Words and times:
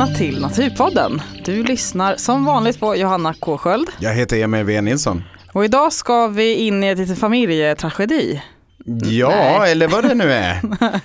välkomna 0.00 0.18
till 0.18 0.40
Naturpodden. 0.40 1.22
Du 1.44 1.62
lyssnar 1.62 2.16
som 2.16 2.44
vanligt 2.44 2.80
på 2.80 2.96
Johanna 2.96 3.34
K 3.40 3.58
Sköld. 3.58 3.88
Jag 3.98 4.14
heter 4.14 4.36
Emil 4.42 4.60
W 4.60 4.80
Nilsson. 4.80 5.22
Och 5.52 5.64
idag 5.64 5.92
ska 5.92 6.26
vi 6.26 6.54
in 6.54 6.84
i 6.84 6.88
ett 6.88 6.98
litet 6.98 7.18
familjetragedi. 7.18 8.42
Ja, 9.04 9.28
Nej. 9.28 9.72
eller 9.72 9.88
vad 9.88 10.04
det 10.04 10.14
nu 10.14 10.32
är. 10.32 10.60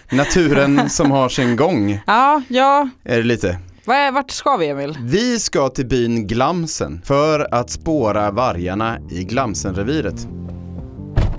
Naturen 0.15 0.89
som 0.89 1.11
har 1.11 1.29
sin 1.29 1.55
gång, 1.55 1.99
Ja, 2.07 2.41
ja. 2.47 2.89
är 3.03 3.17
det 3.17 3.23
lite. 3.23 3.57
Vart 3.85 4.31
ska 4.31 4.57
vi 4.57 4.67
Emil? 4.67 4.97
Vi 5.01 5.39
ska 5.39 5.69
till 5.69 5.85
byn 5.85 6.27
Glamsen 6.27 7.01
för 7.05 7.53
att 7.53 7.69
spåra 7.69 8.31
vargarna 8.31 8.97
i 9.11 9.23
Glamsenreviret. 9.23 10.27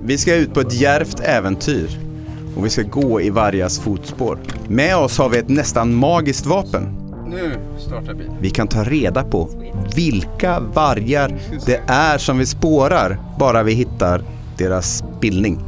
Vi 0.03 0.19
ska 0.19 0.35
ut 0.35 0.55
på 0.55 0.61
ett 0.61 0.73
djärvt 0.73 1.21
äventyr 1.21 1.99
och 2.57 2.65
vi 2.65 2.71
ska 2.71 2.83
gå 2.83 3.21
i 3.21 3.31
vargars 3.31 3.79
fotspår. 3.79 4.39
Med 4.69 4.97
oss 4.97 5.19
har 5.19 5.29
vi 5.29 5.39
ett 5.39 5.49
nästan 5.49 5.95
magiskt 5.95 6.47
vapen. 6.47 7.06
Nu 7.31 7.53
startar 7.79 8.15
bilen. 8.15 8.37
Vi 8.41 8.51
kan 8.51 8.69
ta 8.69 8.85
reda 8.85 9.25
på 9.25 9.49
vilka 9.97 10.61
vargar 10.61 11.35
det 11.67 11.81
är 11.87 12.19
som 12.19 12.39
vi 12.39 12.47
spårar 12.47 13.19
bara 13.39 13.63
vi 13.63 13.73
hittar 13.73 14.23
deras 14.59 15.05
bildning. 15.21 15.59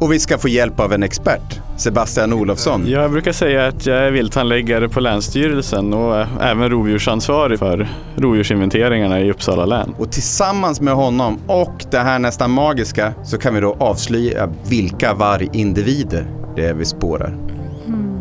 Och 0.00 0.12
vi 0.12 0.18
ska 0.18 0.38
få 0.38 0.48
hjälp 0.48 0.80
av 0.80 0.92
en 0.92 1.02
expert, 1.02 1.60
Sebastian 1.76 2.32
Olofsson. 2.32 2.86
Jag 2.86 3.10
brukar 3.10 3.32
säga 3.32 3.66
att 3.66 3.86
jag 3.86 3.98
är 3.98 4.10
vilthandläggare 4.10 4.88
på 4.88 5.00
Länsstyrelsen 5.00 5.94
och 5.94 6.26
även 6.40 6.70
rovdjursansvarig 6.70 7.58
för 7.58 7.88
rovdjursinventeringarna 8.16 9.20
i 9.20 9.30
Uppsala 9.30 9.66
län. 9.66 9.94
Och 9.98 10.12
tillsammans 10.12 10.80
med 10.80 10.94
honom 10.94 11.38
och 11.46 11.84
det 11.90 11.98
här 11.98 12.18
nästan 12.18 12.50
magiska 12.50 13.14
så 13.24 13.38
kan 13.38 13.54
vi 13.54 13.60
då 13.60 13.76
avslöja 13.78 14.48
vilka 14.68 15.14
vargindivider 15.14 16.26
det 16.56 16.66
är 16.66 16.74
vi 16.74 16.84
spårar. 16.84 17.36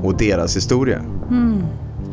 Och 0.03 0.17
deras 0.17 0.55
historia. 0.55 1.01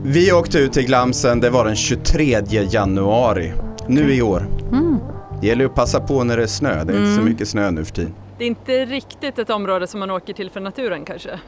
Vi 0.05 0.33
åkte 0.33 0.59
ut 0.59 0.73
till 0.73 0.87
Glamsen, 0.87 1.41
det 1.41 1.51
var 1.51 1.65
den 1.65 1.77
23 1.77 2.41
januari. 2.71 3.53
Nu 3.89 4.15
i 4.15 4.23
år. 4.23 4.47
Det 5.41 5.47
gäller 5.47 5.65
att 5.65 5.75
passa 5.75 6.01
på 6.01 6.25
när 6.25 6.37
det 6.37 6.43
är 6.43 6.47
snö, 6.47 6.85
det 6.85 6.93
är 6.93 6.99
inte 7.01 7.15
så 7.15 7.21
mycket 7.23 7.49
snö 7.49 7.71
nu 7.71 7.85
för 7.85 7.93
tiden. 7.95 8.15
Det 8.39 8.45
är 8.45 8.49
inte 8.49 8.85
riktigt 8.85 9.39
ett 9.39 9.51
område 9.51 9.87
som 9.87 10.01
man 10.01 10.11
åker 10.11 10.33
till 10.33 10.51
för 10.51 10.61
naturen 10.61 11.05
kanske. 11.05 11.41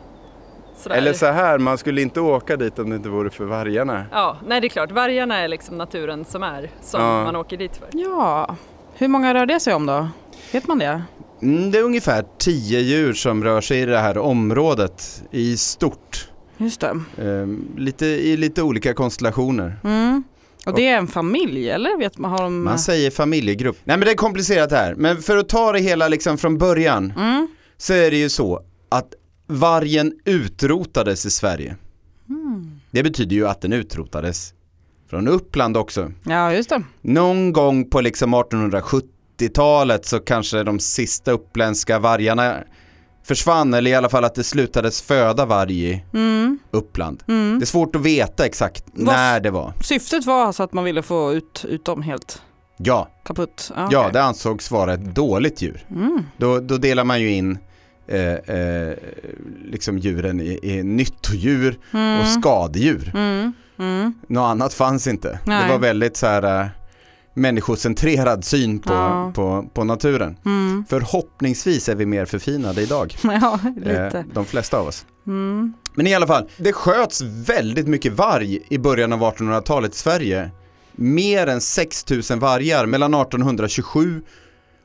Sådär. 0.77 0.97
Eller 0.97 1.13
så 1.13 1.27
här, 1.27 1.59
man 1.59 1.79
skulle 1.79 2.03
inte 2.03 2.21
åka 2.21 2.57
dit 2.57 2.79
om 2.79 2.91
det 2.91 2.97
inte 2.97 3.09
vore 3.09 3.31
för 3.31 3.45
vargarna. 3.45 4.05
Ja, 4.13 4.37
nej 4.47 4.61
det 4.61 4.67
är 4.67 4.69
klart. 4.69 4.91
Vargarna 4.93 5.39
är 5.39 5.49
liksom 5.49 5.79
naturen 5.79 6.25
som 6.25 6.43
är, 6.43 6.71
som 6.83 7.01
Ja. 7.01 7.25
man 7.25 7.37
åker 7.37 7.57
dit 7.57 7.77
för. 7.77 7.89
Ja, 7.93 8.57
hur 8.95 9.09
många 9.09 9.35
rör 9.35 9.47
det 9.47 9.61
sig 9.61 9.75
om 9.75 9.87
då? 9.87 10.09
Vet 10.53 10.67
man 10.69 10.79
det? 10.79 11.03
Mm, 11.43 11.71
Det 11.71 11.79
är 11.79 11.83
ungefär 11.83 12.25
10 12.39 12.81
djur 12.81 13.13
som 13.13 13.45
rör 13.45 13.61
sig 13.61 13.81
i 13.81 13.85
det 13.87 13.99
här 13.99 14.19
området 14.19 15.23
i 15.31 15.57
stort. 15.57 16.14
Just 16.57 16.81
det. 16.81 17.01
Ehm, 17.19 17.65
lite, 17.77 18.07
I 18.07 18.37
lite 18.37 18.63
olika 18.63 18.95
konstellationer. 18.95 19.79
Mm. 19.85 20.23
Och 20.67 20.75
det 20.77 20.87
är 20.89 20.97
en 20.99 21.07
familj 21.07 21.71
eller? 21.71 21.99
Vet 21.99 22.19
man, 22.19 22.31
har 22.31 22.43
de... 22.43 22.65
Man 22.65 22.79
säger 22.79 23.11
familjegrupp. 23.11 23.77
Nej 23.85 23.97
men 23.97 24.07
det 24.07 24.13
är 24.13 24.17
komplicerat 24.17 24.71
här. 24.73 24.95
Men 24.95 25.23
för 25.23 25.37
att 25.37 25.49
ta 25.49 25.73
det 25.73 25.79
hela 25.79 26.09
liksom 26.09 26.39
från 26.39 26.59
början 26.59 27.13
Mm. 27.17 27.49
så 27.77 27.93
är 27.93 28.11
det 28.11 28.17
ju 28.17 28.29
så 28.29 28.63
att 28.89 29.15
vargen 29.47 30.13
utrotades 30.25 31.27
i 31.27 31.31
Sverige. 31.31 31.77
Det 32.91 33.03
betyder 33.03 33.37
ju 33.37 33.49
att 33.49 33.61
den 33.61 33.73
utrotades 33.73 34.55
från 35.11 35.29
Uppland 35.29 35.77
också. 35.77 36.13
Ja, 36.25 36.53
just 36.53 36.69
det. 36.71 36.83
Någon 37.01 37.53
gång 37.53 37.91
på 37.91 38.01
liksom 38.01 38.35
1870-talet 38.35 40.07
så 40.07 40.19
kanske 40.19 40.63
de 40.63 40.79
sista 40.79 41.33
uppländska 41.33 41.99
vargarna 41.99 42.57
försvann 43.27 43.75
eller 43.75 43.91
i 43.91 43.95
alla 43.95 44.09
fall 44.09 44.25
att 44.25 44.35
det 44.35 44.45
slutades 44.45 45.03
föda 45.03 45.47
varg 45.47 45.85
i 45.91 46.05
Mm. 46.13 46.59
Uppland. 46.71 47.23
Mm. 47.29 47.59
Det 47.59 47.65
är 47.65 47.67
svårt 47.67 47.97
att 47.97 48.03
veta 48.03 48.47
exakt 48.47 48.85
Vad- 48.93 49.15
när 49.15 49.41
det 49.41 49.51
var. 49.51 49.73
Syftet 49.83 50.27
var 50.27 50.45
alltså 50.45 50.63
att 50.63 50.73
man 50.73 50.85
ville 50.85 51.03
få 51.03 51.33
ut, 51.33 51.65
ut 51.69 51.85
dem 51.85 52.03
helt 52.03 52.43
Ja, 52.77 53.09
kaputt? 53.25 53.73
ja 53.77 53.87
okej. 53.87 54.11
det 54.13 54.23
ansågs 54.23 54.71
vara 54.71 54.95
ett 54.95 55.15
dåligt 55.15 55.63
djur. 55.63 55.85
Mm. 55.91 56.23
Då, 56.37 56.61
då 56.61 56.77
delar 56.77 57.05
man 57.05 57.21
ju 57.21 57.31
in 57.33 57.59
eh, 58.09 58.21
eh, 58.35 58.95
liksom 59.65 59.99
djuren 59.99 60.41
i, 60.41 60.59
i 60.63 60.83
nyttodjur 60.83 61.79
Mm. 61.93 62.21
och 62.21 62.27
skadedjur. 62.29 63.13
Mm. 63.15 63.53
Mm. 63.79 64.15
Något 64.29 64.51
annat 64.51 64.75
fanns 64.75 65.07
inte. 65.07 65.39
Nej. 65.47 65.63
Det 65.67 65.73
var 65.73 65.79
väldigt 65.79 66.17
så 66.17 66.27
här 66.27 66.61
eh, 66.61 66.67
människocentrerad 67.35 68.45
syn 68.45 68.79
på, 68.79 68.93
Ja. 68.93 69.33
på, 69.35 69.69
på 69.75 69.85
naturen. 69.85 70.37
Mm. 70.45 70.85
Förhoppningsvis 70.89 71.89
är 71.89 71.95
vi 71.95 72.07
mer 72.07 72.25
förfinade 72.25 72.83
idag. 72.83 73.17
Ja, 73.23 73.59
Eh, 73.65 73.75
lite. 73.77 74.25
de 74.35 74.45
flesta 74.45 74.79
av 74.79 74.87
oss. 74.87 75.07
Mm. 75.27 75.73
Men 75.95 76.07
i 76.07 76.15
alla 76.15 76.27
fall, 76.27 76.49
det 76.57 76.73
sköts 76.73 77.21
väldigt 77.23 77.87
mycket 77.89 78.13
varg 78.13 78.59
i 78.69 78.79
början 78.79 79.13
av 79.13 79.21
1800-talet 79.21 79.95
i 79.95 79.97
Sverige. 79.99 80.51
Mer 80.93 81.47
än 81.47 81.61
6000 81.61 82.39
vargar 82.39 82.87
mellan 82.87 83.15
1827 83.15 84.23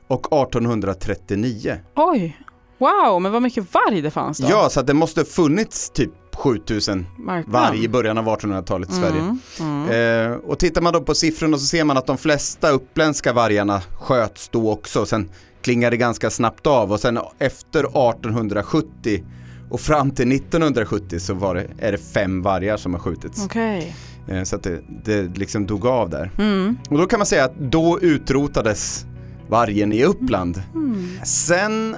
och 0.08 0.26
1839. 0.32 1.76
Oj, 1.96 2.36
wow, 2.78 3.22
men 3.22 3.32
vad 3.32 3.42
mycket 3.42 3.74
varg 3.74 4.02
det 4.02 4.10
fanns 4.10 4.38
då. 4.38 4.46
Ja, 4.50 4.68
så 4.70 4.80
att 4.80 4.86
det 4.86 4.94
måste 4.94 5.24
funnits 5.24 5.90
typ 5.90 6.10
7000 6.40 7.06
Verkligen. 7.18 7.52
varg 7.52 7.84
i 7.84 7.88
början 7.88 8.18
av 8.18 8.26
1800-talet 8.26 8.90
i 8.90 8.92
Sverige. 8.92 9.20
Mm. 9.20 9.38
Mm. 9.60 10.32
Eh, 10.32 10.38
och 10.38 10.58
tittar 10.58 10.82
man 10.82 10.92
då 10.92 11.00
på 11.00 11.14
siffrorna 11.14 11.58
så 11.58 11.66
ser 11.66 11.84
man 11.84 11.96
att 11.96 12.06
de 12.06 12.18
flesta 12.18 12.70
uppländska 12.70 13.32
vargarna 13.32 13.80
sköts 13.80 14.48
då 14.48 14.70
också. 14.70 15.06
Sen 15.06 15.30
klingar 15.62 15.90
det 15.90 15.96
ganska 15.96 16.30
snabbt 16.30 16.66
av 16.66 16.92
och 16.92 17.00
sen 17.00 17.18
efter 17.38 17.80
1870 17.80 19.24
och 19.70 19.80
fram 19.80 20.10
till 20.10 20.32
1970 20.32 21.20
så 21.20 21.34
var 21.34 21.54
det, 21.54 21.66
är 21.78 21.92
det 21.92 21.98
fem 21.98 22.42
vargar 22.42 22.76
som 22.76 22.94
har 22.94 23.00
skjutits. 23.00 23.44
Okej. 23.44 23.96
Eh, 24.28 24.42
så 24.42 24.56
att 24.56 24.62
det, 24.62 24.80
det 25.04 25.22
liksom 25.22 25.66
dog 25.66 25.86
av 25.86 26.10
där. 26.10 26.30
Mm. 26.38 26.78
Och 26.90 26.98
då 26.98 27.06
kan 27.06 27.18
man 27.18 27.26
säga 27.26 27.44
att 27.44 27.58
då 27.58 27.98
utrotades 28.00 29.04
vargen 29.48 29.92
i 29.92 30.04
Uppland. 30.04 30.62
Mm. 30.74 31.24
Sen 31.24 31.96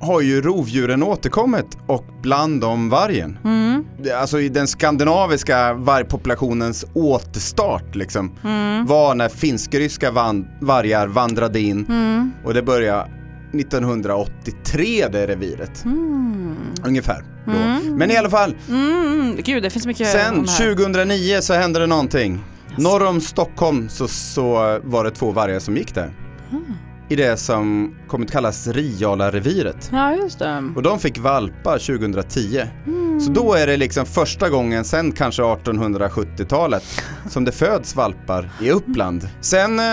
har 0.00 0.20
ju 0.20 0.40
rovdjuren 0.42 1.02
återkommit 1.02 1.78
och 1.86 2.04
bland 2.22 2.60
dem 2.60 2.88
vargen. 2.90 3.38
Mm. 3.44 3.84
Alltså 4.20 4.40
i 4.40 4.48
den 4.48 4.66
skandinaviska 4.68 5.72
vargpopulationens 5.74 6.84
återstart 6.94 7.94
liksom 7.94 8.32
Mm. 8.44 8.86
var 8.86 9.14
när 9.14 9.28
finsk-ryska 9.28 10.10
van- 10.10 10.46
vargar 10.60 11.06
vandrade 11.06 11.60
in 11.60 11.86
Mm. 11.88 12.30
och 12.44 12.54
det 12.54 12.62
började 12.62 13.08
1983 13.52 15.08
det 15.08 15.26
reviret. 15.26 15.84
Mm. 15.84 16.56
Ungefär. 16.84 17.24
Mm. 17.46 17.94
Men 17.96 18.10
i 18.10 18.16
alla 18.16 18.30
fall, 18.30 18.54
Mm. 18.68 19.36
Gud, 19.42 19.62
det 19.62 19.70
finns 19.70 19.86
mycket 19.86 20.08
sen 20.12 20.34
om 20.38 20.44
det 20.44 20.50
här. 20.50 20.74
2009 20.74 21.40
så 21.40 21.54
hände 21.54 21.80
det 21.80 21.86
någonting. 21.86 22.40
Norr 22.78 23.04
om 23.06 23.20
Stockholm 23.20 23.88
så, 23.88 24.08
så 24.08 24.80
var 24.84 25.04
det 25.04 25.10
två 25.10 25.30
vargar 25.30 25.58
som 25.58 25.76
gick 25.76 25.94
där. 25.94 26.12
Mm. 26.50 26.64
I 27.10 27.16
det 27.16 27.36
som 27.36 27.94
kommit 28.08 28.30
kallas 28.32 28.66
Riala-reviret. 28.68 29.88
Ja, 29.92 30.14
just 30.14 30.38
det. 30.38 30.72
Och 30.76 30.82
de 30.82 30.98
fick 30.98 31.18
valpar 31.18 31.78
2010. 31.78 32.62
Mm. 32.86 33.20
Så 33.20 33.32
då 33.32 33.54
är 33.54 33.66
det 33.66 33.76
liksom 33.76 34.06
första 34.06 34.48
gången 34.50 34.84
sen 34.84 35.12
kanske 35.12 35.42
1870-talet 35.42 36.82
som 37.28 37.44
det 37.44 37.52
föds 37.52 37.96
valpar 37.96 38.50
i 38.60 38.70
Uppland. 38.70 39.28
Sen 39.40 39.78
eh, 39.78 39.84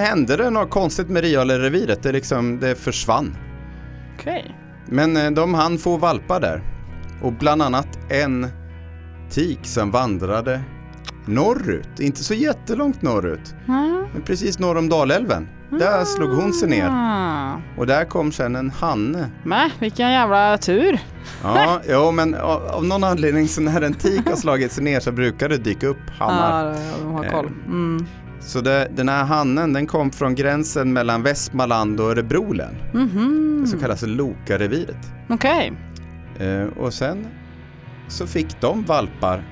hände 0.00 0.36
det 0.36 0.50
något 0.50 0.70
konstigt 0.70 1.08
med 1.08 1.22
Riale-reviret, 1.24 2.02
det, 2.02 2.12
liksom, 2.12 2.60
det 2.60 2.74
försvann. 2.74 3.36
Okej. 4.18 4.56
Men 4.86 5.16
eh, 5.16 5.30
de 5.30 5.54
hann 5.54 5.78
få 5.78 5.96
valpar 5.96 6.40
där. 6.40 6.62
Och 7.22 7.32
bland 7.32 7.62
annat 7.62 7.88
en 8.10 8.46
tik 9.30 9.58
som 9.62 9.90
vandrade 9.90 10.60
norrut, 11.26 12.00
inte 12.00 12.24
så 12.24 12.34
jättelångt 12.34 13.02
norrut, 13.02 13.54
Mm. 13.68 14.04
men 14.12 14.22
precis 14.22 14.58
norr 14.58 14.76
om 14.78 14.88
Dalälven. 14.88 15.48
Där 15.78 16.04
slog 16.04 16.30
hon 16.30 16.52
sig 16.52 16.68
ner 16.68 16.88
Ah. 16.90 17.60
och 17.76 17.86
där 17.86 18.04
kom 18.04 18.32
sen 18.32 18.56
en 18.56 18.70
hanne. 18.70 19.30
Men 19.44 19.70
vilken 19.80 20.10
jävla 20.12 20.58
tur. 20.58 20.98
Ja, 21.42 21.80
jo, 21.88 22.10
men 22.10 22.34
av, 22.34 22.62
av 22.66 22.84
någon 22.84 23.04
anledning 23.04 23.48
så 23.48 23.60
när 23.60 23.82
en 23.82 23.94
tik 23.94 24.28
har 24.28 24.36
slagit 24.36 24.72
sig 24.72 24.84
ner 24.84 25.00
så 25.00 25.12
brukar 25.12 25.48
det 25.48 25.56
dyka 25.56 25.86
upp 25.86 26.10
hannar. 26.18 26.66
Ja, 26.72 26.76
de 27.02 27.12
har 27.14 27.24
koll. 27.24 27.46
Mm. 27.66 28.06
Så 28.40 28.60
det, 28.60 28.88
den 28.96 29.08
här 29.08 29.24
hannen 29.24 29.72
den 29.72 29.86
kom 29.86 30.10
från 30.10 30.34
gränsen 30.34 30.92
mellan 30.92 31.22
Västmanland 31.22 32.00
och 32.00 32.10
Örebro 32.10 32.52
län. 32.52 32.74
Mhm. 32.94 33.58
Det 33.62 33.68
som 33.68 33.80
kallas 33.80 34.02
Lokareviret. 34.02 35.12
Okej. 35.28 35.72
Eh, 36.38 36.78
och 36.78 36.94
sen 36.94 37.26
så 38.08 38.26
fick 38.26 38.60
de 38.60 38.84
valpar 38.84 39.42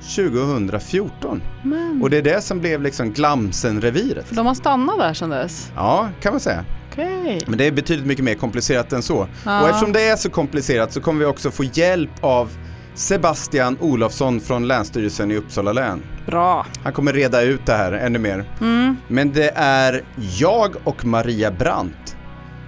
2014. 0.00 1.42
Men. 1.62 2.02
Och 2.02 2.10
det 2.10 2.16
är 2.16 2.22
det 2.22 2.40
som 2.40 2.60
blev 2.60 2.82
liksom 2.82 3.12
Glamsenreviret. 3.12 4.28
För 4.28 4.34
de 4.34 4.46
har 4.46 4.54
stannat 4.54 4.98
där 4.98 5.14
sedan 5.14 5.30
dess? 5.30 5.72
Ja, 5.76 6.08
kan 6.22 6.32
man 6.32 6.40
säga. 6.40 6.64
Okej. 6.92 7.44
Men 7.46 7.58
det 7.58 7.64
är 7.64 7.72
betydligt 7.72 8.06
mycket 8.06 8.24
mer 8.24 8.34
komplicerat 8.34 8.92
än 8.92 9.02
så. 9.02 9.28
Ja. 9.44 9.62
Och 9.62 9.68
eftersom 9.68 9.92
det 9.92 10.08
är 10.08 10.16
så 10.16 10.30
komplicerat 10.30 10.92
så 10.92 11.00
kommer 11.00 11.20
vi 11.20 11.26
också 11.26 11.50
få 11.50 11.64
hjälp 11.64 12.10
av 12.20 12.50
Sebastian 12.94 13.76
Olofsson 13.80 14.40
från 14.40 14.68
Länsstyrelsen 14.68 15.30
i 15.30 15.36
Uppsala 15.36 15.72
län. 15.72 16.02
Bra. 16.26 16.66
Han 16.82 16.92
kommer 16.92 17.12
reda 17.12 17.42
ut 17.42 17.66
det 17.66 17.72
här 17.72 17.92
ännu 17.92 18.18
mer. 18.18 18.44
Mm. 18.60 18.96
Men 19.08 19.32
det 19.32 19.52
är 19.56 20.04
jag 20.38 20.74
och 20.84 21.04
Maria 21.04 21.50
Brandt 21.50 22.16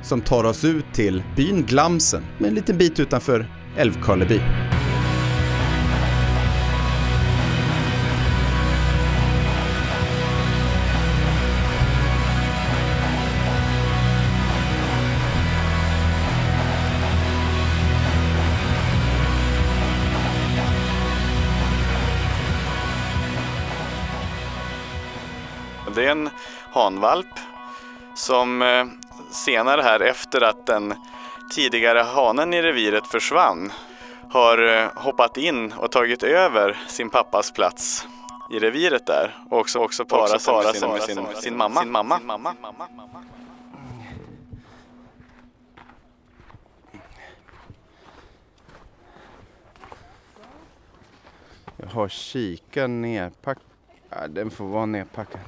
som 0.03 0.21
tar 0.21 0.45
oss 0.45 0.65
ut 0.65 0.85
till 0.93 1.23
byn 1.37 1.65
Glamsen, 1.67 2.23
med 2.39 2.49
en 2.49 2.55
liten 2.55 2.79
bit 2.79 3.01
utanför 3.01 3.47
Älvkarleby. 3.77 4.41
Hanvalp 26.83 27.27
som 28.15 28.63
eh, 28.63 28.85
senare 29.31 29.83
här 29.83 30.01
efter 30.01 30.41
att 30.41 30.67
den 30.67 30.95
tidigare 31.55 31.99
hanen 31.99 32.55
i 32.55 32.63
reviret 32.63 33.07
försvann 33.07 33.73
har 34.31 34.83
eh, 34.83 34.89
hoppat 34.95 35.37
in 35.37 35.73
och 35.73 35.93
tagit 35.93 36.23
över 36.23 36.79
sin 36.89 37.11
pappas 37.11 37.53
plats 37.53 38.07
i 38.51 38.59
reviret 38.59 39.07
där 39.07 39.37
och 39.51 39.59
också, 39.59 39.79
också 39.79 40.05
parat 40.05 40.43
sig 40.43 40.55
med, 40.55 40.75
sin, 40.75 40.91
med 40.91 41.03
sin, 41.03 41.27
sin, 41.43 41.57
mamma. 41.57 41.81
Sin 41.81 41.93
mamma. 41.93 42.55
Jag 51.77 51.87
har 51.87 52.09
kikaren 52.09 53.03
nerpackad. 53.03 53.63
Ja, 54.11 54.29
den 54.29 54.51
får 54.51 54.65
vara 54.65 54.87
nerpackad. 54.87 55.41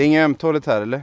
Det 0.00 0.04
är 0.04 0.06
inget 0.06 0.24
ömtåligt 0.24 0.66
här 0.66 0.82
eller? 0.82 1.02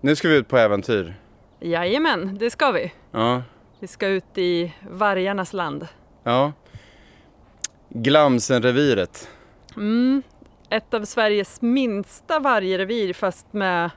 Nu 0.00 0.16
ska 0.16 0.28
vi 0.28 0.36
ut 0.36 0.48
på 0.48 0.58
äventyr. 0.58 1.20
Jajamän, 1.60 2.38
det 2.38 2.50
ska 2.50 2.72
vi. 2.72 2.92
Ja. 3.10 3.42
Vi 3.80 3.86
ska 3.86 4.06
ut 4.06 4.38
i 4.38 4.74
vargarnas 4.90 5.52
land. 5.52 5.88
Ja. 6.22 6.52
Glamsenreviret. 7.88 9.28
Mm, 9.76 10.22
ett 10.70 10.94
av 10.94 11.04
Sveriges 11.04 11.62
minsta 11.62 12.38
vargrevir 12.38 13.12
fast 13.12 13.52
med, 13.52 13.90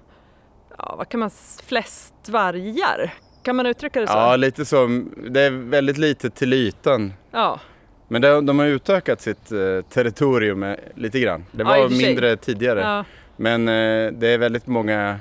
ja, 0.78 0.96
vad 0.98 1.10
kan 1.10 1.20
man, 1.20 1.32
flest 1.64 2.30
vargar. 2.30 3.14
Kan 3.44 3.56
man 3.56 3.66
uttrycka 3.66 4.02
det 4.02 4.08
så? 4.08 4.14
Ja, 4.14 4.36
lite 4.36 4.66
så. 4.66 5.04
Det 5.30 5.42
är 5.42 5.52
väldigt 5.52 5.98
litet 5.98 6.36
till 6.36 6.54
ytan. 6.54 7.14
Ja, 7.32 7.60
Men 8.08 8.22
de, 8.22 8.46
de 8.46 8.60
har 8.60 8.66
utökat 8.66 9.22
sitt 9.22 9.52
eh, 9.52 9.82
territorium 9.90 10.64
eh, 10.64 10.76
lite 10.96 11.20
grann. 11.20 11.46
Det 11.52 11.64
Ja, 11.64 11.70
var 11.70 11.90
sig. 11.90 11.98
mindre 12.08 12.38
tidigare. 12.38 12.80
ja. 12.80 13.06
Men 13.38 13.68
eh, 13.68 14.12
det 14.14 14.28
är 14.28 14.38
väldigt 14.38 14.68
många 14.68 15.20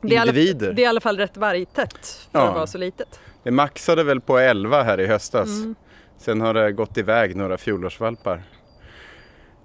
Det, 0.00 0.08
är 0.08 0.12
i 0.12 0.16
alla, 0.16 0.30
individer. 0.30 0.72
det 0.72 0.82
är 0.82 0.84
i 0.84 0.86
alla 0.86 1.00
fall 1.00 1.16
rätt 1.16 1.36
vargtätt 1.36 2.28
för 2.32 2.38
Ja. 2.38 2.48
att 2.48 2.54
vara 2.54 2.66
så 2.66 2.78
litet. 2.78 3.20
Det 3.42 3.50
maxade 3.50 4.04
väl 4.04 4.20
på 4.20 4.38
11 4.38 4.82
här 4.82 5.00
i 5.00 5.06
höstas. 5.06 5.48
Mm. 5.48 5.74
Sen 6.18 6.40
har 6.40 6.54
det 6.54 6.72
gått 6.72 6.98
iväg 6.98 7.36
några 7.36 7.58
fjolårsvalpar. 7.58 8.42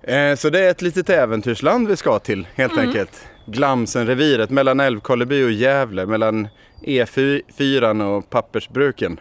Eh, 0.01 0.35
så 0.35 0.49
det 0.49 0.59
är 0.59 0.69
ett 0.71 0.81
litet 0.81 1.09
äventyrsland 1.09 1.87
vi 1.87 1.95
ska 1.97 2.19
till 2.19 2.47
helt 2.55 2.73
Mm. 2.73 2.87
enkelt. 2.87 3.27
Glamsenreviret 3.45 4.49
mellan 4.49 4.79
Älvkarleby 4.79 5.45
och 5.45 5.51
Gävle, 5.51 6.05
mellan 6.05 6.47
E4 6.81 8.01
och 8.17 8.29
pappersbruken. 8.29 9.19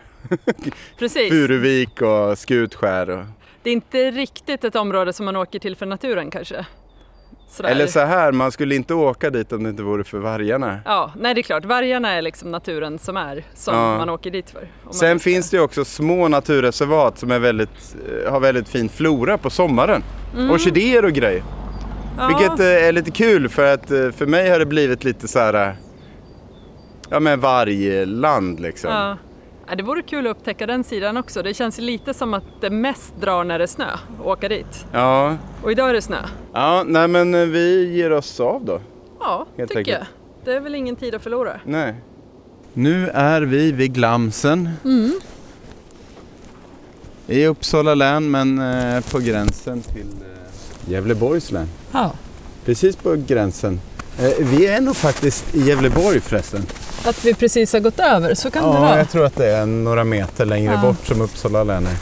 Precis. 0.98 1.28
Furuvik 1.30 2.02
och 2.02 2.38
Skutskär. 2.38 3.10
Och... 3.10 3.24
Det 3.62 3.70
är 3.70 3.74
inte 3.74 4.10
riktigt 4.10 4.64
ett 4.64 4.76
område 4.76 5.12
som 5.12 5.24
man 5.26 5.36
åker 5.36 5.58
till 5.58 5.76
för 5.76 5.86
naturen 5.86 6.30
kanske. 6.30 6.66
Sådär. 7.48 7.70
Eller 7.70 7.86
så 7.86 8.00
här, 8.00 8.32
man 8.32 8.52
skulle 8.52 8.74
inte 8.74 8.94
åka 8.94 9.30
dit 9.30 9.52
om 9.52 9.62
det 9.62 9.70
inte 9.70 9.82
vore 9.82 10.04
för 10.04 10.18
vargarna. 10.18 10.80
Ja, 10.84 11.12
nej 11.18 11.34
det 11.34 11.40
är 11.40 11.42
klart. 11.42 11.64
Vargarna 11.64 12.10
är 12.10 12.22
liksom 12.22 12.50
naturen 12.50 12.98
som 12.98 13.16
är, 13.16 13.44
som 13.54 13.74
Ja. 13.74 13.98
man 13.98 14.08
åker 14.08 14.30
dit 14.30 14.50
för. 14.50 14.68
Sen 14.90 15.18
finns 15.20 15.50
det 15.50 15.56
ju 15.56 15.62
också 15.62 15.84
små 15.84 16.28
naturreservat 16.28 17.18
som 17.18 17.30
är 17.30 17.38
väldigt, 17.38 17.96
eh, 18.24 18.32
har 18.32 18.40
väldigt 18.40 18.68
fin 18.68 18.88
flora 18.88 19.38
på 19.38 19.50
sommaren. 19.50 20.02
Orkidéer 20.50 21.04
och 21.04 21.12
grejer. 21.12 21.42
Ja, 22.18 22.26
Vilket 22.28 22.60
eh, 22.60 22.66
är 22.88 22.92
lite 22.92 23.10
kul 23.10 23.48
för 23.48 23.74
att 23.74 23.90
eh, 23.90 24.10
för 24.10 24.26
mig 24.26 24.50
har 24.50 24.58
det 24.58 24.66
blivit 24.66 25.04
lite 25.04 25.28
så 25.28 25.38
här. 25.38 25.54
eh, 25.68 25.74
Ja 27.10 27.20
men 27.20 27.40
vargland 27.40 28.60
liksom. 28.60 28.90
Ja. 28.90 29.16
Ja, 29.68 29.74
det 29.74 29.82
vore 29.82 30.02
kul 30.02 30.26
att 30.26 30.36
upptäcka 30.36 30.66
den 30.66 30.84
sidan 30.84 31.16
också. 31.16 31.42
Det 31.42 31.54
känns 31.54 31.78
lite 31.78 32.14
som 32.14 32.34
att 32.34 32.44
det 32.60 32.70
mest 32.70 33.14
drar 33.20 33.44
när 33.44 33.58
det 33.58 33.64
är 33.64 33.66
snö, 33.66 33.84
att 34.20 34.26
åka 34.26 34.48
dit. 34.48 34.86
Ja, 34.92 35.36
Och 35.62 35.72
idag 35.72 35.90
är 35.90 35.94
det 35.94 36.02
snö. 36.02 36.16
ja 36.52 36.84
nej 36.86 37.08
men 37.08 37.52
vi 37.52 37.92
ger 37.96 38.12
oss 38.12 38.40
av 38.40 38.64
då. 38.64 38.80
Ja, 39.20 39.46
Helt 39.56 39.68
tycker 39.70 39.78
enkelt. 39.80 39.98
jag. 39.98 40.06
Det 40.44 40.56
är 40.56 40.60
väl 40.60 40.74
ingen 40.74 40.96
tid 40.96 41.14
att 41.14 41.22
förlora. 41.22 41.60
Nej. 41.64 41.94
Nu 42.72 43.08
är 43.08 43.42
vi 43.42 43.72
vid 43.72 43.94
Glamsen. 43.94 44.68
I 47.26 47.46
Uppsala 47.46 47.94
län 47.94 48.30
men 48.30 48.60
på 49.12 49.18
gränsen 49.18 49.80
till 49.82 50.06
Gävleborgs 50.88 51.52
län. 51.52 51.68
Ja. 51.92 52.12
Precis 52.64 52.96
på 52.96 53.16
gränsen. 53.26 53.80
Eh, 54.18 54.30
vi 54.38 54.66
är 54.66 54.80
nog 54.80 54.96
faktiskt 54.96 55.54
i 55.54 55.60
Gävleborg 55.68 56.20
förresten. 56.20 56.66
Att 57.04 57.24
vi 57.24 57.34
precis 57.34 57.72
har 57.72 57.80
gått 57.80 58.00
över, 58.00 58.34
så 58.34 58.50
kan 58.50 58.62
det 58.62 58.68
Ja, 58.74 58.80
vara. 58.80 58.98
jag 58.98 59.10
tror 59.10 59.24
att 59.26 59.36
det 59.36 59.46
är 59.48 59.66
några 59.66 60.04
meter 60.04 60.44
längre 60.44 60.72
Ja. 60.74 60.80
bort 60.80 61.06
som 61.06 61.20
Uppsala 61.20 61.64
län 61.64 61.86
är. 61.86 61.96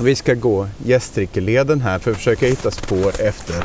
Vi 0.00 0.14
ska 0.16 0.34
gå 0.34 0.68
Gästrikeleden 0.84 1.80
här 1.80 1.98
för 1.98 2.10
att 2.10 2.16
försöka 2.16 2.46
hitta 2.46 2.70
spår 2.70 3.12
efter 3.20 3.64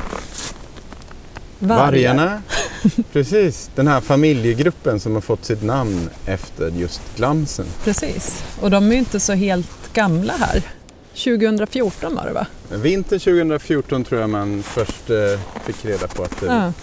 vargarna. 1.59 2.41
Precis, 3.13 3.69
den 3.75 3.87
här 3.87 4.01
familjegruppen 4.01 4.99
som 4.99 5.13
har 5.13 5.21
fått 5.21 5.45
sitt 5.45 5.63
namn 5.63 6.09
efter 6.25 6.69
just 6.69 7.01
Glamsen. 7.15 7.65
Precis. 7.83 8.43
Och 8.61 8.71
de 8.71 8.87
är 8.87 8.91
ju 8.91 8.99
inte 8.99 9.19
så 9.19 9.33
helt 9.33 9.93
gamla 9.93 10.33
här. 10.33 10.61
2014 11.23 12.15
var 12.15 12.25
det 12.25 12.33
va? 12.33 12.45
Vinter 12.69 13.19
2014 13.19 14.03
tror 14.03 14.21
jag 14.21 14.29
man 14.29 14.63
först 14.63 15.09
eh, 15.09 15.39
fick 15.65 15.85
reda 15.85 16.07
på 16.07 16.23
att 16.23 16.39
det 16.41 16.45
Ja. 16.45 16.73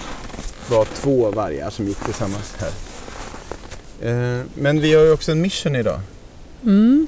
var 0.68 0.84
två 0.94 1.30
vargar 1.30 1.70
som 1.70 1.86
gick 1.86 1.98
tillsammans 2.04 2.54
här. 2.58 2.70
Eh, 4.10 4.42
men 4.54 4.80
vi 4.80 4.94
har 4.94 5.02
ju 5.04 5.12
också 5.12 5.32
en 5.32 5.40
mission 5.40 5.76
idag. 5.76 6.00
Mm. 6.64 7.06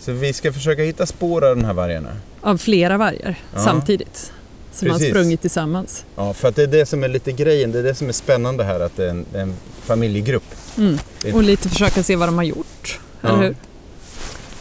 Så 0.00 0.12
vi 0.12 0.32
ska 0.32 0.52
försöka 0.52 0.82
hitta 0.82 1.06
spår 1.06 1.44
av 1.44 1.56
de 1.56 1.64
här 1.64 1.72
vargarna. 1.74 2.16
Av 2.40 2.56
flera 2.58 2.96
vargar 2.98 3.40
Ja. 3.54 3.64
samtidigt. 3.64 4.32
Som 4.72 4.88
har 4.90 4.94
Precis. 4.98 5.10
sprungit 5.10 5.40
tillsammans. 5.40 6.04
Ja, 6.16 6.32
för 6.32 6.48
att 6.48 6.56
det 6.56 6.62
är 6.62 6.66
det 6.66 6.86
som 6.86 7.04
är 7.04 7.08
lite 7.08 7.32
grejen. 7.32 7.72
Det 7.72 7.78
är 7.78 7.82
det 7.82 7.94
som 7.94 8.08
är 8.08 8.12
spännande 8.12 8.64
här, 8.64 8.80
att 8.80 8.96
det 8.96 9.04
är 9.04 9.08
en, 9.10 9.26
en 9.34 9.54
familjegrupp. 9.82 10.54
Mm. 10.78 10.98
Och 11.34 11.42
lite 11.42 11.68
försöka 11.68 12.02
se 12.02 12.16
vad 12.16 12.28
de 12.28 12.34
har 12.36 12.44
gjort. 12.44 13.00
Ja. 13.20 13.28
Eller 13.28 13.42
hur? 13.42 13.56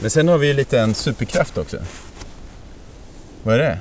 Men 0.02 0.10
sen 0.10 0.28
har 0.28 0.38
vi 0.38 0.48
ju 0.48 0.54
lite 0.54 0.80
en 0.80 0.94
superkraft 0.94 1.58
också. 1.58 1.78
Vad 3.44 3.56
är 3.56 3.60
det? 3.60 3.80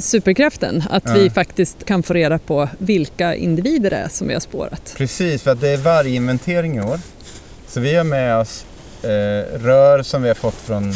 Superkraften, 0.00 0.82
att 0.90 1.02
Ja. 1.06 1.12
vi 1.14 1.30
faktiskt 1.30 1.84
kan 1.84 2.02
få 2.02 2.14
reda 2.14 2.38
på 2.38 2.68
vilka 2.78 3.34
individer 3.34 3.90
det 3.90 3.96
är 3.96 4.08
som 4.08 4.28
vi 4.28 4.34
har 4.34 4.40
spårat. 4.40 4.94
Precis, 4.96 5.42
för 5.42 5.50
att 5.50 5.60
det 5.60 5.68
är 5.68 5.76
varginventering 5.76 6.76
i 6.76 6.80
år. 6.80 7.00
Så 7.68 7.80
vi 7.80 7.94
har 7.94 8.04
med 8.04 8.36
oss 8.36 8.66
eh, 9.02 9.08
rör 9.58 10.02
som 10.02 10.22
vi 10.22 10.28
har 10.28 10.34
fått 10.34 10.54
från 10.54 10.94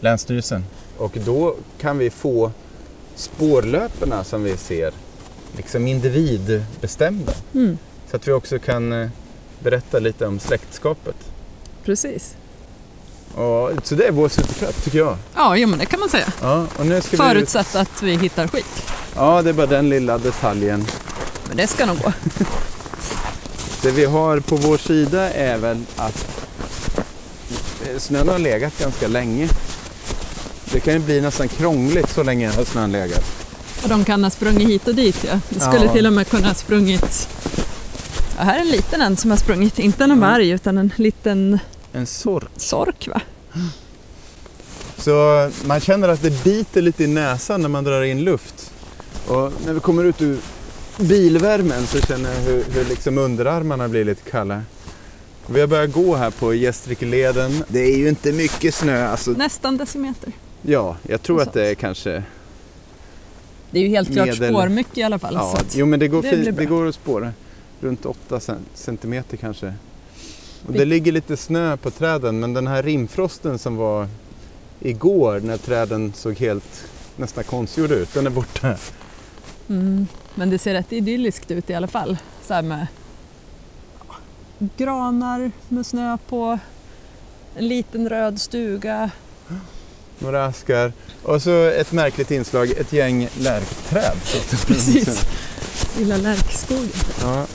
Länsstyrelsen. 0.00 0.64
Och 0.96 1.16
då 1.24 1.56
kan 1.80 1.98
vi 1.98 2.10
få 2.10 2.52
spårlöperna 3.14 4.24
som 4.24 4.44
vi 4.44 4.56
ser 4.56 4.92
liksom 5.56 5.86
individbestämda. 5.86 7.32
Mm. 7.54 7.78
Så 8.10 8.16
att 8.16 8.28
vi 8.28 8.32
också 8.32 8.58
kan 8.58 8.92
eh, 8.92 9.08
berätta 9.58 9.98
lite 9.98 10.26
om 10.26 10.38
släktskapet. 10.40 11.16
Precis. 11.84 12.34
Och, 13.34 13.70
så 13.82 13.94
det 13.94 14.06
är 14.06 14.10
vår 14.12 14.28
superkraft 14.28 14.84
tycker 14.84 14.98
jag. 14.98 15.16
Ja, 15.34 15.56
jo, 15.56 15.68
men 15.68 15.78
det 15.78 15.86
kan 15.86 16.00
man 16.00 16.08
säga. 16.08 16.32
Ja, 16.42 16.66
och 16.76 16.86
nu 16.86 17.00
ska 17.00 17.10
vi 17.10 17.16
ut. 17.16 17.28
Förutsatt 17.30 17.74
att 17.74 18.02
vi 18.02 18.16
hittar 18.16 18.48
skit. 18.48 18.92
Ja, 19.16 19.42
det 19.42 19.48
är 19.50 19.54
bara 19.54 19.66
den 19.66 19.88
lilla 19.88 20.18
detaljen. 20.18 20.86
Men 21.48 21.56
det 21.56 21.66
ska 21.66 21.86
nog 21.86 21.98
gå. 21.98 22.12
Det 23.82 23.90
vi 23.90 24.04
har 24.04 24.40
på 24.40 24.56
vår 24.56 24.78
sida 24.78 25.32
är 25.32 25.58
väl 25.58 25.84
att 25.96 26.26
snön 27.98 28.28
har 28.28 28.38
legat 28.38 28.78
ganska 28.78 29.08
länge. 29.08 29.48
Det 30.72 30.80
kan 30.80 30.92
ju 30.94 30.98
bli 31.00 31.20
nästan 31.20 31.48
krångligt 31.48 32.10
så 32.10 32.22
länge 32.22 32.48
har 32.50 32.64
snön 32.64 32.92
legat. 32.92 33.24
Och 33.82 33.88
de 33.88 34.04
kan 34.04 34.24
ha 34.24 34.30
sprungit 34.30 34.68
hit 34.68 34.88
och 34.88 34.94
dit. 34.94 35.24
Ja. 35.30 35.40
Det 35.48 35.60
skulle 35.60 35.84
Ja. 35.84 35.92
till 35.92 36.06
och 36.06 36.12
med 36.12 36.28
kunna 36.28 36.48
ha 36.48 36.54
sprungit... 36.54 37.28
Ja, 38.38 38.44
här 38.44 38.56
är 38.56 38.60
en 38.60 38.68
liten 38.70 39.00
en 39.00 39.16
som 39.16 39.30
har 39.30 39.38
sprungit, 39.38 39.78
inte 39.78 40.04
en 40.04 40.20
varg 40.20 40.50
utan 40.50 40.78
en 40.78 40.92
liten 40.96 41.58
En 41.92 42.06
sork. 42.06 42.48
sork 42.56 43.08
va? 43.08 43.20
Så 44.96 45.50
man 45.64 45.80
känner 45.80 46.08
att 46.08 46.22
det 46.22 46.44
biter 46.44 46.82
lite 46.82 47.04
i 47.04 47.06
näsan 47.06 47.62
när 47.62 47.68
man 47.68 47.84
drar 47.84 48.02
in 48.02 48.24
luft. 48.24 48.72
Och 49.28 49.52
när 49.66 49.72
vi 49.72 49.80
kommer 49.80 50.04
ut 50.04 50.22
ur 50.22 50.38
bilvärmen 50.98 51.86
så 51.86 52.00
känner 52.00 52.34
jag 52.34 52.40
hur, 52.40 52.64
hur 52.72 52.84
liksom 52.84 53.18
underarmarna 53.18 53.88
blir 53.88 54.04
lite 54.04 54.30
kalla. 54.30 54.62
Vi 55.46 55.60
har 55.60 55.66
börjat 55.66 55.92
gå 55.92 56.16
här 56.16 56.30
på 56.30 56.54
Gästrikeleden. 56.54 57.64
Det 57.68 57.80
är 57.80 57.96
ju 57.96 58.08
inte 58.08 58.32
mycket 58.32 58.74
snö. 58.74 59.08
Alltså, 59.08 59.30
Nästan 59.30 59.76
decimeter. 59.76 60.32
ja, 60.62 60.96
jag 61.02 61.22
tror 61.22 61.42
att 61.42 61.52
det 61.52 61.70
är 61.70 61.74
kanske... 61.74 62.22
Det 63.70 63.78
är 63.78 63.82
ju 63.82 63.88
helt 63.88 64.12
klart 64.12 64.28
Medel- 64.28 64.50
spårmycket 64.50 64.98
i 64.98 65.02
alla 65.02 65.18
fall. 65.18 65.34
Ja, 65.34 65.52
så 65.56 65.56
att, 65.56 65.76
jo 65.76 65.86
men 65.86 66.00
det 66.00 66.08
går, 66.08 66.22
det 66.22 66.50
det 66.50 66.64
går 66.64 66.86
att 66.86 66.94
spåra. 66.94 67.32
Runt 67.80 68.06
8 68.06 68.40
centimeter 68.74 69.36
kanske. 69.36 69.74
Och 70.66 70.72
det 70.72 70.84
ligger 70.84 71.12
lite 71.12 71.36
snö 71.36 71.76
på 71.76 71.90
träden 71.90 72.40
men 72.40 72.54
den 72.54 72.66
här 72.66 72.82
rimfrosten 72.82 73.58
som 73.58 73.76
var 73.76 74.08
igår 74.80 75.40
när 75.40 75.56
träden 75.56 76.12
såg 76.16 76.34
helt 76.38 76.84
nästan 77.16 77.44
konstgjorda 77.44 77.94
ut, 77.94 78.14
den 78.14 78.26
är 78.26 78.30
borta. 78.30 78.76
mm, 79.68 80.06
men 80.34 80.50
det 80.50 80.58
ser 80.58 80.74
rätt 80.74 80.92
idylliskt 80.92 81.50
ut 81.50 81.70
i 81.70 81.74
alla 81.74 81.88
fall. 81.88 82.16
Så 82.46 82.54
här 82.54 82.62
med 82.62 82.86
granar 84.76 85.50
med 85.68 85.86
snö 85.86 86.18
på. 86.28 86.58
En 87.56 87.68
liten 87.68 88.08
röd 88.08 88.40
stuga. 88.40 89.10
Några 90.18 90.44
askar. 90.44 90.92
Och 91.22 91.42
så 91.42 91.64
ett 91.64 91.92
märkligt 91.92 92.30
inslag, 92.30 92.70
ett 92.70 92.92
gäng 92.92 93.28
lärkträd. 93.38 94.16
Precis. 94.66 95.26
Lilla 95.98 96.16
lärkskogen. 96.16 96.90
Ja. 97.22 97.46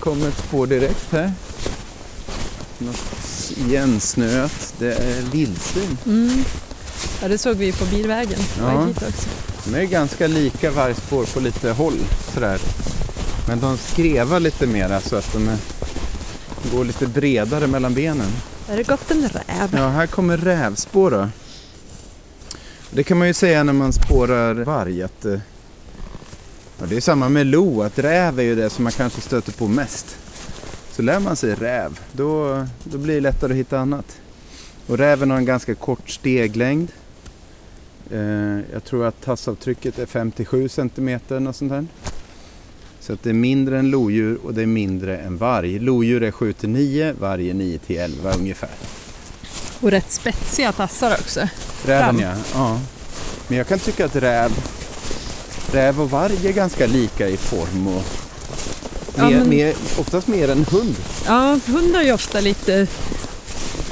Kommer 0.00 0.28
ett 0.28 0.38
spår 0.38 0.66
direkt 0.66 1.12
här. 1.12 1.32
Något 2.78 3.52
igensnöat. 3.56 4.74
Det 4.78 4.94
är 4.94 5.22
vildsvin. 5.32 5.98
Mm. 6.06 6.44
Ja, 7.22 7.28
det 7.28 7.38
såg 7.38 7.56
vi 7.56 7.72
på 7.72 7.84
bilvägen. 7.84 8.38
Ja. 8.58 8.88
också. 8.88 9.28
De 9.64 9.74
är 9.74 9.84
ganska 9.84 10.26
lika 10.26 10.70
vargspår 10.70 11.24
på 11.24 11.40
lite 11.40 11.70
håll 11.70 11.98
sådär. 12.34 12.58
Men 13.48 13.60
de 13.60 13.78
skrevar 13.78 14.40
lite 14.40 14.66
mera 14.66 15.00
så 15.00 15.16
att 15.16 15.32
de 15.32 15.48
är, 15.48 15.56
går 16.72 16.84
lite 16.84 17.06
bredare 17.06 17.66
mellan 17.66 17.94
benen. 17.94 18.30
Är 18.68 18.76
det 18.76 18.82
gått 18.82 19.10
en 19.10 19.28
räv? 19.28 19.70
Ja, 19.72 19.88
här 19.88 20.06
kommer 20.06 20.36
rävspår 20.36 21.10
då. 21.10 21.28
Det 22.90 23.02
kan 23.02 23.18
man 23.18 23.26
ju 23.26 23.34
säga 23.34 23.64
när 23.64 23.72
man 23.72 23.92
spårar 23.92 24.54
varg 24.54 25.02
att 25.02 25.24
eh, 25.24 25.38
ja, 26.80 26.86
det 26.88 26.96
är 26.96 27.00
samma 27.00 27.28
med 27.28 27.46
lo, 27.46 27.82
att 27.82 27.98
räv 27.98 28.38
är 28.38 28.42
ju 28.42 28.54
det 28.54 28.70
som 28.70 28.84
man 28.84 28.92
kanske 28.92 29.20
stöter 29.20 29.52
på 29.52 29.68
mest. 29.68 30.16
Så 30.90 31.02
lär 31.02 31.20
man 31.20 31.36
sig 31.36 31.54
räv, 31.54 32.00
då, 32.12 32.66
då 32.84 32.98
blir 32.98 33.14
det 33.14 33.20
lättare 33.20 33.52
att 33.52 33.58
hitta 33.58 33.78
annat. 33.78 34.20
Och 34.86 34.98
räven 34.98 35.30
har 35.30 35.38
en 35.38 35.44
ganska 35.44 35.74
kort 35.74 36.10
steglängd. 36.10 36.92
Eh, 38.10 38.58
jag 38.72 38.84
tror 38.84 39.06
att 39.06 39.22
tassavtrycket 39.22 39.98
är 39.98 40.06
57 40.06 40.68
centimeter 40.68 41.48
och 41.48 41.56
sånt 41.56 41.72
där. 41.72 41.86
Så 43.00 43.12
att 43.12 43.22
det 43.22 43.30
är 43.30 43.34
mindre 43.34 43.78
än 43.78 43.90
lodjur 43.90 44.38
och 44.44 44.54
det 44.54 44.62
är 44.62 44.66
mindre 44.66 45.18
än 45.18 45.36
varg. 45.36 45.78
Lodjur 45.78 46.22
är 46.22 46.30
7 46.30 46.52
till 46.52 46.68
9, 46.68 47.12
varg 47.12 47.50
är 47.50 47.54
9 47.54 47.78
till 47.78 47.96
11 47.96 48.32
ungefär. 48.32 48.70
Och 49.80 49.90
rätt 49.90 50.10
spetsiga 50.10 50.72
tassar 50.72 51.12
också. 51.20 51.48
Räven 51.84 52.18
ja. 52.18 52.34
ja. 52.54 52.80
Men 53.48 53.58
jag 53.58 53.68
kan 53.68 53.78
tycka 53.78 54.04
att 54.04 54.16
räv, 54.16 54.50
räv 55.72 56.00
och 56.00 56.10
varg 56.10 56.46
är 56.48 56.52
ganska 56.52 56.86
lika 56.86 57.28
i 57.28 57.36
form 57.36 57.86
och 57.86 58.02
Ja, 59.16 59.24
mer, 59.28 59.36
men- 59.38 59.48
mer, 59.48 59.74
oftast 59.98 60.26
mer 60.28 60.48
än 60.50 60.64
hund. 60.70 60.96
Ja, 61.26 61.58
hundar 61.66 62.00
är 62.00 62.04
ju 62.04 62.12
ofta 62.12 62.40
lite 62.40 62.86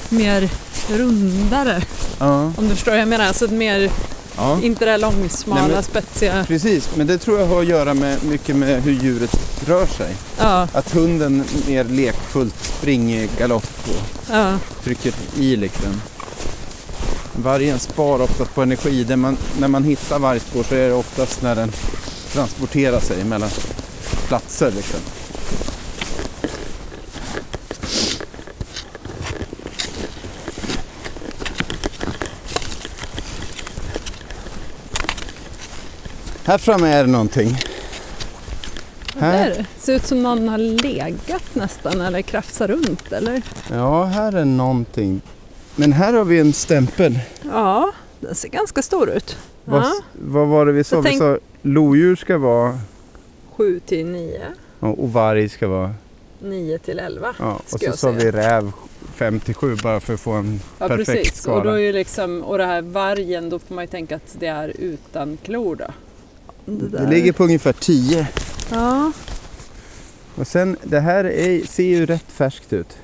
mer 0.08 0.48
rundare. 0.88 1.82
Ja, 2.18 2.52
Om 2.56 2.68
du 2.68 2.74
förstår 2.74 2.92
vad 2.92 3.00
jag 3.00 3.08
menar. 3.08 3.26
Alltså 3.26 3.46
mer, 3.48 3.90
ja. 4.36 4.58
inte 4.62 4.84
det 4.84 4.90
här 4.90 4.98
långsmala, 4.98 5.62
Nej, 5.62 5.70
men- 5.74 5.82
spetsiga. 5.82 6.44
Precis, 6.48 6.88
men 6.96 7.06
det 7.06 7.18
tror 7.18 7.38
jag 7.40 7.46
har 7.46 7.60
att 7.60 7.66
göra 7.68 7.94
med 7.94 8.24
mycket 8.24 8.56
med 8.56 8.82
hur 8.82 8.92
djuret 8.92 9.36
rör 9.66 9.86
sig. 9.86 10.14
Ja, 10.38 10.68
Att 10.72 10.92
hunden 10.92 11.44
mer 11.66 11.84
lekfullt 11.84 12.64
springer 12.78 13.28
galopp 13.38 13.72
och 13.88 14.30
ja, 14.32 14.52
trycker 14.84 15.12
i 15.38 15.56
liksom. 15.56 16.00
Vargen 17.42 17.78
spar 17.78 18.22
oftast 18.22 18.54
på 18.54 18.62
energi. 18.62 19.04
Det 19.04 19.16
man, 19.16 19.36
när 19.60 19.68
man 19.68 19.84
hittar 19.84 20.18
vargspår 20.18 20.62
så 20.62 20.74
är 20.74 20.88
det 20.88 20.94
oftast 20.94 21.42
när 21.42 21.54
den 21.54 21.72
transporterar 22.32 23.00
sig 23.00 23.24
mellan 23.24 23.50
platser. 24.28 24.70
Liksom. 24.70 25.00
Här 36.44 36.58
framme 36.58 36.88
är 36.88 37.04
det 37.04 37.10
någonting. 37.10 37.56
det 39.14 39.24
är 39.24 39.48
det. 39.48 39.66
Ser 39.78 39.94
ut 39.94 40.06
som 40.06 40.22
någon 40.22 40.48
har 40.48 40.58
legat 40.58 41.54
nästan 41.54 42.00
eller 42.00 42.22
krafsar 42.22 42.68
runt 42.68 43.12
eller? 43.12 43.42
Ja, 43.70 44.04
här 44.04 44.32
är 44.32 44.44
någonting. 44.44 45.20
Men 45.80 45.92
här 45.92 46.12
har 46.12 46.24
vi 46.24 46.38
en 46.40 46.52
stämpel. 46.52 47.18
Ja, 47.42 47.92
den 48.20 48.34
ser 48.34 48.48
ganska 48.48 48.82
stor 48.82 49.10
ut. 49.10 49.36
Vad, 49.64 49.82
Ja. 49.82 49.92
vad 50.12 50.48
var 50.48 50.66
det 50.66 50.72
vi 50.72 50.84
sa? 50.84 50.96
Jag 50.96 51.02
Vi 51.02 51.08
tänk- 51.08 51.20
sa 51.20 51.38
lodjur 51.62 52.16
ska 52.16 52.38
vara 52.38 52.78
7 53.56 53.80
till 53.86 54.06
9, 54.06 54.40
ja, 54.80 54.88
och 54.88 55.12
varg 55.12 55.48
ska 55.48 55.68
vara 55.68 55.94
9 56.42 56.78
till 56.78 56.98
11. 56.98 57.34
Ja, 57.38 57.60
och 57.72 57.80
så 57.80 57.92
sa 57.96 58.10
vi 58.10 58.30
räv 58.30 58.72
57 59.14 59.76
bara 59.82 60.00
för 60.00 60.14
att 60.14 60.20
få 60.20 60.30
en 60.32 60.60
Ja 60.78 60.88
perfekt 60.88 61.06
precis, 61.12 61.42
skala. 61.42 61.56
och 61.58 61.64
då 61.64 61.70
är 61.70 61.78
ju 61.78 61.92
liksom, 61.92 62.42
och 62.42 62.58
det 62.58 62.64
här 62.66 62.82
vargen, 62.82 63.50
då 63.50 63.58
får 63.58 63.74
man 63.74 63.84
ju 63.84 63.88
tänka 63.88 64.16
att 64.16 64.36
det 64.38 64.46
är 64.46 64.72
utan 64.78 65.38
klor 65.44 65.76
då. 65.76 65.86
Det 66.66 67.06
ligger 67.10 67.32
på 67.32 67.44
ungefär 67.44 67.72
10. 67.72 68.28
Ja, 68.70 69.12
Och 70.34 70.46
sen, 70.46 70.76
det 70.82 71.00
här 71.00 71.24
är, 71.24 71.66
ser 71.66 71.82
ju 71.84 72.06
rätt 72.06 72.24
färskt 72.28 72.72
ut. 72.72 72.96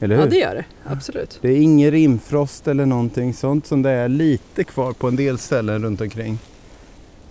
Eller 0.00 0.14
hur? 0.16 0.22
ja 0.22 0.28
det 0.30 0.36
gör 0.36 0.54
det, 0.54 0.64
absolut. 0.86 1.38
Det 1.42 1.48
är 1.48 1.56
ingen 1.56 1.90
rimfrost 1.90 2.68
eller 2.68 2.86
någonting 2.86 3.34
sånt 3.34 3.66
som 3.66 3.82
det 3.82 3.90
är 3.90 4.08
lite 4.08 4.64
kvar 4.64 4.92
på 4.92 5.08
en 5.08 5.16
del 5.16 5.38
ställen 5.38 5.82
runt 5.84 6.00
omkring. 6.00 6.38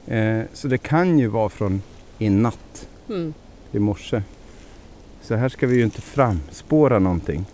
Eh, 0.08 0.40
så 0.54 0.68
det 0.68 0.78
kan 0.78 1.20
ju 1.20 1.28
vara 1.28 1.50
från 1.50 1.82
i 2.20 2.30
natt, 2.30 2.88
Mm. 3.10 3.34
i 3.72 3.80
morse. 3.80 4.22
Så 5.22 5.36
här 5.36 5.50
ska 5.50 5.68
vi 5.68 5.76
ju 5.76 5.84
inte 5.84 6.02
framspåra 6.02 7.00
någonting. 7.00 7.46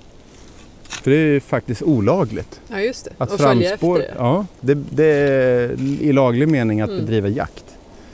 För 0.83 1.11
det 1.11 1.17
är 1.17 1.25
ju 1.33 1.39
faktiskt 1.39 1.81
olagligt. 1.81 2.61
Ja 2.67 2.79
just 2.79 3.05
det, 3.05 3.11
Att 3.17 3.31
och 3.31 3.39
följa 3.39 3.69
framspåra, 3.69 4.01
efter 4.03 4.13
det. 4.15 4.19
ja, 4.23 4.45
det, 4.61 4.73
det 4.73 5.05
är 5.05 5.71
i 6.01 6.13
laglig 6.13 6.47
mening 6.47 6.81
att 6.81 6.89
Mm. 6.89 7.01
bedriva 7.05 7.27
jakt. 7.27 7.65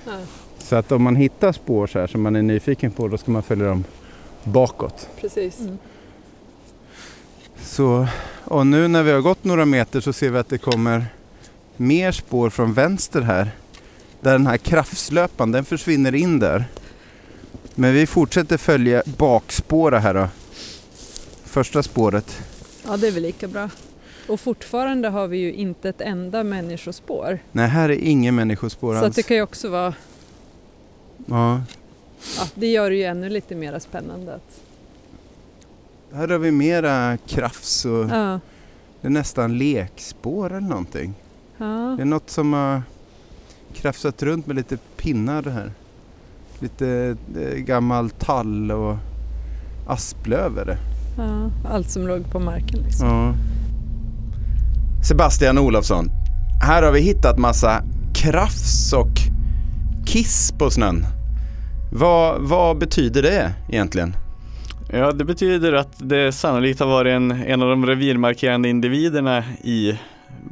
Ja. 0.05 0.11
Så 0.57 0.75
att 0.75 0.91
om 0.91 1.03
man 1.03 1.15
hittar 1.15 1.51
spår 1.51 1.87
så 1.87 1.99
här 1.99 2.07
som 2.07 2.21
man 2.21 2.35
är 2.35 2.41
nyfiken 2.41 2.91
på 2.91 3.07
då 3.07 3.17
ska 3.17 3.31
man 3.31 3.43
följa 3.43 3.65
dem 3.67 3.83
bakåt. 4.43 5.09
Precis. 5.21 5.59
Så, 7.65 8.07
och 8.43 8.67
nu 8.67 8.87
när 8.87 9.03
vi 9.03 9.11
har 9.11 9.21
gått 9.21 9.43
några 9.43 9.65
meter 9.65 10.01
så 10.01 10.13
ser 10.13 10.29
vi 10.29 10.37
att 10.37 10.49
det 10.49 10.57
kommer 10.57 11.05
mer 11.77 12.11
spår 12.11 12.49
från 12.49 12.73
vänster 12.73 13.21
här. 13.21 13.51
Där 14.21 14.31
den 14.31 14.47
här 14.47 14.57
kraftslöpan, 14.57 15.51
den 15.51 15.65
försvinner 15.65 16.15
in 16.15 16.39
där. 16.39 16.65
Men 17.75 17.93
vi 17.93 18.07
fortsätter 18.07 18.57
följa 18.57 19.03
bakspåret 19.17 20.01
här 20.03 20.13
då. 20.13 20.27
Första 21.43 21.83
spåret. 21.83 22.41
Ja 22.87 22.97
det 22.97 23.07
är 23.07 23.11
väl 23.11 23.23
lika 23.23 23.47
bra. 23.47 23.69
Och 24.27 24.39
fortfarande 24.39 25.09
har 25.09 25.27
vi 25.27 25.37
ju 25.37 25.53
inte 25.53 25.89
ett 25.89 26.01
enda 26.01 26.43
människospår. 26.43 27.39
Nej, 27.51 27.67
här 27.67 27.89
är 27.89 27.97
ingen 27.97 28.35
människospår 28.35 28.93
Så 28.99 29.05
alls. 29.05 29.15
det 29.15 29.23
kan 29.23 29.37
ju 29.37 29.43
också 29.43 29.69
vara, 29.69 29.93
Ja. 31.25 31.61
ja, 32.37 32.47
det 32.55 32.67
gör 32.67 32.89
det 32.89 32.95
ju 32.95 33.03
ännu 33.03 33.29
lite 33.29 33.55
mer 33.55 33.79
spännande. 33.79 34.33
Att, 34.35 34.61
Här 36.13 36.27
har 36.27 36.37
vi 36.37 36.51
mera 36.51 37.17
krafs 37.27 37.85
och 37.85 38.09
ja, 38.09 38.39
det 39.01 39.07
är 39.07 39.09
nästan 39.09 39.57
lekspår 39.57 40.49
eller 40.49 40.67
någonting. 40.67 41.13
ja, 41.57 41.65
Det 41.97 42.01
är 42.03 42.05
något 42.05 42.29
som 42.29 42.53
har 42.53 42.81
krafsat 43.73 44.23
runt 44.23 44.47
med 44.47 44.55
lite 44.55 44.77
pinnar 44.97 45.43
här. 45.43 45.71
Lite 46.59 47.15
eh, 47.41 47.57
gammal 47.57 48.09
tall 48.09 48.71
och 48.71 48.95
asplöv 49.87 50.57
är 50.57 50.65
det. 50.65 50.77
ja, 51.17 51.51
allt 51.69 51.89
som 51.89 52.07
låg 52.07 52.31
på 52.31 52.39
marken 52.39 52.79
liksom. 52.79 53.07
Ja. 53.07 53.33
Sebastian 55.07 55.57
Olofsson, 55.57 56.09
här 56.61 56.83
har 56.83 56.91
vi 56.91 56.99
hittat 57.01 57.37
massa 57.39 57.83
krafs 58.13 58.93
och 58.93 59.11
kiss 60.05 60.53
på 60.59 60.69
snön. 60.69 61.05
Vad, 61.91 62.41
vad 62.41 62.77
betyder 62.77 63.21
det 63.21 63.53
egentligen? 63.69 64.15
Ja, 64.91 65.11
det 65.11 65.23
betyder 65.25 65.73
att 65.73 65.93
det 65.97 66.31
sannolikt 66.31 66.79
har 66.79 66.87
varit 66.87 67.11
en, 67.11 67.31
en 67.31 67.61
av 67.61 67.69
de 67.69 67.85
revirmarkerande 67.85 68.69
individerna 68.69 69.43
i, 69.63 69.99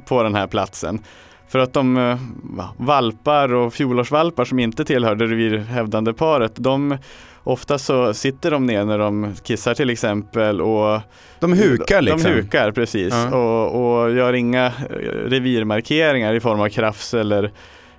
på 0.06 0.24
den 0.24 0.36
här 0.36 0.48
platsen. 0.48 1.00
För 1.48 1.60
att 1.60 1.74
de 1.74 1.98
eh, 1.98 2.18
va, 2.44 2.70
valpar 2.78 3.54
och 3.54 3.74
fjolårsvalpar 3.74 4.46
som 4.46 4.60
inte 4.60 4.86
tillhör 4.86 5.16
det 5.16 5.26
revirhävdande 5.26 6.14
paret, 6.14 6.52
de 6.56 6.98
ofta 7.44 7.78
så 7.80 8.14
sitter 8.14 8.52
de 8.52 8.66
ner 8.66 8.86
när 8.86 9.00
de 9.00 9.34
kissar 9.44 9.74
till 9.74 9.90
exempel 9.90 10.62
och 10.62 11.00
De 11.40 11.54
hukar 11.54 12.02
liksom. 12.02 12.24
De 12.24 12.30
hukar 12.30 12.72
precis 12.72 13.14
Ja. 13.14 13.36
och, 13.38 14.02
och 14.04 14.12
gör 14.12 14.34
inga 14.34 14.66
eh, 14.66 14.72
revirmarkeringar 15.26 16.34
i 16.34 16.40
form 16.40 16.62
av 16.62 16.70
krafs 16.70 17.14
eller, 17.14 17.52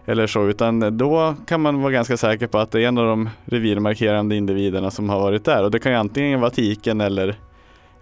eller 0.07 0.27
så 0.27 0.47
utan 0.49 0.99
då 0.99 1.35
kan 1.47 1.61
man 1.61 1.83
vara 1.83 1.93
ganska 1.93 2.17
säker 2.17 2.47
på 2.47 2.59
att 2.59 2.71
det 2.71 2.83
är 2.85 2.89
en 2.89 2.99
av 2.99 3.07
de 3.07 3.29
revirmarkerande 3.45 4.37
individerna 4.37 4.91
som 4.91 5.09
har 5.09 5.21
varit 5.21 5.45
där 5.45 5.65
och 5.65 5.71
det 5.71 5.79
kan 5.79 5.93
ju 5.93 5.99
antingen 5.99 6.41
vara 6.41 6.51
tiken 6.51 7.01
eller, 7.01 7.35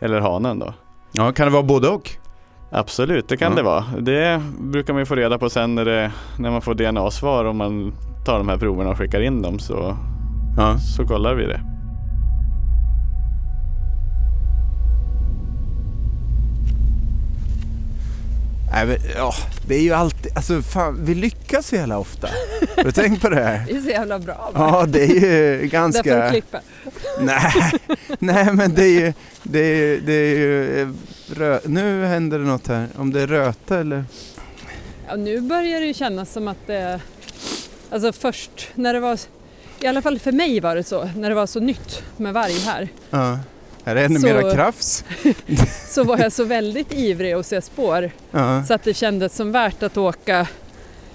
eller 0.01 0.21
hanen 0.21 0.59
då. 0.59 0.75
Ja, 1.13 1.33
kan 1.33 1.47
det 1.47 1.53
vara 1.53 1.63
både 1.63 1.89
och? 1.89 2.11
Absolut, 2.71 3.29
det 3.29 3.37
kan 3.37 3.51
Ja. 3.53 3.57
det 3.57 3.63
vara. 3.63 3.85
Det 3.99 4.43
brukar 4.61 4.93
man 4.93 5.03
ju 5.03 5.07
få 5.07 5.15
reda 5.15 5.39
på 5.39 5.51
sen 5.51 5.75
när, 5.75 5.85
det, 5.85 6.13
när 6.39 6.51
man 6.51 6.61
får 6.63 6.75
DNA-svar 6.75 7.45
och 7.45 7.55
man 7.57 7.93
tar 8.27 8.39
de 8.39 8.49
här 8.49 8.57
proverna 8.57 8.91
och 8.91 8.99
skickar 8.99 9.21
in 9.21 9.43
dem 9.43 9.59
så, 9.59 9.97
Ja. 10.57 10.79
så 10.79 11.07
kollar 11.07 11.35
vi 11.35 11.47
det. 11.47 11.61
Nej, 18.73 18.87
men, 18.87 18.97
ja, 19.17 19.35
det 19.67 19.75
är 19.75 19.81
ju 19.81 19.93
alltid, 19.93 20.37
alltså 20.37 20.63
fan, 20.63 21.05
vi 21.05 21.15
lyckas 21.15 21.67
så 21.67 21.77
jävla 21.77 21.99
ofta. 21.99 22.29
Har 22.77 22.85
du 22.85 22.93
tänkt 22.93 23.23
på 23.23 23.29
det 23.29 23.45
här? 23.45 23.65
Det 23.69 23.77
är 23.77 23.81
så 23.81 23.89
jävla 23.89 24.19
bra. 24.19 24.51
Ja, 24.55 24.87
det 24.89 25.05
är 25.05 25.61
ju 25.61 25.67
ganska... 25.67 26.31
klippa. 26.31 26.61
Nej, 27.21 27.73
nej 28.19 28.53
men 28.53 28.75
det 28.75 28.85
är 28.85 29.01
ju, 29.01 29.13
det 29.43 29.59
är 29.59 29.77
ju, 29.77 30.01
det 30.01 30.13
är 30.13 30.37
ju 30.37 30.81
eh, 30.83 30.89
rö... 31.35 31.61
Nu 31.65 32.05
händer 32.05 32.39
det 32.39 32.45
något 32.45 32.67
här. 32.67 32.89
Om 32.97 33.13
det 33.13 33.21
är 33.21 33.27
röta 33.27 33.79
eller? 33.79 34.05
Ja, 35.09 35.17
nu 35.17 35.41
börjar 35.41 35.81
det 35.81 35.87
ju 35.87 35.95
kännas 35.95 36.33
som 36.33 36.49
att 36.49 36.67
det... 36.67 37.01
Alltså 37.91 38.13
först 38.13 38.69
när 38.75 38.95
det 38.95 39.01
var... 39.01 39.19
I 39.81 39.87
alla 39.87 40.03
fall 40.03 40.19
för 40.19 40.33
mig 40.33 40.61
var 40.61 40.77
det 40.77 40.85
så, 40.85 41.09
när 41.17 41.29
det 41.29 41.35
var 41.35 41.47
så 41.47 41.61
nytt 41.61 42.03
med 42.17 42.35
varg 42.35 42.59
här. 42.59 42.89
Ja. 43.11 43.39
Här 43.85 43.97
är 43.97 44.05
ännu 44.05 44.21
Så- 44.21 44.27
mera 44.27 44.55
krafs. 44.55 45.05
Så 45.89 46.05
var 46.05 46.19
jag 46.19 46.33
så 46.33 46.45
väldigt 46.45 46.93
ivrig 46.93 47.33
att 47.33 47.47
se 47.47 47.63
spår 47.63 48.11
Ja. 48.31 48.65
så 48.65 48.75
att 48.75 48.83
det 48.83 48.95
kändes 48.95 49.37
som 49.37 49.53
värt 49.53 49.83
att 49.83 49.97
åka, 49.97 50.47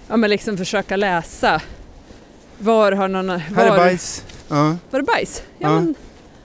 ja 0.07 0.17
men 0.17 0.29
liksom 0.29 0.57
försöka 0.57 0.95
läsa. 0.95 1.61
Var 2.57 2.91
har 2.91 3.07
någon... 3.07 3.27
Var, 3.27 3.37
Här 3.37 3.65
är 3.73 3.77
bajs. 3.77 4.23
Ja. 4.49 4.77
Var 4.89 4.99
det 4.99 5.05
bajs? 5.05 5.43
Ja, 5.57 5.69
Ja. 5.69 5.81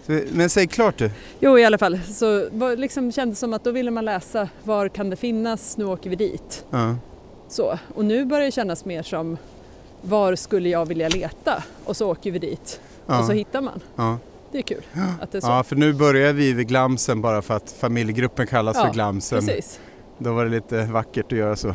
Men, 0.07 0.29
Men 0.33 0.50
säg 0.50 0.67
klart 0.67 0.99
du. 0.99 1.11
jo 1.41 1.59
i 1.59 1.64
alla 1.64 1.79
fall. 1.79 2.00
Så 2.14 2.49
liksom 2.76 3.12
kändes 3.12 3.38
som 3.38 3.52
att 3.55 3.64
då 3.64 3.71
ville 3.71 3.91
man 3.91 4.05
läsa 4.05 4.49
var 4.62 4.88
kan 4.88 5.11
det 5.11 5.17
finnas, 5.17 5.76
nu 5.76 5.85
åker 5.85 6.11
vi 6.11 6.17
dit. 6.17 6.64
Ja. 6.71 6.97
Så. 7.49 7.79
Och 7.95 8.05
nu 8.05 8.25
börjar 8.25 8.45
det 8.45 8.52
kännas 8.52 8.85
mer 8.85 9.02
som 9.02 9.37
var 10.02 10.35
skulle 10.37 10.69
jag 10.69 10.87
vilja 10.87 11.09
leta? 11.09 11.62
Och 11.85 11.97
så 11.97 12.11
åker 12.11 12.31
vi 12.31 12.38
dit 12.38 12.81
och 13.07 13.25
så 13.25 13.33
Ja. 13.33 13.37
hittar 13.37 13.61
man. 13.61 13.81
Ja. 13.97 14.19
Det 14.52 14.59
är 14.59 14.62
kul 14.62 14.82
att 15.21 15.32
det 15.32 15.38
är 15.38 15.40
så. 15.40 15.47
ja, 15.49 15.62
för 15.62 15.76
nu 15.76 15.92
börjar 15.92 16.32
vi 16.32 16.52
vid 16.52 16.68
Glamsen 16.68 17.21
bara 17.21 17.42
för 17.42 17.56
att 17.56 17.71
familjegruppen 17.80 18.47
kallas 18.47 18.76
Ja, 18.76 18.87
för 18.87 18.92
Glamsen. 18.92 19.47
Precis. 19.47 19.80
Då 20.18 20.32
var 20.32 20.44
det 20.44 20.50
lite 20.50 20.85
vackert 20.85 21.32
att 21.32 21.38
göra 21.38 21.56
så. 21.56 21.75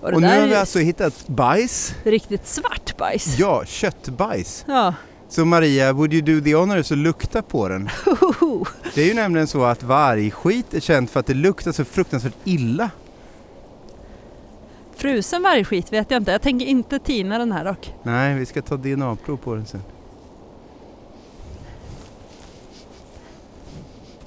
Och 0.00 0.12
Och 0.12 0.20
nu 0.20 0.26
har 0.40 0.46
vi 0.46 0.54
alltså 0.54 0.78
hittat 0.78 1.26
bajs. 1.28 1.94
riktigt 2.04 2.46
svart 2.46 2.96
bajs. 2.96 3.38
Ja, 3.38 3.64
köttbajs. 3.64 4.64
Ja. 4.68 4.94
Så 5.28 5.44
Maria, 5.44 5.92
would 5.92 6.12
you 6.14 6.22
do 6.22 6.44
the 6.44 6.54
honors 6.54 6.90
och 6.90 6.96
lukta 6.96 7.42
på 7.42 7.68
den? 7.68 7.88
Det 8.94 9.02
är 9.02 9.06
ju 9.06 9.14
nämligen 9.14 9.46
så 9.46 9.64
att 9.64 9.82
vargskit 9.82 10.74
är 10.74 10.80
känt 10.80 11.10
för 11.10 11.20
att 11.20 11.26
det 11.26 11.34
luktar 11.34 11.72
så 11.72 11.84
fruktansvärt 11.84 12.34
illa. 12.44 12.90
Frusen 14.96 15.42
vargskit 15.42 15.92
vet 15.92 16.10
jag 16.10 16.20
inte. 16.20 16.32
Jag 16.32 16.42
tänker 16.42 16.66
inte 16.66 16.98
tina 16.98 17.38
den 17.38 17.52
här 17.52 17.64
dock. 17.64 17.94
Nej, 18.02 18.34
vi 18.34 18.46
ska 18.46 18.62
ta 18.62 18.76
DNA-prov 18.76 19.36
på 19.36 19.54
den 19.54 19.66
sen. 19.66 19.82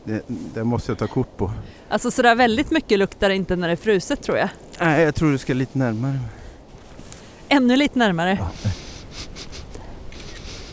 Det, 0.06 0.22
det 0.28 0.64
måste 0.64 0.92
jag 0.92 1.00
ta 1.00 1.08
kort 1.08 1.38
på. 1.38 1.52
Alltså 1.90 2.12
sådär 2.12 2.36
väldigt 2.36 2.72
mycket 2.72 3.00
luktar 3.00 3.30
det 3.30 3.36
inte 3.36 3.56
när 3.56 3.68
det 3.68 3.72
är 3.72 3.76
fruset 3.78 4.22
tror 4.24 4.38
jag. 4.38 4.50
Nej, 4.80 5.04
jag 5.04 5.16
tror 5.16 5.32
du 5.32 5.38
ska 5.38 5.54
lite 5.54 5.78
närmare. 5.78 6.20
Ännu 7.50 7.78
lite 7.78 8.00
närmare. 8.00 8.38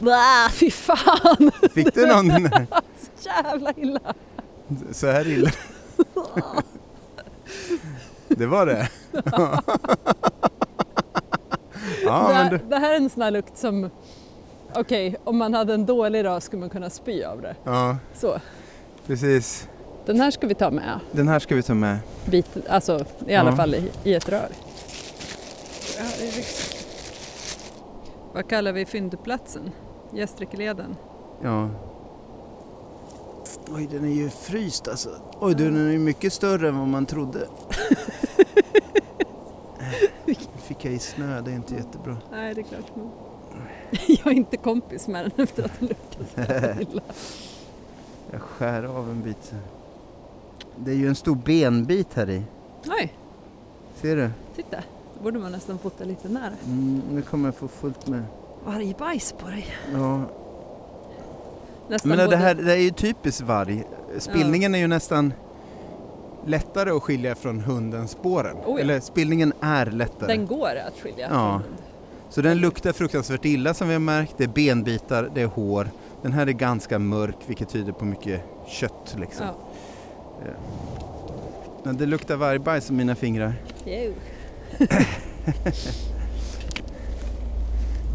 Blah, 0.00 0.48
fy 0.50 0.70
fan! 0.70 1.50
Fick 1.74 1.94
du 1.94 2.06
någon 2.06 2.30
här? 2.30 2.66
Jävla 3.20 3.72
illa. 3.76 4.00
Så 4.92 5.06
här 5.06 5.28
illa? 5.28 5.50
Det 8.28 8.46
var 8.46 8.66
det? 8.66 8.88
Ja, 12.04 12.18
det, 12.28 12.34
men 12.34 12.36
här, 12.36 12.50
du, 12.50 12.58
det 12.68 12.76
här 12.78 12.92
är 12.92 12.96
en 12.96 13.10
sån 13.10 13.22
här 13.22 13.30
lukt 13.30 13.58
som... 13.58 13.90
Okej, 14.74 15.16
om 15.24 15.36
man 15.38 15.54
hade 15.54 15.74
en 15.74 15.86
dålig 15.86 16.24
dag 16.24 16.42
skulle 16.42 16.60
man 16.60 16.70
kunna 16.70 16.90
spy 16.90 17.22
av 17.24 17.42
det. 17.42 17.56
ja, 17.64 17.96
Så. 18.14 18.38
Precis. 19.06 19.68
Den 20.06 20.20
här 20.20 20.30
ska 20.30 20.46
vi 20.46 20.54
ta 20.54 20.70
med. 20.70 21.00
Den 21.12 21.28
här 21.28 21.38
ska 21.38 21.54
vi 21.54 21.62
ta 21.62 21.74
med. 21.74 21.98
Bit, 22.26 22.46
alltså 22.68 23.04
i 23.26 23.34
alla 23.34 23.50
Ja. 23.50 23.56
fall 23.56 23.74
i, 23.74 23.90
i 24.04 24.14
ett 24.14 24.28
rör. 24.28 24.48
Vad 28.32 28.48
kallar 28.48 28.72
vi 28.72 28.86
fyndplatsen? 28.86 29.70
Gästrikeleden. 30.12 30.96
Ja. 31.42 31.68
Oj, 33.68 33.88
den 33.90 34.04
är 34.04 34.12
ju 34.14 34.30
fryst 34.30 34.88
alltså. 34.88 35.10
Oj, 35.40 35.54
du, 35.54 35.64
den 35.64 35.86
är 35.88 35.92
ju 35.92 35.98
mycket 35.98 36.32
större 36.32 36.68
än 36.68 36.78
vad 36.78 36.88
man 36.88 37.06
trodde. 37.06 37.38
Nu 40.26 40.34
fick 40.62 40.84
jag 40.84 40.94
i 40.94 40.98
snö, 40.98 41.40
det 41.40 41.50
är 41.50 41.54
inte 41.54 41.74
jättebra. 41.74 42.16
Nej, 42.30 42.54
det 42.54 42.60
är 42.60 42.62
klart. 42.62 42.84
Men... 42.94 43.10
Jag 44.08 44.26
är 44.26 44.30
inte 44.36 44.56
kompis 44.56 45.08
med 45.08 45.24
den 45.36 45.44
efter 45.44 45.64
att 45.64 45.70
den 45.78 45.88
luktar 45.88 46.24
så 46.34 46.40
här 46.52 46.80
illa. 46.90 47.02
Jag 48.32 48.40
skär 48.40 48.82
av 48.82 49.10
en 49.10 49.22
bit. 49.22 49.52
Det 50.76 50.90
är 50.90 50.94
ju 50.94 51.08
en 51.08 51.14
stor 51.14 51.34
benbit 51.36 52.14
här 52.14 52.30
i. 52.30 52.42
Oj, 53.00 53.12
Ser 54.00 54.16
du? 54.16 54.30
titta. 54.56 54.76
Då 55.18 55.24
borde 55.24 55.38
man 55.38 55.52
nästan 55.52 55.78
fota 55.78 56.04
lite 56.04 56.28
nära. 56.28 56.52
Mm, 56.66 57.02
nu 57.10 57.22
kommer 57.22 57.48
jag 57.48 57.54
få 57.54 57.68
fullt 57.68 58.06
med. 58.08 58.22
Varje 58.66 58.94
bajs 58.94 59.34
på 59.38 59.46
dig. 59.48 59.66
Ja. 59.94 60.20
Nästan 61.88 62.08
Men 62.08 62.18
det 62.18 62.24
både- 62.24 62.36
här 62.36 62.54
det 62.54 62.72
är 62.72 62.76
ju 62.76 62.90
typiskt 62.90 63.40
varg. 63.40 63.84
Spillningen 64.18 64.74
är 64.74 64.78
ju 64.78 64.86
nästan 64.86 65.32
lättare 66.46 66.90
att 66.90 67.02
skilja 67.02 67.34
från 67.34 67.60
hundens 67.60 68.10
spåren. 68.10 68.56
Oh 68.56 68.62
ja. 68.66 68.78
Eller 68.78 69.00
spillningen 69.00 69.52
är 69.60 69.86
lättare. 69.86 70.36
Den 70.36 70.46
går 70.46 70.68
att 70.86 71.00
skilja. 71.02 71.26
Ja. 71.30 71.36
från 71.36 71.50
hund. 71.52 71.64
Så 72.30 72.42
den 72.42 72.58
luktar 72.58 72.92
fruktansvärt 72.92 73.44
illa 73.44 73.74
som 73.74 73.88
vi 73.88 73.94
har 73.94 74.00
märkt. 74.00 74.34
Det 74.36 74.44
är 74.44 74.48
benbitar, 74.48 75.30
det 75.34 75.42
är 75.42 75.46
hår. 75.46 75.88
Den 76.22 76.32
här 76.32 76.46
är 76.46 76.52
ganska 76.52 76.98
mörk 76.98 77.36
vilket 77.46 77.68
tyder 77.68 77.92
på 77.92 78.04
mycket 78.04 78.40
kött 78.68 79.16
liksom. 79.20 79.46
Ja. 79.46 79.54
Men 81.84 81.96
det 81.96 82.06
luktar 82.06 82.36
vargbajs 82.36 82.90
i 82.90 82.92
mina 82.92 83.14
fingrar. 83.14 83.54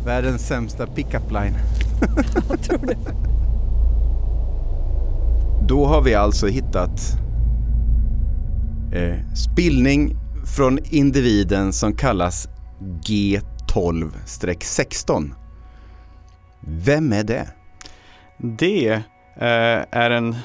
Världens 0.06 0.48
sämsta 0.48 0.88
pick-up 0.88 1.32
line. 1.32 1.56
Jag 2.50 2.62
tror 2.62 2.86
det. 2.86 2.98
Då 5.68 5.86
har 5.86 6.02
vi 6.02 6.16
alltså 6.16 6.48
hittat 6.48 7.02
eh, 8.94 9.16
spillning 9.36 10.16
från 10.56 10.80
individen 10.84 11.74
som 11.74 11.96
kallas 11.96 12.48
G12-16. 12.80 15.32
Vem 16.60 17.14
är 17.14 17.24
det? 17.24 17.48
Det 18.38 18.90
eh, 19.36 19.86
är 19.92 20.10
en 20.10 20.36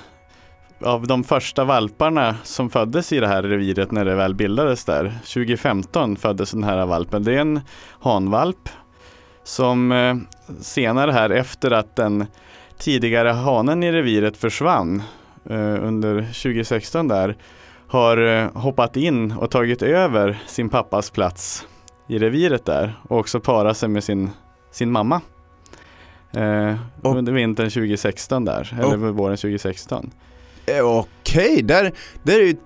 av 0.81 1.07
de 1.07 1.25
första 1.25 1.65
valparna 1.65 2.37
som 2.43 2.71
föddes 2.71 3.13
i 3.13 3.21
det 3.21 3.27
här 3.27 3.43
reviret 3.43 3.91
när 3.91 4.05
det 4.05 4.15
väl 4.15 4.35
bildades 4.35 4.85
där. 4.85 5.19
2015 5.21 6.17
föddes 6.17 6.51
den 6.51 6.65
här 6.65 6.87
valpen. 6.87 7.25
Det 7.25 7.35
är 7.35 7.39
en 7.39 7.61
hanvalp 8.01 8.69
som 9.45 9.93
eh, 9.93 10.17
senare 10.61 11.13
här 11.13 11.31
efter 11.31 11.71
att 11.71 11.97
den 11.97 12.27
tidigare 12.79 13.29
hanen 13.29 13.83
i 13.83 13.93
reviret 13.93 14.37
försvann 14.37 15.03
eh, 15.51 15.85
under 15.85 16.21
2016 16.21 17.09
där 17.09 17.37
har 17.89 18.17
eh, 18.17 18.51
hoppat 18.55 18.97
in 18.97 19.33
och 19.33 19.51
tagit 19.51 19.83
över 19.83 20.43
sin 20.47 20.69
pappas 20.69 21.11
plats 21.11 21.67
i 22.09 22.19
reviret 22.19 22.65
där 22.65 23.01
och 23.09 23.19
också 23.19 23.41
parat 23.41 23.77
sig 23.77 23.89
med 23.89 24.05
sin, 24.05 24.31
sin 24.71 24.91
mamma. 24.91 25.21
Eh, 26.37 26.75
Och- 27.03 27.17
under 27.17 27.33
vintern 27.33 27.71
2016 27.71 28.45
där, 28.45 28.75
eller 28.81 28.97
våren 28.97 29.37
2016. 29.37 30.11
Eh, 30.67 30.85
Okej, 30.85 31.63
där, 31.63 31.93
där 32.23 32.39
är 32.41 32.45
ju, 32.45 32.57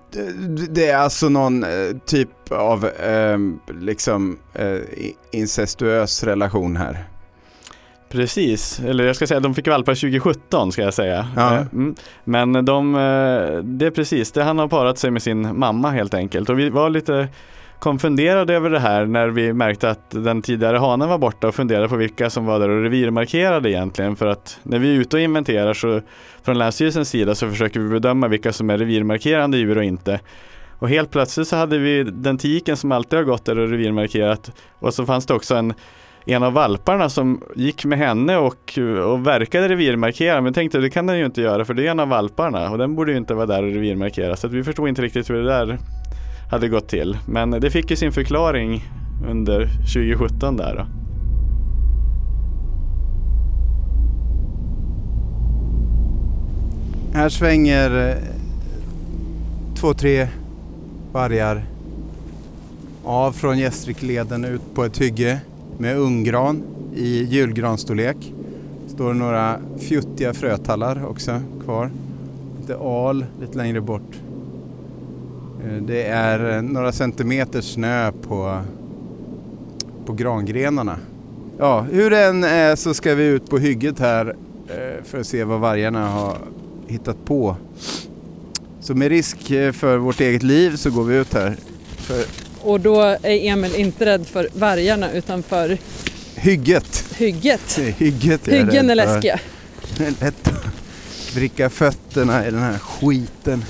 det 0.69 0.87
är 0.89 0.97
alltså 0.97 1.29
någon 1.29 1.63
eh, 1.63 1.69
typ 2.05 2.51
av 2.51 2.85
eh, 2.85 3.37
liksom 3.81 4.37
eh, 4.53 4.65
i- 4.75 5.15
incestuös 5.31 6.23
relation 6.23 6.77
här. 6.77 7.03
Precis, 8.09 8.79
eller 8.79 9.03
jag 9.03 9.15
ska 9.15 9.27
säga 9.27 9.37
att 9.37 9.43
de 9.43 9.55
fick 9.55 9.67
valpar 9.67 9.95
2017 9.95 10.71
ska 10.71 10.81
jag 10.81 10.93
säga. 10.93 11.27
Ja. 11.35 11.55
Eh, 11.55 11.61
Mm. 11.73 11.95
Men 12.23 12.65
de, 12.65 12.93
det 13.63 13.85
är 13.85 13.91
precis, 13.91 14.31
det 14.31 14.43
han 14.43 14.59
har 14.59 14.67
parat 14.67 14.97
sig 14.97 15.11
med 15.11 15.21
sin 15.23 15.59
mamma 15.59 15.91
helt 15.91 16.13
enkelt. 16.13 16.49
Och 16.49 16.59
vi 16.59 16.69
var 16.69 16.89
lite 16.89 17.27
konfunderade 17.79 18.53
över 18.53 18.69
det 18.69 18.79
här 18.79 19.05
när 19.05 19.27
vi 19.27 19.53
märkte 19.53 19.89
att 19.89 20.09
den 20.09 20.41
tidigare 20.41 20.77
hanen 20.77 21.09
var 21.09 21.17
borta 21.17 21.47
och 21.47 21.55
funderade 21.55 21.89
på 21.89 21.95
vilka 21.95 22.29
som 22.29 22.45
var 22.45 22.59
där 22.59 22.69
och 22.69 22.83
revirmarkerade 22.83 23.71
egentligen. 23.71 24.15
För 24.15 24.27
att 24.27 24.59
när 24.63 24.79
vi 24.79 24.95
är 24.95 24.99
ute 24.99 25.15
och 25.15 25.21
inventerar 25.21 25.73
så 25.73 26.01
från 26.43 26.57
Länsstyrelsens 26.57 27.09
sida 27.09 27.35
så 27.35 27.49
försöker 27.49 27.79
vi 27.79 27.89
bedöma 27.89 28.27
vilka 28.27 28.53
som 28.53 28.69
är 28.69 28.77
revirmarkerande 28.77 29.57
djur 29.57 29.77
och 29.77 29.83
inte. 29.83 30.19
Och 30.79 30.89
helt 30.89 31.11
plötsligt 31.11 31.47
så 31.47 31.55
hade 31.55 31.77
vi 31.77 32.03
den 32.03 32.37
tiken 32.37 32.77
som 32.77 32.91
alltid 32.91 33.19
har 33.19 33.23
gått 33.23 33.45
där 33.45 33.59
och 33.59 33.69
revirmarkerat 33.69 34.51
och 34.79 34.93
så 34.93 35.05
fanns 35.05 35.25
det 35.25 35.33
också 35.33 35.55
en 35.55 35.73
en 36.29 36.43
av 36.43 36.53
valparna 36.53 37.09
som 37.09 37.41
gick 37.55 37.85
med 37.85 37.97
henne 37.97 38.37
och, 38.37 38.79
och 39.05 39.27
verkade 39.27 39.69
revirmarkera 39.69 40.41
men 40.41 40.53
tänkte 40.53 40.79
det 40.79 40.89
kan 40.89 41.07
den 41.07 41.17
ju 41.19 41.25
inte 41.25 41.41
göra 41.41 41.65
för 41.65 41.73
det 41.73 41.87
är 41.87 41.91
en 41.91 41.99
av 41.99 42.07
valparna 42.07 42.71
och 42.71 42.77
den 42.77 42.95
borde 42.95 43.11
ju 43.11 43.17
inte 43.17 43.33
vara 43.33 43.45
där 43.45 43.63
och 43.63 43.71
revirmarkera 43.71 44.35
så 44.35 44.47
att 44.47 44.53
vi 44.53 44.63
förstod 44.63 44.89
inte 44.89 45.01
riktigt 45.01 45.29
hur 45.29 45.35
det 45.35 45.43
där 45.43 45.77
hade 46.49 46.69
gått 46.69 46.87
till. 46.87 47.17
Men 47.25 47.51
det 47.51 47.71
fick 47.71 47.89
ju 47.89 47.95
sin 47.95 48.11
förklaring 48.11 48.83
under 49.29 49.65
2017 49.65 50.57
där 50.57 50.75
då. 50.75 50.85
Här 57.13 57.29
svänger 57.29 58.09
eh, 58.09 58.15
två, 59.75 59.93
tre 59.93 60.27
vargar 61.11 61.65
av 63.03 63.31
från 63.31 63.57
Gästrikleden 63.57 64.45
ut 64.45 64.61
på 64.75 64.83
ett 64.83 64.97
hygge 64.97 65.39
med 65.77 65.97
unggran 65.97 66.63
i 66.95 67.23
julgranstorlek. 67.23 68.33
Står 68.87 69.13
några 69.13 69.59
fjuttiga 69.79 70.33
frötallar 70.33 71.05
också 71.05 71.41
kvar. 71.63 71.91
Lite 72.59 72.77
al 72.77 73.25
lite 73.41 73.57
längre 73.57 73.81
bort. 73.81 74.26
Eh, 75.65 75.81
Det 75.81 76.03
är 76.03 76.55
eh, 76.55 76.61
några 76.61 76.91
centimeter 76.91 77.61
snö 77.61 78.11
på, 78.11 78.61
på 80.05 80.13
grangrenarna. 80.13 80.97
Ja, 81.59 81.81
hur 81.81 82.09
det 82.09 82.25
än 82.25 82.43
är 82.43 82.75
så 82.75 82.93
ska 82.93 83.15
vi 83.15 83.23
ut 83.25 83.49
på 83.49 83.57
hygget 83.57 83.99
här 83.99 84.35
eh, 84.69 85.03
för 85.03 85.19
att 85.19 85.27
se 85.27 85.43
vad 85.43 85.59
vargarna 85.59 86.07
har 86.09 86.37
hittat 86.87 87.25
på. 87.25 87.55
Så 88.81 88.95
med 88.95 89.09
risk 89.09 89.37
för 89.73 89.97
vårt 89.97 90.19
eget 90.21 90.43
liv 90.43 90.75
så 90.75 90.89
går 90.89 91.03
vi 91.03 91.15
ut 91.15 91.33
här. 91.33 91.55
För 91.97 92.23
Och 92.61 92.79
då 92.79 93.01
är 93.01 93.19
Emil 93.23 93.75
inte 93.75 94.05
rädd 94.05 94.27
för 94.27 94.47
vargarna 94.53 95.11
utan 95.11 95.43
för 95.43 95.77
hygget. 96.35 97.05
hygget. 97.17 97.79
Hygget 97.97 98.47
är 98.47 98.51
Hyggen 98.51 98.89
är 98.89 98.95
läskiga. 98.95 99.39
Det 99.97 100.05
är 100.05 100.13
lätt 100.25 100.47
att 100.47 101.35
vricka 101.35 101.69
fötterna 101.69 102.47
i 102.47 102.51
den 102.51 102.61
här 102.61 102.77
skiten. 102.79 103.63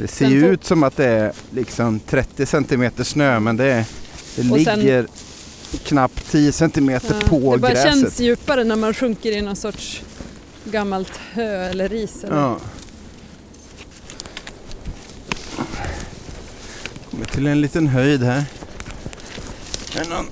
Det 0.00 0.08
ser 0.08 0.28
ju 0.28 0.46
ut 0.48 0.64
som 0.64 0.82
att 0.82 0.96
det 0.96 1.04
är 1.04 1.32
liksom 1.50 2.00
30 2.00 2.46
centimeter 2.46 3.04
snö 3.04 3.40
men 3.40 3.56
det, 3.56 3.64
är, 3.64 3.84
det 4.36 4.50
Och 4.52 4.60
sen- 4.60 4.78
ligger 4.80 5.06
knappt 5.84 6.30
10 6.30 6.52
centimeter 6.52 7.16
Ja, 7.20 7.28
på 7.28 7.56
det 7.56 7.60
bara 7.62 7.70
gräset. 7.72 7.90
känns 7.90 8.20
djupare 8.20 8.64
när 8.64 8.76
man 8.76 8.94
sjunker 8.94 9.32
i 9.32 9.40
någon 9.42 9.56
sorts 9.56 10.02
gammalt 10.64 11.12
hö 11.32 11.64
eller 11.70 11.88
ris. 11.88 12.24
Eller. 12.24 12.36
Ja. 12.36 12.58
Kommer 17.10 17.24
till 17.24 17.46
en 17.46 17.60
liten 17.60 17.86
höjd 17.86 18.22
här. 18.22 18.44
Det 19.92 19.98
är 20.00 20.08
någon 20.08 20.26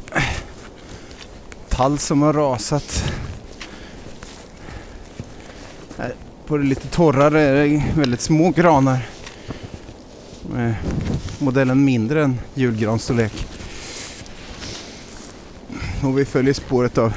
tall 1.68 1.98
som 1.98 2.22
har 2.22 2.32
rasat. 2.32 3.04
Här 5.98 6.14
på 6.46 6.56
det 6.56 6.64
lite 6.64 6.88
torrare 6.88 7.40
är 7.42 7.54
det 7.68 7.82
väldigt 7.96 8.20
små 8.20 8.50
granar. 8.50 8.98
Med 10.56 10.74
modellen 11.38 11.84
mindre 11.84 12.22
än 12.24 12.40
julgransstorlek. 12.54 13.32
Och 16.04 16.18
vi 16.18 16.24
följer 16.24 16.54
spåret 16.54 16.98
av 16.98 17.12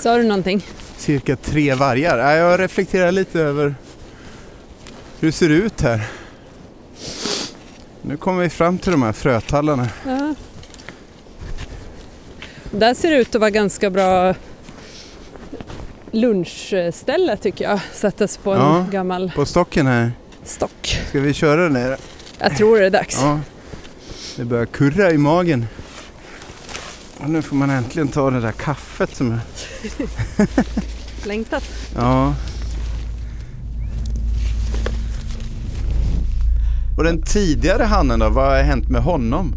Sa 0.00 0.16
du 0.16 0.22
någonting? 0.22 0.66
cirka 0.96 1.36
tre 1.36 1.74
vargar. 1.74 2.18
Ja, 2.18 2.34
Jag 2.36 2.60
reflekterar 2.60 3.12
lite 3.12 3.40
över 3.40 3.74
hur 5.20 5.28
det 5.28 5.32
ser 5.32 5.48
ut 5.48 5.80
här. 5.80 6.06
Nu 8.02 8.16
kommer 8.16 8.42
vi 8.42 8.48
fram 8.50 8.78
till 8.78 8.92
de 8.92 9.02
här 9.02 9.12
frötallarna. 9.12 9.88
Ja. 10.06 10.34
Där 12.70 12.94
ser 12.94 13.10
det 13.10 13.16
ut 13.16 13.34
att 13.34 13.40
vara 13.40 13.50
ganska 13.50 13.90
bra 13.90 14.34
lunchställe 16.10 17.36
tycker 17.36 17.64
jag. 17.64 17.80
Sätta 17.92 18.28
sig 18.28 18.42
på 18.42 18.52
en 18.54 18.60
Ja. 18.60 18.86
gammal 18.90 19.32
På 19.36 19.46
stocken 19.46 19.86
här. 19.86 20.12
Stock. 20.44 20.98
Ska 21.08 21.20
vi 21.20 21.34
köra 21.34 21.68
ner? 21.68 21.96
Jag 22.38 22.56
tror 22.56 22.78
det 22.78 22.86
är 22.86 22.90
dags. 22.90 23.18
Ja. 23.20 23.40
Det 24.36 24.44
börjar 24.44 24.66
kurra 24.66 25.10
i 25.10 25.18
magen. 25.18 25.66
Och 27.18 27.30
nu 27.30 27.42
får 27.42 27.56
man 27.56 27.70
äntligen 27.70 28.08
ta 28.08 28.30
det 28.30 28.40
där 28.40 28.52
kaffet 28.52 29.16
som 29.16 29.32
är... 29.32 29.40
Längtat. 31.26 31.64
Ja. 31.96 32.34
Och 36.96 37.04
den 37.04 37.22
tidigare 37.22 37.82
hannen 37.82 38.18
då? 38.18 38.28
Vad 38.28 38.50
har 38.50 38.62
hänt 38.62 38.88
med 38.88 39.02
honom? 39.02 39.54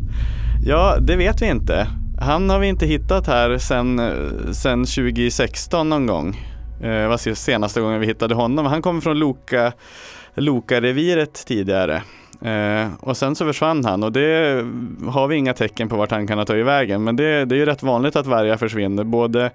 Ja, 0.65 0.97
det 0.99 1.15
vet 1.15 1.41
vi 1.41 1.45
inte. 1.45 1.87
Han 2.19 2.49
har 2.49 2.59
vi 2.59 2.67
inte 2.67 2.85
hittat 2.85 3.27
här 3.27 3.57
sedan 3.57 3.99
eh, 3.99 4.51
sen 4.51 4.85
2016 4.85 5.89
någon 5.89 6.05
gång. 6.05 6.46
Eh, 6.81 7.07
var 7.07 7.35
senaste 7.35 7.81
gången 7.81 7.99
vi 7.99 8.05
hittade 8.07 8.35
honom. 8.35 8.65
Han 8.65 8.81
kommer 8.81 9.01
från 9.01 9.19
Loka, 9.19 9.73
Loka-reviret 10.35 11.45
tidigare. 11.45 12.03
Eh, 12.41 12.87
och 12.99 13.17
sen 13.17 13.35
så 13.35 13.45
försvann 13.45 13.85
han 13.85 14.03
och 14.03 14.11
det 14.11 14.65
har 15.07 15.27
vi 15.27 15.35
inga 15.35 15.53
tecken 15.53 15.89
på 15.89 15.95
vart 15.95 16.11
han 16.11 16.27
kan 16.27 16.37
ha 16.37 16.45
tagit 16.45 16.65
vägen. 16.65 17.03
Men 17.03 17.15
det, 17.15 17.45
det 17.45 17.55
är 17.55 17.57
ju 17.57 17.65
rätt 17.65 17.83
vanligt 17.83 18.15
att 18.15 18.25
vargar 18.27 18.57
försvinner. 18.57 19.03
Både, 19.03 19.51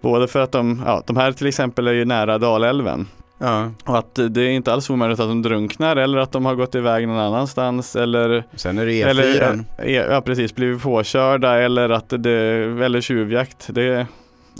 både 0.00 0.28
för 0.28 0.40
att 0.40 0.52
de, 0.52 0.82
ja, 0.86 1.02
de 1.06 1.16
här 1.16 1.32
till 1.32 1.46
exempel 1.46 1.86
är 1.86 1.92
ju 1.92 2.04
nära 2.04 2.38
Dalälven. 2.38 3.06
Ja. 3.38 3.70
Och 3.84 3.98
att 3.98 4.14
det 4.30 4.40
är 4.42 4.50
inte 4.50 4.72
alls 4.72 4.90
omöjligt 4.90 5.20
att 5.20 5.28
de 5.28 5.42
drunknar 5.42 5.96
eller 5.96 6.18
att 6.18 6.32
de 6.32 6.44
har 6.44 6.54
gått 6.54 6.74
iväg 6.74 7.08
någon 7.08 7.18
annanstans 7.18 7.96
eller 7.96 8.44
Sen 8.54 8.78
är 8.78 8.86
det 8.86 8.92
E4. 8.92 9.06
eller, 9.06 9.64
eh, 9.78 9.92
ja 9.92 10.20
precis, 10.20 10.54
blivit 10.54 10.82
påkörda 10.82 11.58
eller 11.58 11.88
att 11.90 12.08
det, 12.08 12.32
eller 12.84 13.00
tjuvjakt. 13.00 13.66
Det, 13.70 14.06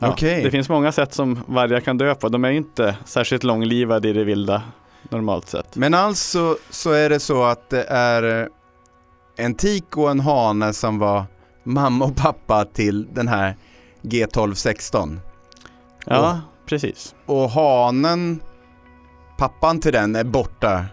ja, 0.01 0.11
Okej. 0.11 0.43
det 0.43 0.51
finns 0.51 0.69
många 0.69 0.93
sätt 0.93 1.15
som 1.15 1.41
vargar 1.47 1.81
kan 1.81 1.99
dö 1.99 2.15
på. 2.15 2.29
De 2.29 2.45
är 2.45 2.51
inte 2.51 2.97
särskilt 3.05 3.45
långlivade 3.45 4.09
i 4.09 4.13
det 4.13 4.25
vilda 4.25 4.63
normalt 5.11 5.49
sett. 5.49 5.77
Men 5.77 5.95
alltså 5.95 6.57
så 6.71 6.93
är 6.93 7.11
det 7.11 7.21
så 7.21 7.45
att 7.45 7.71
det 7.71 7.85
är 7.85 8.43
eh, 8.43 8.47
en 9.37 9.55
tik 9.55 9.97
och 9.97 10.11
en 10.11 10.21
hane 10.21 10.73
som 10.73 10.99
var 10.99 11.25
mamma 11.65 12.05
och 12.05 12.17
pappa 12.17 12.65
till 12.65 13.07
den 13.15 13.29
här 13.29 13.57
G1216. 14.03 15.19
Ja, 16.07 16.41
precis. 16.67 17.15
Och 17.27 17.51
hanen, 17.51 18.43
pappan 19.39 19.81
till 19.81 19.93
den 19.93 20.17
är 20.17 20.25
borta. 20.25 20.85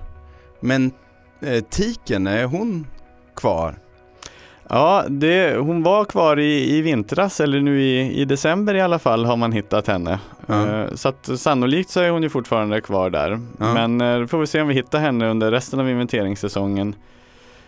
Men 0.59 0.91
eh, 1.41 1.63
tiken, 1.63 2.27
är 2.27 2.45
hon 2.45 2.87
kvar? 3.35 3.79
Ja, 4.69 5.05
det, 5.09 5.57
hon 5.57 5.83
var 5.83 6.05
kvar 6.05 6.39
i, 6.39 6.77
i 6.77 6.81
vintras 6.81 7.39
eller 7.39 7.61
nu 7.61 7.81
i, 7.81 8.21
i 8.21 8.25
december 8.25 8.73
i 8.75 8.81
alla 8.81 8.99
fall 8.99 9.25
har 9.25 9.35
man 9.37 9.51
hittat 9.51 9.87
henne. 9.87 10.19
Ja. 10.47 10.67
Eh, 10.67 10.93
Så 10.93 11.09
att 11.09 11.39
sannolikt 11.39 11.89
så 11.89 11.99
är 11.99 12.09
hon 12.09 12.23
ju 12.23 12.29
fortfarande 12.29 12.81
kvar 12.81 13.09
där. 13.09 13.39
Ja. 13.59 13.73
Men 13.73 14.01
eh, 14.01 14.27
får 14.27 14.39
vi 14.39 14.47
se 14.47 14.61
om 14.61 14.67
vi 14.67 14.73
hittar 14.73 14.99
henne 14.99 15.29
under 15.29 15.51
resten 15.51 15.79
av 15.79 15.89
inventeringssäsongen. 15.89 16.95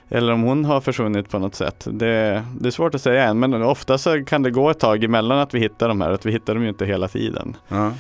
Eller 0.09 0.33
om 0.33 0.41
hon 0.41 0.65
har 0.65 0.81
försvunnit 0.81 1.29
på 1.29 1.39
något 1.39 1.55
sätt. 1.55 1.87
Det, 1.91 2.43
det 2.59 2.67
är 2.69 2.71
svårt 2.71 2.95
att 2.95 3.01
säga 3.01 3.23
än, 3.23 3.39
men 3.39 3.63
ofta 3.63 3.97
så 3.97 4.25
kan 4.25 4.43
det 4.43 4.51
gå 4.51 4.69
ett 4.69 4.79
tag 4.79 5.03
emellan 5.03 5.39
att 5.39 5.53
vi 5.53 5.59
hittar 5.59 5.87
de 5.87 6.01
här. 6.01 6.11
Att 6.11 6.25
vi 6.25 6.31
hittar 6.31 6.53
dem 6.53 6.63
ju 6.63 6.69
inte 6.69 6.85
hela 6.85 7.07
tiden. 7.07 7.55
Ja. 7.67 7.91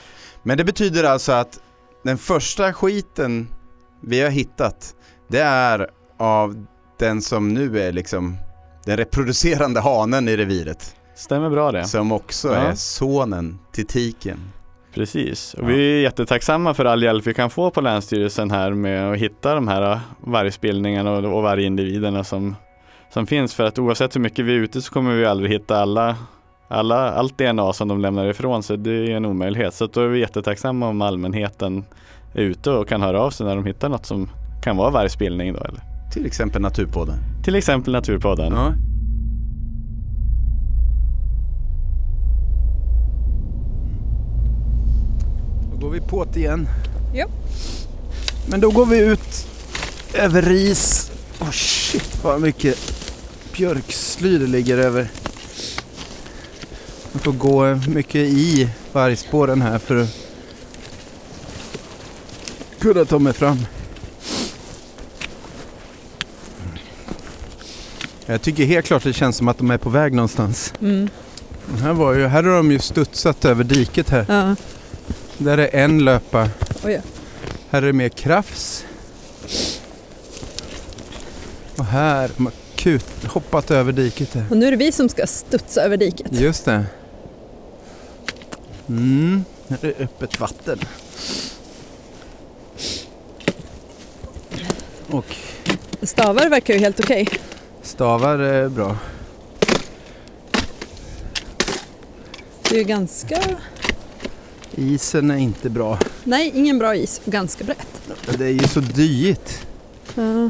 Men 0.43 0.57
det 0.57 0.63
betyder 0.63 1.03
alltså 1.03 1.31
att 1.31 1.59
den 2.03 2.17
första 2.17 2.73
skiten 2.73 3.47
vi 4.01 4.21
har 4.21 4.29
hittat, 4.29 4.95
det 5.27 5.39
är 5.39 5.87
av 6.17 6.65
den 6.99 7.21
som 7.21 7.53
nu 7.53 7.79
är 7.79 7.91
liksom 7.91 8.37
den 8.85 8.97
reproducerande 8.97 9.79
hanen 9.81 10.27
i 10.27 10.37
reviret. 10.37 10.95
Stämmer 11.15 11.49
bra 11.49 11.71
det. 11.71 11.83
Som 11.83 12.11
också 12.11 12.47
Ja. 12.47 12.53
är 12.55 12.73
sonen 12.75 13.59
till 13.71 13.85
tiken. 13.87 14.39
Precis. 14.93 15.53
Och 15.53 15.63
Ja. 15.63 15.67
vi 15.67 15.97
är 15.97 16.01
jättetacksamma 16.01 16.73
för 16.73 16.85
all 16.85 17.03
hjälp 17.03 17.27
vi 17.27 17.33
kan 17.33 17.49
få 17.49 17.69
på 17.71 17.81
Länsstyrelsen 17.81 18.51
här 18.51 18.71
med 18.71 19.11
att 19.11 19.17
hitta 19.17 19.55
de 19.55 19.67
här 19.67 19.99
vargspillningarna 20.19 21.11
och, 21.11 21.37
och 21.37 21.43
vargindividerna 21.43 22.23
som, 22.23 22.55
som 23.13 23.27
finns. 23.27 23.53
För 23.53 23.63
att 23.63 23.79
oavsett 23.79 24.15
hur 24.15 24.21
mycket 24.21 24.45
vi 24.45 24.51
är 24.55 24.57
ute 24.59 24.81
så 24.81 24.93
kommer 24.93 25.15
vi 25.15 25.25
aldrig 25.25 25.51
hitta 25.51 25.77
alla, 25.81 26.15
alla, 26.67 27.11
allt 27.11 27.37
DNA 27.37 27.73
som 27.73 27.87
de 27.87 28.01
lämnar 28.01 28.25
ifrån 28.25 28.63
sig. 28.63 28.77
Det 28.77 28.91
är 28.91 29.15
en 29.15 29.25
omöjlighet. 29.25 29.73
Så 29.73 29.87
då 29.87 30.01
är 30.01 30.07
vi 30.07 30.19
jättetacksamma 30.19 30.87
om 30.87 31.01
allmänheten 31.01 31.85
är 32.33 32.41
ute 32.41 32.71
och 32.71 32.87
kan 32.87 33.01
höra 33.01 33.21
av 33.21 33.29
sig 33.31 33.45
när 33.45 33.55
de 33.55 33.65
hittar 33.65 33.89
något 33.89 34.05
som 34.05 34.29
kan 34.63 34.77
vara 34.77 34.89
vargspillning. 34.89 35.53
Då, 35.53 35.59
eller. 35.59 35.81
Till 36.11 36.25
exempel 36.25 36.61
Naturpodden. 36.61 37.17
Till 37.43 37.55
exempel 37.55 37.93
Naturpodden. 37.93 38.53
Ja. 38.53 38.73
Då 45.71 45.77
går 45.77 45.89
vi 45.89 45.99
på 45.99 46.25
det 46.33 46.39
igen. 46.39 46.67
Ja. 47.13 47.25
Men 48.49 48.59
då 48.59 48.71
går 48.71 48.85
vi 48.85 48.99
ut 48.99 49.47
över 50.13 50.41
ris. 50.41 51.11
Åh 51.41 51.51
shit 51.51 52.23
vad 52.23 52.41
mycket 52.41 52.77
björksly 53.57 54.37
det 54.37 54.47
ligger 54.47 54.77
över. 54.77 55.11
Man 57.11 57.19
får 57.21 57.31
gå 57.31 57.79
mycket 57.87 58.15
i 58.15 58.69
vargspåren 58.91 59.61
här 59.61 59.77
för 59.79 60.01
att 60.01 60.09
kunna 62.79 63.05
ta 63.05 63.19
mig 63.19 63.33
fram. 63.33 63.57
Jag 68.31 68.41
tycker 68.41 68.65
helt 68.65 68.85
klart 68.85 69.03
det 69.03 69.13
känns 69.13 69.37
som 69.37 69.47
att 69.47 69.57
de 69.57 69.71
är 69.71 69.77
på 69.77 69.89
väg 69.89 70.13
någonstans. 70.13 70.73
Mm. 70.81 71.09
Här, 71.81 71.93
var 71.93 72.13
ju, 72.13 72.27
här 72.27 72.43
har 72.43 72.55
de 72.55 72.71
ju 72.71 72.79
studsat 72.79 73.45
över 73.45 73.63
diket 73.63 74.09
här. 74.09 74.25
Ja. 74.29 74.55
Där 75.37 75.57
är 75.57 75.75
en 75.75 76.05
löpa. 76.05 76.49
Oj, 76.83 76.91
ja. 76.91 77.01
Här 77.69 77.81
är 77.81 77.85
det 77.85 77.93
mer 77.93 78.09
krafs. 78.09 78.85
Och 81.77 81.85
här, 81.85 82.31
de 82.37 82.45
har 82.45 82.53
kut, 82.75 83.05
hoppat 83.27 83.71
över 83.71 83.91
diket 83.91 84.33
här. 84.33 84.45
Och 84.49 84.57
nu 84.57 84.67
är 84.67 84.71
det 84.71 84.77
vi 84.77 84.91
som 84.91 85.09
ska 85.09 85.27
studsa 85.27 85.81
över 85.81 85.97
diket. 85.97 86.27
Just 86.31 86.65
det. 86.65 86.85
Mm, 88.89 89.45
här 89.67 89.85
är 89.85 90.03
öppet 90.03 90.39
vatten. 90.39 90.79
Och 95.09 95.35
Stavar 96.01 96.49
verkar 96.49 96.73
ju 96.73 96.79
helt 96.79 96.99
okej. 96.99 97.27
Stavar 97.81 98.39
är 98.39 98.69
bra. 98.69 98.97
Det 102.69 102.79
är 102.79 102.83
ganska... 102.83 103.39
Isen 104.75 105.31
är 105.31 105.37
inte 105.37 105.69
bra. 105.69 105.99
Nej, 106.23 106.51
ingen 106.55 106.79
bra 106.79 106.95
is 106.95 107.21
ganska 107.25 107.63
brett. 107.63 107.87
Det 108.37 108.45
är 108.45 108.49
ju 108.49 108.67
så 108.67 108.79
dyrt. 108.79 109.59
Ja. 110.15 110.49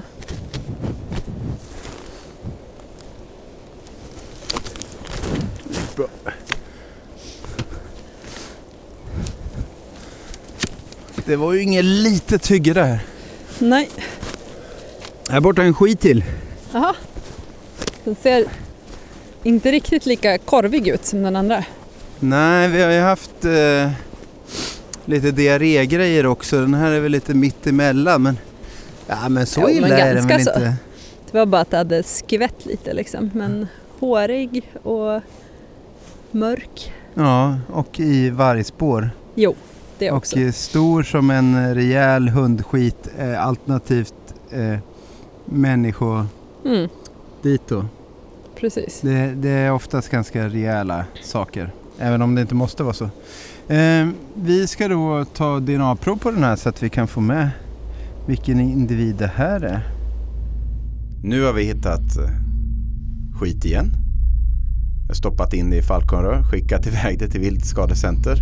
Bra. 5.95 6.07
Det 11.25 11.35
var 11.35 11.53
ju 11.53 11.61
inget 11.61 11.85
litet 11.85 12.47
hygge 12.51 12.73
där. 12.73 12.99
Nej, 13.59 13.89
Här 15.29 15.39
borta 15.39 15.61
är 15.61 15.65
en 15.65 15.73
skit 15.73 15.99
till. 15.99 16.23
Jaha. 16.73 16.95
Den 18.03 18.15
ser 18.15 18.45
inte 19.43 19.71
riktigt 19.71 20.05
lika 20.05 20.37
korvig 20.37 20.87
ut 20.87 21.05
som 21.05 21.21
den 21.21 21.35
andra. 21.35 21.63
Nej, 22.19 22.69
vi 22.69 22.81
har 22.81 22.91
ju 22.91 22.99
haft 22.99 23.45
eh, 23.45 23.91
lite 25.05 25.31
diarrégrejer 25.31 26.25
också. 26.25 26.59
Den 26.61 26.73
här 26.73 26.91
är 26.91 26.99
väl 26.99 27.11
lite 27.11 27.33
mitt 27.33 27.67
emellan 27.67 28.23
men 28.23 28.37
Ja 29.07 29.29
men 29.29 29.45
så 29.45 29.61
Jo, 29.61 29.67
men 29.67 29.75
illa 29.75 29.97
är 29.97 30.15
den 30.15 30.27
väl 30.27 30.43
så. 30.43 30.49
inte. 30.49 30.75
Det 31.31 31.37
var 31.37 31.45
bara 31.45 31.61
att 31.61 31.71
det 31.71 31.77
hade 31.77 32.03
skvätt 32.03 32.65
lite 32.65 32.93
liksom. 32.93 33.29
Men 33.33 33.67
hårig 33.99 34.71
och 34.83 35.21
mörk. 36.31 36.93
Ja, 37.13 37.57
och 37.73 37.99
i 37.99 38.29
vargspår. 38.29 39.09
Jo, 39.35 39.55
det 39.97 40.11
också. 40.11 40.47
Och 40.47 40.55
stor 40.55 41.03
som 41.03 41.29
en 41.29 41.75
rejäl 41.75 42.29
hundskit 42.29 43.07
eh, 43.19 43.45
alternativt 43.47 44.13
eh, 44.51 44.77
människo 45.45 46.25
Mm, 46.65 46.89
dit 47.43 47.61
då. 47.67 47.85
precis. 48.59 49.01
Det, 49.01 49.33
det 49.35 49.49
är 49.49 49.71
oftast 49.71 50.09
ganska 50.09 50.47
rejäla 50.47 51.05
saker. 51.23 51.71
Även 51.99 52.21
om 52.21 52.35
det 52.35 52.41
inte 52.41 52.55
måste 52.55 52.83
vara 52.83 52.93
så. 52.93 53.09
Eh, 53.73 54.07
vi 54.35 54.67
ska 54.67 54.87
då 54.87 55.25
ta 55.25 55.59
DNA-prov 55.59 56.17
på 56.17 56.31
den 56.31 56.43
här 56.43 56.55
så 56.55 56.69
att 56.69 56.83
vi 56.83 56.89
kan 56.89 57.07
få 57.07 57.21
med 57.21 57.49
vilken 58.25 58.59
individ 58.59 59.15
det 59.15 59.31
här 59.35 59.61
är. 59.61 59.81
Nu 61.23 61.43
har 61.43 61.53
vi 61.53 61.63
hittat 61.63 62.17
eh, 62.17 62.29
skit 63.39 63.65
igen. 63.65 63.91
Jag 65.01 65.07
har 65.07 65.13
stoppat 65.15 65.53
in 65.53 65.69
det 65.69 65.77
i 65.77 65.81
falkonrör, 65.81 66.43
skickat 66.43 66.87
iväg 66.87 67.19
det 67.19 67.27
till 67.27 67.41
Viltskadecenter. 67.41 68.37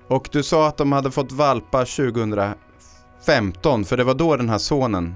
Och 0.08 0.28
du 0.32 0.42
sa 0.42 0.68
att 0.68 0.76
de 0.76 0.92
hade 0.92 1.10
fått 1.10 1.32
valpar 1.32 1.84
2015, 1.84 3.84
för 3.84 3.96
det 3.96 4.04
var 4.04 4.14
då 4.14 4.36
den 4.36 4.48
här 4.48 4.58
sonen 4.58 5.14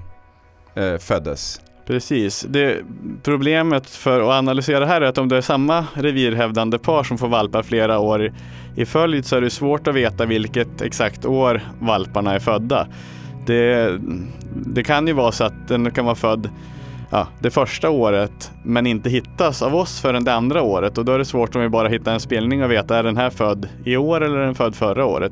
eh, 0.75 0.97
föddes. 0.97 1.61
Precis. 1.85 2.45
Det, 2.49 2.77
problemet 3.23 3.89
för 3.89 4.21
att 4.21 4.39
analysera 4.39 4.79
det 4.79 4.85
här 4.85 5.01
är 5.01 5.05
att 5.05 5.17
om 5.17 5.27
det 5.27 5.37
är 5.37 5.41
samma 5.41 5.85
revirhävdande 5.93 6.77
par 6.77 7.03
som 7.03 7.17
får 7.17 7.27
valpar 7.27 7.63
flera 7.63 7.99
år 7.99 8.33
i 8.75 8.85
följd 8.85 9.25
så 9.25 9.35
är 9.35 9.41
det 9.41 9.49
svårt 9.49 9.87
att 9.87 9.95
veta 9.95 10.25
vilket 10.25 10.81
exakt 10.81 11.25
år 11.25 11.61
valparna 11.79 12.33
är 12.33 12.39
födda. 12.39 12.87
Det, 13.45 13.97
det 14.65 14.83
kan 14.83 15.07
ju 15.07 15.13
vara 15.13 15.31
så 15.31 15.43
att 15.43 15.67
den 15.67 15.91
kan 15.91 16.05
vara 16.05 16.15
född 16.15 16.49
ja, 17.09 17.27
det 17.39 17.49
första 17.49 17.89
året 17.89 18.51
men 18.63 18.87
inte 18.87 19.09
hittas 19.09 19.61
av 19.61 19.75
oss 19.75 20.01
förrän 20.01 20.23
det 20.23 20.33
andra 20.33 20.61
året 20.61 20.97
och 20.97 21.05
då 21.05 21.11
är 21.11 21.17
det 21.17 21.25
svårt 21.25 21.55
om 21.55 21.61
vi 21.61 21.69
bara 21.69 21.87
hittar 21.87 22.13
en 22.13 22.19
spelning 22.19 22.63
och 22.63 22.71
veta 22.71 22.97
är 22.97 23.03
den 23.03 23.17
här 23.17 23.29
född 23.29 23.69
i 23.83 23.97
år 23.97 24.23
eller 24.23 24.37
är 24.37 24.45
den 24.45 24.55
född 24.55 24.75
förra 24.75 25.05
året. 25.05 25.31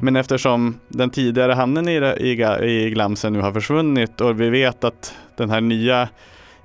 Men 0.00 0.16
eftersom 0.16 0.80
den 0.88 1.10
tidigare 1.10 1.52
hannen 1.52 1.88
i, 1.88 1.92
i, 2.20 2.30
i 2.62 2.90
glamsen 2.90 3.32
nu 3.32 3.40
har 3.40 3.52
försvunnit 3.52 4.20
och 4.20 4.40
vi 4.40 4.50
vet 4.50 4.84
att 4.84 5.14
den 5.36 5.50
här 5.50 5.60
nya, 5.60 6.08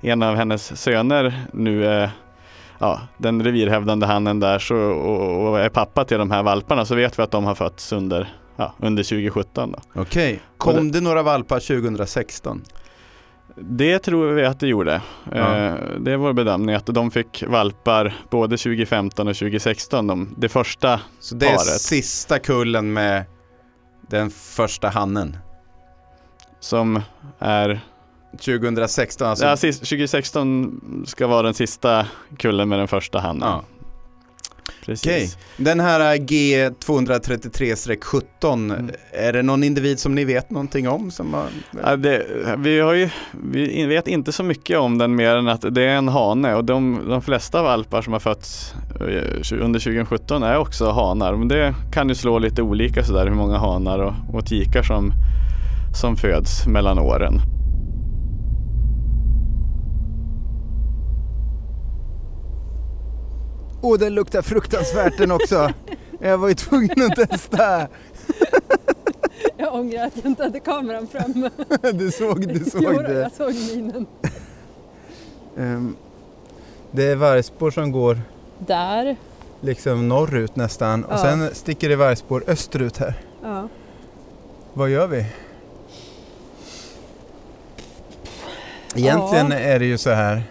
en 0.00 0.22
av 0.22 0.36
hennes 0.36 0.80
söner 0.82 1.34
nu 1.52 1.86
är 1.86 2.10
ja, 2.78 3.00
den 3.18 3.44
revirhävdande 3.44 4.06
hannen 4.06 4.40
där 4.40 4.58
så, 4.58 4.76
och, 4.76 5.48
och 5.48 5.60
är 5.60 5.68
pappa 5.68 6.04
till 6.04 6.18
de 6.18 6.30
här 6.30 6.42
valparna 6.42 6.84
så 6.84 6.94
vet 6.94 7.18
vi 7.18 7.22
att 7.22 7.30
de 7.30 7.44
har 7.44 7.54
fötts 7.54 7.92
under, 7.92 8.34
ja, 8.56 8.74
under 8.78 9.02
2017. 9.02 9.72
Då. 9.72 10.00
Okej. 10.00 10.40
Kom 10.56 10.92
det 10.92 11.00
några 11.00 11.22
valpar 11.22 11.60
2016? 11.60 12.62
Det 13.56 13.98
tror 13.98 14.32
vi 14.32 14.44
att 14.44 14.60
det 14.60 14.66
gjorde. 14.66 15.02
Ja. 15.32 15.56
Eh, 15.56 15.74
det 16.00 16.12
är 16.12 16.16
vår 16.16 16.32
bedömning 16.32 16.74
att 16.74 16.86
de 16.86 17.10
fick 17.10 17.44
valpar 17.46 18.14
både 18.30 18.56
2015 18.56 19.28
och 19.28 19.36
2016. 19.36 20.06
De, 20.06 20.34
det 20.38 20.48
första 20.48 21.00
Så 21.20 21.34
det 21.34 21.46
är 21.46 21.50
Paret. 21.50 21.80
sista 21.80 22.38
kullen 22.38 22.92
med 22.92 23.24
den 24.10 24.30
första 24.30 24.88
hannen. 24.88 25.36
som 26.60 27.02
är 27.38 27.80
2016 28.32 29.28
alltså. 29.28 29.46
ja, 29.46 29.56
sist, 29.56 29.78
2016 29.78 31.04
ska 31.06 31.26
vara 31.26 31.42
den 31.42 31.54
sista 31.54 32.06
kullen 32.38 32.68
med 32.68 32.78
den 32.78 32.88
första 32.88 33.20
hannen. 33.20 33.48
Ja. 33.48 33.64
Precis. 34.84 35.06
Okej. 35.06 35.30
Den 35.56 35.80
här 35.80 36.16
G233-17, 36.16 38.24
Mm. 38.54 38.90
är 39.12 39.32
det 39.32 39.42
någon 39.42 39.64
individ 39.64 39.98
som 39.98 40.14
ni 40.14 40.24
vet 40.24 40.50
någonting 40.50 40.88
om? 40.88 41.10
Som 41.10 41.34
har... 41.34 41.46
Ja, 41.82 41.96
det, 41.96 42.26
vi, 42.58 42.80
har 42.80 42.94
ju, 42.94 43.10
vi 43.52 43.86
vet 43.86 44.08
inte 44.08 44.32
så 44.32 44.42
mycket 44.42 44.78
om 44.78 44.98
den 44.98 45.16
mer 45.16 45.34
än 45.34 45.48
att 45.48 45.74
det 45.74 45.82
är 45.82 45.96
en 45.96 46.08
hane 46.08 46.54
och 46.54 46.64
de, 46.64 47.00
de 47.08 47.22
flesta 47.22 47.62
valpar 47.62 48.02
som 48.02 48.12
har 48.12 48.20
fötts 48.20 48.74
eh, 49.00 49.06
under 49.62 49.80
2017 49.80 50.42
är 50.42 50.56
också 50.56 50.90
hanar. 50.90 51.36
Men 51.36 51.48
det 51.48 51.74
kan 51.92 52.08
ju 52.08 52.14
slå 52.14 52.38
lite 52.38 52.62
olika 52.62 53.04
sådär 53.04 53.26
hur 53.26 53.34
många 53.34 53.58
hanar 53.58 53.98
och, 53.98 54.14
och 54.32 54.46
tikar 54.46 54.82
som, 54.82 55.12
som 56.00 56.16
föds 56.16 56.66
mellan 56.66 56.98
åren. 56.98 57.40
Åh, 63.84 63.98
den 63.98 64.14
luktar 64.14 64.42
fruktansvärt 64.42 65.18
den 65.18 65.30
också. 65.30 65.72
Jag 66.20 66.38
var 66.38 66.48
ju 66.48 66.54
tvungen 66.54 67.02
att 67.12 67.30
testa. 67.30 67.88
Jag 69.56 69.74
ångrar 69.74 70.06
att 70.06 70.16
jag 70.16 70.24
inte 70.26 70.42
hade 70.42 70.60
kameran 70.60 71.06
framme. 71.06 71.50
Du 71.92 72.10
såg, 72.10 72.48
du 72.48 72.64
såg 72.70 72.82
Jo 72.82 72.92
det. 73.02 73.12
jag 73.12 73.32
såg 73.32 73.54
minen. 73.54 74.06
Ehm, 75.58 75.96
det 76.90 77.04
är 77.04 77.16
vargspår 77.16 77.70
som 77.70 77.92
går 77.92 78.20
Där. 78.58 79.16
liksom 79.60 80.08
norrut 80.08 80.56
nästan 80.56 81.04
och 81.04 81.12
Ja. 81.12 81.18
sen 81.18 81.50
sticker 81.54 81.88
det 81.88 81.96
vargspår 81.96 82.44
österut 82.46 82.96
här. 82.98 83.14
Ja. 83.42 83.68
Vad 84.74 84.90
gör 84.90 85.06
vi? 85.06 85.26
Egentligen 88.94 89.50
Ja. 89.50 89.56
är 89.58 89.78
det 89.78 89.84
ju 89.84 89.98
så 89.98 90.10
här 90.10 90.42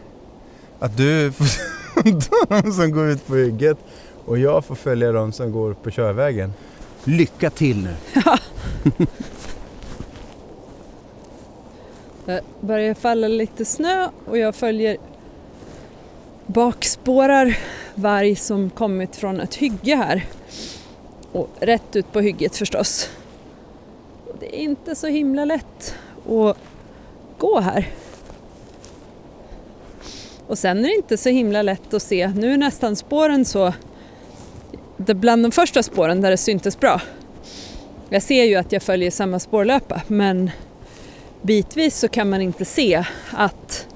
att 0.79 0.97
du 0.97 1.33
de 2.49 2.71
som 2.71 2.91
går 2.91 3.09
ut 3.09 3.27
på 3.27 3.35
hygget 3.35 3.77
och 4.25 4.37
jag 4.37 4.65
får 4.65 4.75
följa 4.75 5.11
de 5.11 5.31
som 5.31 5.51
går 5.51 5.73
på 5.73 5.91
körvägen. 5.91 6.53
Lycka 7.03 7.49
till 7.49 7.83
nu! 7.83 7.95
Det 12.25 12.33
eh, 12.37 12.43
börjar 12.59 12.93
falla 12.93 13.27
lite 13.27 13.65
snö 13.65 14.09
och 14.25 14.37
jag 14.37 14.55
följer 14.55 14.97
bakspårar 16.45 17.57
varg 17.95 18.35
som 18.35 18.69
kommit 18.69 19.15
från 19.15 19.39
ett 19.39 19.55
hygge 19.55 19.95
här. 19.95 20.25
Och 21.31 21.49
rätt 21.59 21.95
ut 21.95 22.11
på 22.11 22.19
hygget 22.19 22.57
förstås. 22.57 23.09
Och 24.27 24.35
det 24.39 24.55
är 24.55 24.59
inte 24.59 24.95
så 24.95 25.07
himla 25.07 25.45
lätt 25.45 25.95
att 26.29 26.57
gå 27.37 27.59
här. 27.59 27.87
Och 30.47 30.57
sen 30.57 30.85
är 30.85 30.89
det 30.89 30.95
inte 30.95 31.17
så 31.17 31.29
himla 31.29 31.61
lätt 31.61 31.93
att 31.93 32.03
se, 32.03 32.27
nu 32.27 32.53
är 32.53 32.57
nästan 32.57 32.95
spåren 32.95 33.45
så 33.45 33.73
det 34.97 35.13
bland 35.13 35.43
de 35.43 35.51
första 35.51 35.83
spåren 35.83 36.21
där 36.21 36.31
det 36.31 36.37
syntes 36.37 36.79
bra. 36.79 37.01
Jag 38.09 38.23
ser 38.23 38.43
ju 38.43 38.55
att 38.55 38.71
jag 38.71 38.83
följer 38.83 39.11
samma 39.11 39.39
spårlöpa 39.39 40.01
men 40.07 40.51
bitvis 41.41 41.99
så 41.99 42.07
kan 42.07 42.29
man 42.29 42.41
inte 42.41 42.65
se 42.65 43.03
att 43.31 43.87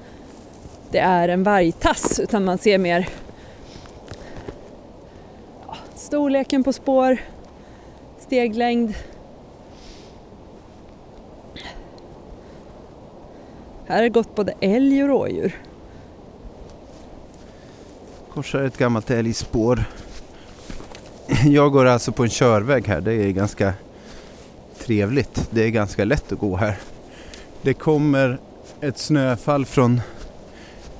det 0.90 0.98
är 0.98 1.28
en 1.28 1.42
vargtass 1.42 2.20
utan 2.20 2.44
man 2.44 2.58
ser 2.58 2.78
mer 2.78 3.08
ja, 5.66 5.76
storleken 5.94 6.64
på 6.64 6.72
spår, 6.72 7.18
steglängd. 8.18 8.94
Här 13.86 13.96
har 13.96 14.02
det 14.02 14.08
gått 14.08 14.34
både 14.34 14.54
älg 14.60 15.02
och 15.02 15.08
rådjur. 15.08 15.67
Korsar 18.38 18.62
ett 18.62 18.78
gammalt 18.78 19.10
älgspår. 19.10 19.84
Jag 21.44 21.72
går 21.72 21.84
alltså 21.84 22.12
på 22.12 22.24
en 22.24 22.30
körväg 22.30 22.86
här. 22.86 23.00
Det 23.00 23.12
är 23.12 23.30
ganska 23.30 23.74
trevligt. 24.78 25.48
Det 25.50 25.62
är 25.62 25.68
ganska 25.68 26.04
lätt 26.04 26.32
att 26.32 26.38
gå 26.38 26.56
här. 26.56 26.78
Det 27.62 27.74
kommer 27.74 28.38
ett 28.80 28.98
snöfall 28.98 29.66
från 29.66 30.00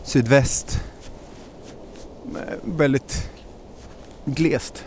sydväst. 0.03 0.81
Väldigt 2.65 3.31
glest. 4.25 4.85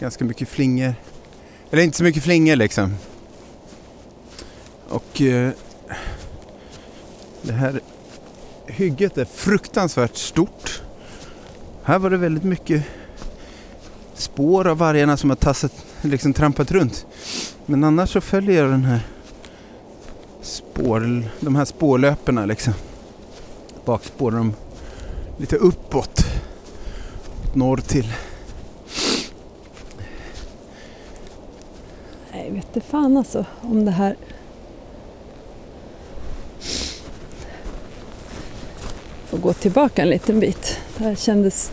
Ganska 0.00 0.24
mycket 0.24 0.48
flingor. 0.48 0.94
Eller 1.70 1.82
inte 1.82 1.96
så 1.96 2.04
mycket 2.04 2.22
flingor 2.22 2.56
liksom. 2.56 2.94
Och 4.88 5.20
eh, 5.20 5.50
det 7.42 7.52
här 7.52 7.80
hygget 8.66 9.18
är 9.18 9.24
fruktansvärt 9.24 10.16
stort. 10.16 10.82
Här 11.88 11.98
var 11.98 12.10
det 12.10 12.16
väldigt 12.16 12.44
mycket 12.44 12.82
spår 14.14 14.66
av 14.66 14.78
vargarna 14.78 15.16
som 15.16 15.30
har 15.30 15.36
tassat, 15.36 15.72
liksom 16.02 16.32
trampat 16.32 16.70
runt. 16.70 17.06
Men 17.66 17.84
annars 17.84 18.12
så 18.12 18.20
följer 18.20 18.62
jag 18.62 18.70
den 18.70 18.84
här 18.84 19.00
spår, 20.42 21.22
de 21.40 21.56
här 21.56 21.64
spårlöperna 21.64 22.46
liksom. 22.46 22.72
Bakspår 23.84 24.30
de 24.30 24.54
lite 25.38 25.56
uppåt. 25.56 26.24
Norr 27.54 27.76
till. 27.76 28.12
Nej, 32.32 32.50
vet 32.50 32.74
du 32.74 32.80
fan 32.80 33.16
alltså 33.16 33.44
om 33.60 33.84
det 33.84 33.90
här... 33.90 34.16
Får 39.26 39.38
gå 39.38 39.52
tillbaka 39.52 40.02
en 40.02 40.10
liten 40.10 40.40
bit. 40.40 40.80
Det 40.98 41.04
här 41.04 41.14
kändes... 41.14 41.72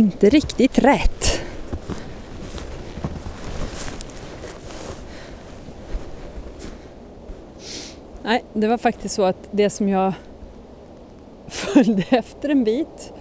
Inte 0.00 0.28
riktigt 0.28 0.78
rätt. 0.78 1.40
Nej, 8.22 8.44
det 8.52 8.66
var 8.68 8.78
faktiskt 8.78 9.14
så 9.14 9.22
att 9.22 9.48
det 9.50 9.70
som 9.70 9.88
jag 9.88 10.12
följde 11.46 12.04
efter 12.10 12.48
en 12.48 12.64
bit 12.64 13.12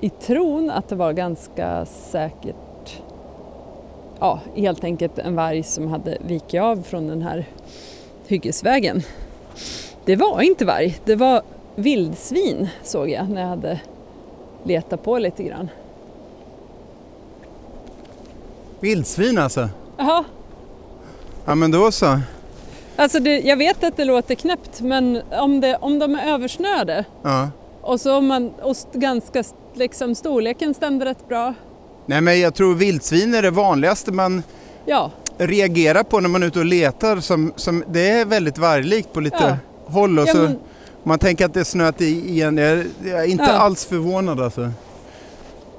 i 0.00 0.10
tron 0.10 0.70
att 0.70 0.88
det 0.88 0.96
var 0.96 1.12
ganska 1.12 1.86
säkert, 1.86 3.02
ja 4.20 4.40
helt 4.56 4.84
enkelt 4.84 5.18
en 5.18 5.34
varg 5.34 5.62
som 5.62 5.88
hade 5.88 6.18
vikit 6.26 6.60
av 6.60 6.82
från 6.82 7.06
den 7.06 7.22
här 7.22 7.46
hyggesvägen. 8.26 9.02
Det 10.04 10.16
var 10.16 10.42
inte 10.42 10.64
varg, 10.64 10.98
det 11.04 11.16
var 11.16 11.42
vildsvin 11.74 12.68
såg 12.82 13.10
jag 13.10 13.30
när 13.30 13.40
jag 13.40 13.48
hade 13.48 13.80
letat 14.64 15.02
på 15.04 15.18
lite 15.18 15.42
grann. 15.42 15.70
Vildsvin 18.80 19.38
alltså? 19.38 19.68
Jaha, 19.96 20.24
Ja 21.46 21.54
men 21.54 21.70
då 21.70 21.92
så. 21.92 22.20
alltså 22.96 23.20
det, 23.20 23.40
jag 23.40 23.56
vet 23.56 23.84
att 23.84 23.96
det 23.96 24.04
låter 24.04 24.34
knäppt 24.34 24.80
men 24.80 25.20
om, 25.32 25.60
det, 25.60 25.76
om 25.80 25.98
de 25.98 26.14
är 26.14 26.32
översnöade 26.34 27.04
Ja. 27.22 27.48
och 27.80 28.00
så 28.00 28.16
om 28.16 28.26
man, 28.26 28.50
och 28.62 28.76
ganska, 28.92 29.44
liksom 29.74 30.14
storleken 30.14 30.74
stämde 30.74 31.04
rätt 31.04 31.28
bra. 31.28 31.54
Nej 32.06 32.20
men 32.20 32.40
jag 32.40 32.54
tror 32.54 32.74
vildsvin 32.74 33.34
är 33.34 33.42
det 33.42 33.50
vanligaste 33.50 34.12
man 34.12 34.42
Ja, 34.86 35.10
reagerar 35.38 36.02
på 36.02 36.20
när 36.20 36.28
man 36.28 36.42
är 36.42 36.46
ute 36.46 36.58
och 36.58 36.64
letar. 36.64 37.20
Som, 37.20 37.52
som, 37.56 37.84
det 37.92 38.08
är 38.10 38.24
väldigt 38.24 38.58
varglikt 38.58 39.12
på 39.12 39.20
lite 39.20 39.58
håll 39.86 40.18
och 40.18 40.28
ja 40.28 40.32
så 40.32 40.38
men, 40.38 40.58
man 41.04 41.18
tänker 41.18 41.44
att 41.44 41.54
det 41.54 41.64
snöat 41.64 42.00
igen. 42.00 42.56
Jag 42.58 42.68
är, 43.22 43.24
inte 43.24 43.44
Ja. 43.44 43.52
alls 43.52 43.84
förvånad 43.84 44.40
alltså. 44.40 44.70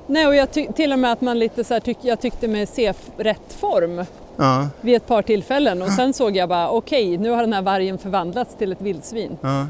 nej 0.07 0.27
och 0.27 0.35
jag 0.35 0.51
till 0.75 0.93
och 0.93 0.99
med 0.99 1.11
att 1.11 1.21
man 1.21 1.39
lite 1.39 1.63
så 1.63 1.73
här 1.73 1.81
tyck, 1.81 1.97
jag 2.01 2.21
tyckte 2.21 2.47
mig 2.47 2.65
se 2.65 2.93
rätt 3.17 3.53
form. 3.59 4.05
Ja, 4.37 4.67
vid 4.81 4.95
ett 4.95 5.07
par 5.07 5.21
tillfällen 5.21 5.81
och 5.81 5.89
sen 5.97 6.13
såg 6.13 6.35
jag 6.37 6.49
bara 6.49 6.69
okej, 6.69 7.17
nu 7.17 7.29
har 7.29 7.41
den 7.41 7.53
här 7.53 7.61
vargen 7.61 7.97
förvandlats 7.97 8.55
till 8.57 8.71
ett 8.71 8.81
vildsvin. 8.81 9.37
ja. 9.41 9.67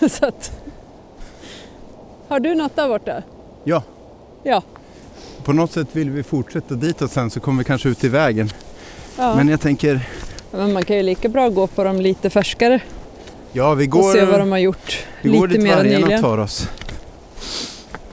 Så 0.08 0.26
att... 0.26 0.52
Har 2.28 2.40
du 2.40 2.54
något 2.54 2.76
där 2.76 2.88
borta? 2.88 3.22
ja. 3.64 3.82
Ja. 4.42 4.62
På 5.44 5.52
något 5.52 5.72
sätt 5.72 5.88
vill 5.92 6.10
vi 6.10 6.22
fortsätta 6.22 6.74
ditåt 6.74 7.10
sen 7.12 7.30
så 7.30 7.40
kommer 7.40 7.58
vi 7.58 7.64
kanske 7.64 7.88
ut 7.88 8.04
i 8.04 8.08
vägen. 8.08 8.50
ja. 9.18 9.34
Men 9.36 9.48
jag 9.48 9.60
tänker, 9.60 10.08
Men 10.50 10.72
man 10.72 10.84
kan 10.84 10.96
ju 10.96 11.02
lika 11.02 11.28
bra 11.28 11.48
gå 11.48 11.66
på 11.66 11.84
dem 11.84 12.00
lite 12.00 12.30
färskare 12.30 12.80
ja 13.52 13.74
vi 13.74 13.86
och 13.86 13.90
går, 13.90 14.12
se 14.12 14.24
vad 14.24 14.40
de 14.40 14.50
har 14.50 14.58
gjort 14.58 15.06
vi 15.22 15.30
går 15.30 15.48
lite 15.48 15.60
dit 15.60 15.68
mer 15.68 15.82
nyligen. 15.82 16.20
tar 16.22 16.38
oss. 16.38 16.68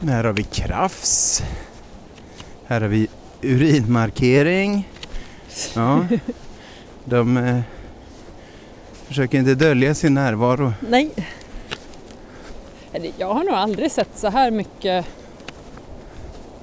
Här 0.07 0.23
har 0.23 0.33
vi 0.33 0.43
krafs. 0.43 1.43
Här 2.65 2.81
har 2.81 2.87
vi 2.87 3.07
urinmarkering. 3.41 4.89
Ja, 5.75 6.05
de 7.05 7.37
eh, 7.37 7.59
försöker 9.07 9.37
inte 9.39 9.55
dölja 9.55 9.95
sin 9.95 10.13
närvaro. 10.13 10.73
Nej. 10.89 11.09
Jag 13.17 13.33
har 13.33 13.43
nog 13.43 13.53
aldrig 13.53 13.91
sett 13.91 14.09
så 14.15 14.29
här 14.29 14.51
mycket, 14.51 15.05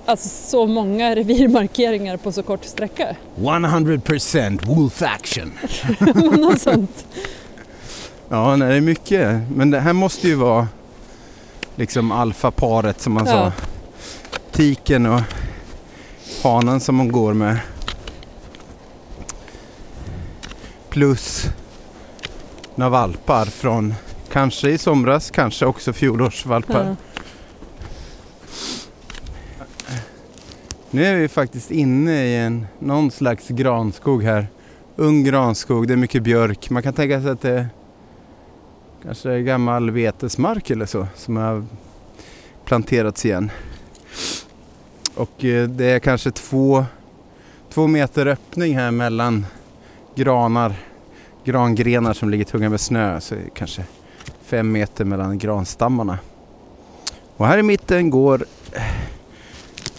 alltså 0.06 0.28
så 0.28 0.66
många 0.66 1.16
revirmarkeringar 1.16 2.16
på 2.16 2.32
så 2.32 2.42
kort 2.42 2.64
sträcka. 2.64 3.16
100% 3.37 4.66
wolf 4.66 5.02
action. 5.02 5.52
Något 6.40 6.60
sånt. 6.60 7.06
Ja, 8.28 8.56
nej, 8.56 8.68
det 8.68 8.76
är 8.76 8.80
mycket. 8.80 9.40
Men 9.56 9.70
det 9.70 9.80
här 9.80 9.92
måste 9.92 10.28
ju 10.28 10.34
vara 10.34 10.68
liksom 11.76 12.12
alfaparet 12.12 13.00
som 13.00 13.12
man 13.12 13.26
Ja. 13.26 13.32
sa. 13.32 13.52
Tiken 14.52 15.06
och 15.06 15.20
hanen 16.42 16.81
som 16.81 16.98
hon 16.98 17.12
går 17.12 17.35
med. 17.35 17.58
Plus 20.88 21.46
några 22.75 22.90
valpar 22.90 23.44
från 23.44 23.94
kanske 24.33 24.70
i 24.70 24.79
somras, 24.79 25.31
kanske 25.31 25.66
också 25.66 25.92
fjolårsvalpar. 25.92 26.85
Ja. 26.85 26.96
Nu 30.90 31.04
är 31.06 31.14
vi 31.16 31.29
faktiskt 31.29 31.70
inne 31.70 32.25
i 32.25 32.37
en, 32.37 32.66
någon 32.79 33.10
slags 33.10 33.48
granskog 33.48 34.22
här. 34.25 34.46
Ung 34.96 35.25
granskog, 35.25 35.88
det 35.88 35.92
är 35.94 35.96
mycket 35.96 36.22
björk. 36.22 36.70
Man 36.70 36.83
kan 36.83 36.92
tänka 36.94 37.22
sig 37.22 37.31
att 37.31 37.40
det 37.40 37.50
är 37.50 37.68
kanske 39.05 39.31
är 39.31 39.38
gammal 39.38 39.90
vetesmark 39.90 40.71
eller 40.71 40.87
så 40.87 41.07
som 41.15 41.37
har 41.37 41.65
planterats 42.65 43.25
igen. 43.25 43.50
Och 45.15 45.44
eh, 45.44 45.69
det 45.69 45.85
är 45.85 45.98
kanske 45.98 46.31
två, 46.31 46.85
två 47.71 47.87
meter 47.87 48.27
öppning 48.27 48.77
här 48.77 48.90
mellan 48.90 49.46
granar, 50.15 50.75
grangrenar 51.44 52.13
som 52.13 52.31
ligger 52.31 52.44
tunga 52.44 52.69
med 52.69 52.81
snö. 52.81 53.21
Så 53.21 53.35
är 53.35 53.40
kanske 53.55 53.85
fem 54.42 54.73
meter 54.73 55.05
mellan 55.05 55.38
granstammarna. 55.38 56.19
Och 57.37 57.46
här 57.46 57.59
i 57.59 57.63
mitten 57.63 58.11
går 58.11 58.44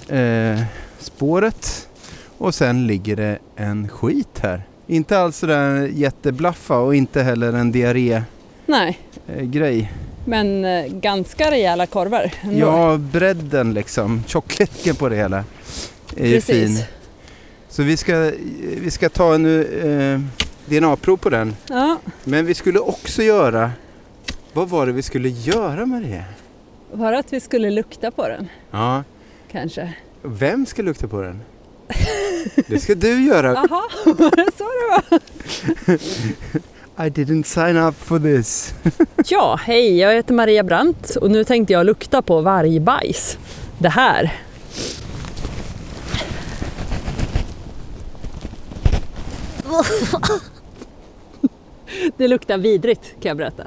eh, 0.09 0.61
spåret 0.99 1.89
och 2.37 2.55
sen 2.55 2.87
ligger 2.87 3.15
det 3.15 3.39
en 3.55 3.87
skit 3.87 4.39
här. 4.41 4.63
Inte 4.87 5.19
alls 5.19 5.37
sådär 5.37 5.89
jätteblaffa 5.93 6.77
och 6.77 6.95
inte 6.95 7.23
heller 7.23 7.53
en 7.53 7.71
diarré 7.71 8.23
Nej, 8.65 8.99
eh, 9.27 9.43
grej. 9.43 9.91
men 10.25 10.65
eh, 10.65 10.85
ganska 10.87 11.51
rejäla 11.51 11.85
korvar 11.87 12.31
ändå. 12.41 12.59
Ja, 12.59 12.97
bredden 12.97 13.73
liksom, 13.73 14.23
tjockleken 14.27 14.95
på 14.95 15.09
det 15.09 15.15
hela 15.15 15.43
är 16.17 16.27
ju 16.27 16.33
Precis. 16.35 16.47
fin. 16.77 16.83
Så 17.69 17.83
vi 17.83 17.97
ska, 17.97 18.31
vi 18.81 18.91
ska 18.91 19.09
ta 19.09 19.35
en 19.35 19.45
eh, 20.15 20.19
DNA-prov 20.65 21.17
på 21.17 21.29
den. 21.29 21.55
Ja, 21.69 21.97
Men 22.23 22.45
vi 22.45 22.53
skulle 22.53 22.79
också 22.79 23.23
göra, 23.23 23.71
vad 24.53 24.69
var 24.69 24.85
det 24.85 24.91
vi 24.91 25.01
skulle 25.01 25.29
göra 25.29 25.85
med 25.85 26.01
det? 26.01 26.23
bara 26.93 27.19
att 27.19 27.33
vi 27.33 27.39
skulle 27.39 27.71
lukta 27.71 28.11
på 28.11 28.27
den 28.27 28.47
Ja, 28.71 29.03
kanske. 29.51 29.93
vem 30.21 30.65
ska 30.65 30.81
lukta 30.81 31.07
på 31.07 31.21
den? 31.21 31.41
Det 32.67 32.79
ska 32.79 32.95
du 32.95 33.21
göra. 33.23 33.47
Jaha, 33.53 33.81
var 34.05 34.35
det 34.35 34.51
så 34.57 34.63
det 34.63 34.87
var? 35.11 35.19
I 36.97 37.09
didn't 37.09 37.43
sign 37.43 37.77
up 37.77 37.95
for 37.95 38.19
this. 38.19 38.73
Ja, 39.25 39.59
hej, 39.63 39.97
jag 39.97 40.13
heter 40.13 40.33
Maria 40.33 40.63
Brandt 40.63 41.15
och 41.15 41.31
nu 41.31 41.43
tänkte 41.43 41.73
jag 41.73 41.85
lukta 41.85 42.21
på 42.21 42.41
vargbajs. 42.41 43.37
Det 43.77 43.89
här. 43.89 44.33
Det 52.17 52.27
luktar 52.27 52.57
vidrigt 52.57 53.15
kan 53.21 53.29
jag 53.29 53.37
berätta. 53.37 53.63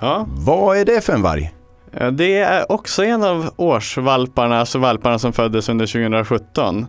Ja, 0.00 0.26
Vad 0.28 0.76
är 0.76 0.84
det 0.84 1.04
för 1.04 1.12
en 1.12 1.22
varg? 1.22 1.50
eh, 1.92 2.10
det 2.10 2.38
är 2.38 2.72
också 2.72 3.04
en 3.04 3.24
av 3.24 3.50
årsvalparna, 3.56 4.60
alltså 4.60 4.78
valparna 4.78 5.18
som 5.18 5.32
föddes 5.32 5.68
under 5.68 5.86
2017. 5.86 6.86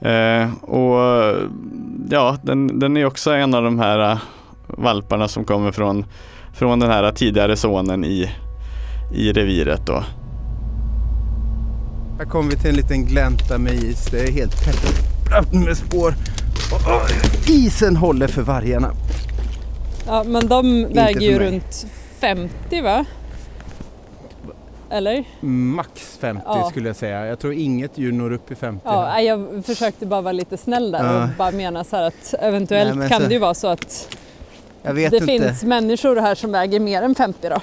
Eh, 0.00 0.52
och 0.64 0.98
ja, 2.10 2.36
den, 2.42 2.78
den 2.78 2.96
är 2.96 3.04
också 3.04 3.32
en 3.32 3.54
av 3.54 3.62
de 3.62 3.78
här 3.78 4.18
valparna 4.66 5.28
som 5.28 5.44
kommer 5.44 5.72
från, 5.72 6.04
från 6.54 6.80
den 6.80 6.90
här 6.90 7.12
tidigare 7.12 7.56
sonen 7.56 8.04
i, 8.04 8.30
i 9.12 9.32
reviret 9.32 9.86
då. 9.86 10.04
Här 12.18 12.24
kommer 12.24 12.50
vi 12.50 12.56
till 12.56 12.70
en 12.70 12.76
liten 12.76 13.04
glänta 13.04 13.58
med 13.58 13.74
is. 13.74 14.06
Det 14.10 14.20
är 14.20 14.32
helt 14.32 14.64
tätt 14.64 15.52
med 15.52 15.76
spår. 15.76 16.14
Isen 17.48 17.96
håller 17.96 18.28
för 18.28 18.42
vargarna. 18.42 18.90
Ja, 20.06 20.24
men 20.26 20.48
de 20.48 20.86
väger 20.94 21.20
ju 21.20 21.38
mig. 21.38 21.46
runt 21.52 21.86
50 22.18 22.80
va? 22.80 23.04
Eller? 24.90 25.24
Max 25.40 26.18
50 26.20 26.42
Ja. 26.46 26.68
skulle 26.70 26.88
jag 26.88 26.96
säga. 26.96 27.26
Jag 27.26 27.38
tror 27.38 27.52
inget 27.52 27.98
djur 27.98 28.12
når 28.12 28.32
upp 28.32 28.50
i 28.52 28.54
50. 28.54 28.80
Ja, 28.84 29.20
jag 29.20 29.62
försökte 29.66 30.06
bara 30.06 30.20
vara 30.20 30.32
lite 30.32 30.56
snäll 30.56 30.90
där 30.90 31.04
Ja. 31.04 31.22
och 31.22 31.28
bara 31.38 31.50
mena 31.50 31.84
så 31.84 31.96
här 31.96 32.02
att 32.02 32.34
eventuellt 32.40 32.96
Nej, 32.96 33.08
kan 33.08 33.20
så- 33.22 33.26
det 33.28 33.34
ju 33.34 33.40
vara 33.40 33.54
så 33.54 33.66
att 33.68 34.16
jag 34.82 34.94
vet 34.94 35.10
det 35.10 35.16
inte. 35.16 35.26
finns 35.26 35.62
människor 35.64 36.16
här 36.16 36.34
som 36.34 36.52
väger 36.52 36.80
mer 36.80 37.02
än 37.02 37.14
50 37.14 37.48
då. 37.48 37.60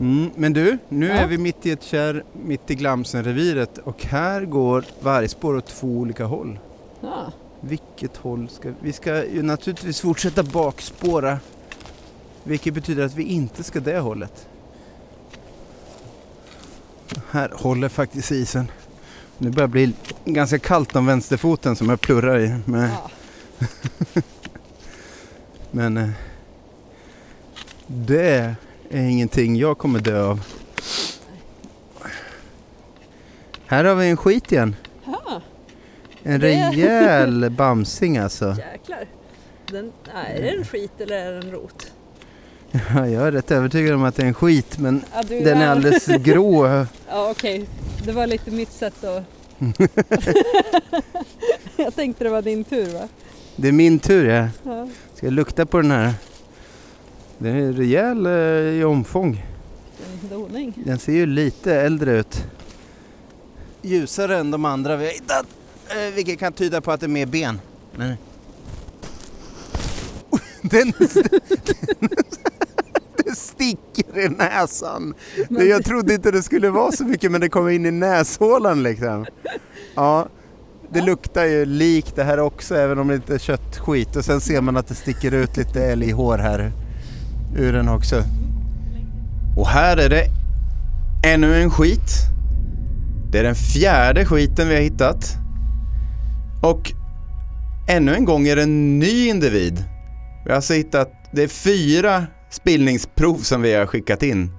Mm, 0.00 0.30
men 0.36 0.52
du, 0.52 0.78
nu 0.88 1.06
Ja. 1.06 1.12
är 1.14 1.26
vi 1.26 1.38
mitt 1.38 1.66
i 1.66 1.70
ett 1.70 1.82
kärr, 1.82 2.24
mitt 2.32 2.70
i 2.70 2.74
Glamsenreviret 2.74 3.78
och 3.78 4.04
här 4.04 4.44
går 4.44 4.84
vargspår 5.00 5.56
åt 5.56 5.66
två 5.66 5.88
olika 5.88 6.24
håll. 6.24 6.58
Ja. 7.00 7.32
Vilket 7.60 8.16
håll 8.16 8.48
ska 8.48 8.68
vi? 8.68 8.74
Vi 8.80 8.92
ska 8.92 9.24
ju 9.26 9.42
naturligtvis 9.42 10.00
fortsätta 10.00 10.42
bakspåra. 10.42 11.38
Vilket 12.44 12.74
betyder 12.74 13.04
att 13.04 13.14
vi 13.14 13.22
inte 13.22 13.62
ska 13.62 13.80
det 13.80 13.98
hållet. 13.98 14.46
Här 17.30 17.50
håller 17.54 17.88
faktiskt 17.88 18.32
isen. 18.32 18.70
Nu 19.38 19.50
börjar 19.50 19.68
det 19.68 19.72
bli 19.72 19.92
ganska 20.24 20.58
kallt 20.58 20.96
om 20.96 21.06
vänsterfoten 21.06 21.76
som 21.76 21.88
jag 21.88 22.00
plurrar 22.00 22.38
i. 22.38 22.54
Men, 22.64 22.90
Ja. 22.90 23.10
men 25.70 25.96
eh, 25.96 26.08
det 27.86 28.54
är 28.90 29.02
ingenting 29.02 29.56
jag 29.56 29.78
kommer 29.78 30.00
dö 30.00 30.22
av. 30.24 30.40
Här 33.66 33.84
har 33.84 33.94
vi 33.94 34.10
en 34.10 34.16
skit 34.16 34.52
igen. 34.52 34.76
Ja, 35.06 35.42
En 36.22 36.40
Det- 36.40 36.46
rejäl 36.46 37.50
bamsing 37.50 38.18
alltså. 38.18 38.56
jäklar. 38.72 39.04
Den, 39.66 39.92
är 40.14 40.42
det 40.42 40.48
en 40.48 40.64
skit 40.64 40.92
eller 41.00 41.16
är 41.16 41.30
det 41.32 41.38
en 41.38 41.50
rot? 41.52 41.92
Ja, 42.70 43.06
jag 43.08 43.26
är 43.26 43.32
rätt 43.32 43.50
övertygad 43.50 43.94
om 43.94 44.02
att 44.04 44.16
det 44.16 44.22
är 44.22 44.26
en 44.26 44.34
skit 44.34 44.78
men 44.78 45.02
Ja, 45.14 45.22
du 45.22 45.40
den 45.40 45.58
är 45.58 45.68
alldeles 45.68 46.06
grå. 46.20 46.66
Ja, 47.08 47.30
okej. 47.30 47.66
Det 48.04 48.12
var 48.12 48.26
lite 48.26 48.50
mitt 48.50 48.72
sätt 48.72 49.04
att... 49.04 49.24
jag 51.76 51.94
tänkte 51.94 52.24
det 52.24 52.30
var 52.30 52.42
din 52.42 52.64
tur 52.64 52.92
va? 52.92 53.08
Det 53.56 53.68
är 53.68 53.72
min 53.72 53.98
tur 53.98 54.28
ja. 54.28 54.48
Ja. 54.62 54.88
Ska 55.14 55.26
jag 55.26 55.32
lukta 55.32 55.66
på 55.66 55.76
den 55.82 55.90
här? 55.90 56.12
Den 57.42 57.56
är 57.56 57.72
rejäl 57.72 58.26
eh, 58.26 58.32
i 58.80 58.84
omfång. 58.84 59.46
En 60.22 60.28
doning. 60.28 60.72
Den 60.86 60.98
ser 60.98 61.12
ju 61.12 61.26
lite 61.26 61.74
äldre 61.74 62.18
ut. 62.18 62.44
Ljusare 63.82 64.38
än 64.38 64.50
de 64.50 64.64
andra 64.64 64.96
vi 64.96 65.04
har 65.04 65.12
hittat. 65.12 65.46
Eh, 65.88 66.14
vilket 66.14 66.38
kan 66.38 66.52
tyda 66.52 66.80
på 66.80 66.92
att 66.92 67.00
det 67.00 67.06
är 67.06 67.08
mer 67.08 67.26
ben. 67.26 67.60
Men... 67.92 68.14
Den, 70.62 70.92
det 73.16 73.36
sticker 73.36 74.18
i 74.18 74.28
näsan. 74.28 75.14
Jag 75.48 75.84
trodde 75.84 76.14
inte 76.14 76.30
det 76.30 76.42
skulle 76.42 76.70
vara 76.70 76.92
så 76.92 77.04
mycket 77.04 77.32
men 77.32 77.40
det 77.40 77.48
kommer 77.48 77.70
in 77.70 77.86
i 77.86 77.90
näshålan 77.90 78.82
liksom. 78.82 79.26
Ja, 79.94 80.28
det 80.90 81.00
luktar 81.00 81.44
ju 81.44 81.64
likt 81.64 82.16
det 82.16 82.24
här 82.24 82.40
också 82.40 82.74
även 82.74 82.98
om 82.98 83.08
det 83.08 83.14
inte 83.14 83.34
är 83.34 83.38
köttskit. 83.38 84.16
Och 84.16 84.24
sen 84.24 84.40
ser 84.40 84.60
man 84.60 84.76
att 84.76 84.88
det 84.88 84.94
sticker 84.94 85.34
ut 85.34 85.56
lite 85.56 85.84
älghår 85.84 86.38
här 86.38 86.72
ur 87.56 87.72
den 87.72 87.88
också. 87.88 88.22
Och 89.56 89.68
här 89.68 89.96
är 89.96 90.08
det 90.08 90.26
ännu 91.26 91.62
en 91.62 91.70
skit. 91.70 92.12
Det 93.32 93.38
är 93.38 93.42
den 93.42 93.54
fjärde 93.54 94.24
skiten 94.24 94.68
vi 94.68 94.74
har 94.74 94.82
hittat. 94.82 95.36
Och 96.62 96.92
ännu 97.88 98.14
en 98.14 98.24
gång 98.24 98.46
är 98.46 98.56
det 98.56 98.62
en 98.62 98.98
ny 98.98 99.28
individ. 99.28 99.84
Vi 100.44 100.50
har 100.50 100.56
alltså 100.56 100.74
hittat, 100.74 101.12
det 101.32 101.42
är 101.42 101.48
fyra 101.48 102.26
spillningsprov 102.50 103.38
som 103.38 103.62
vi 103.62 103.74
har 103.74 103.86
skickat 103.86 104.22
in. 104.22 104.52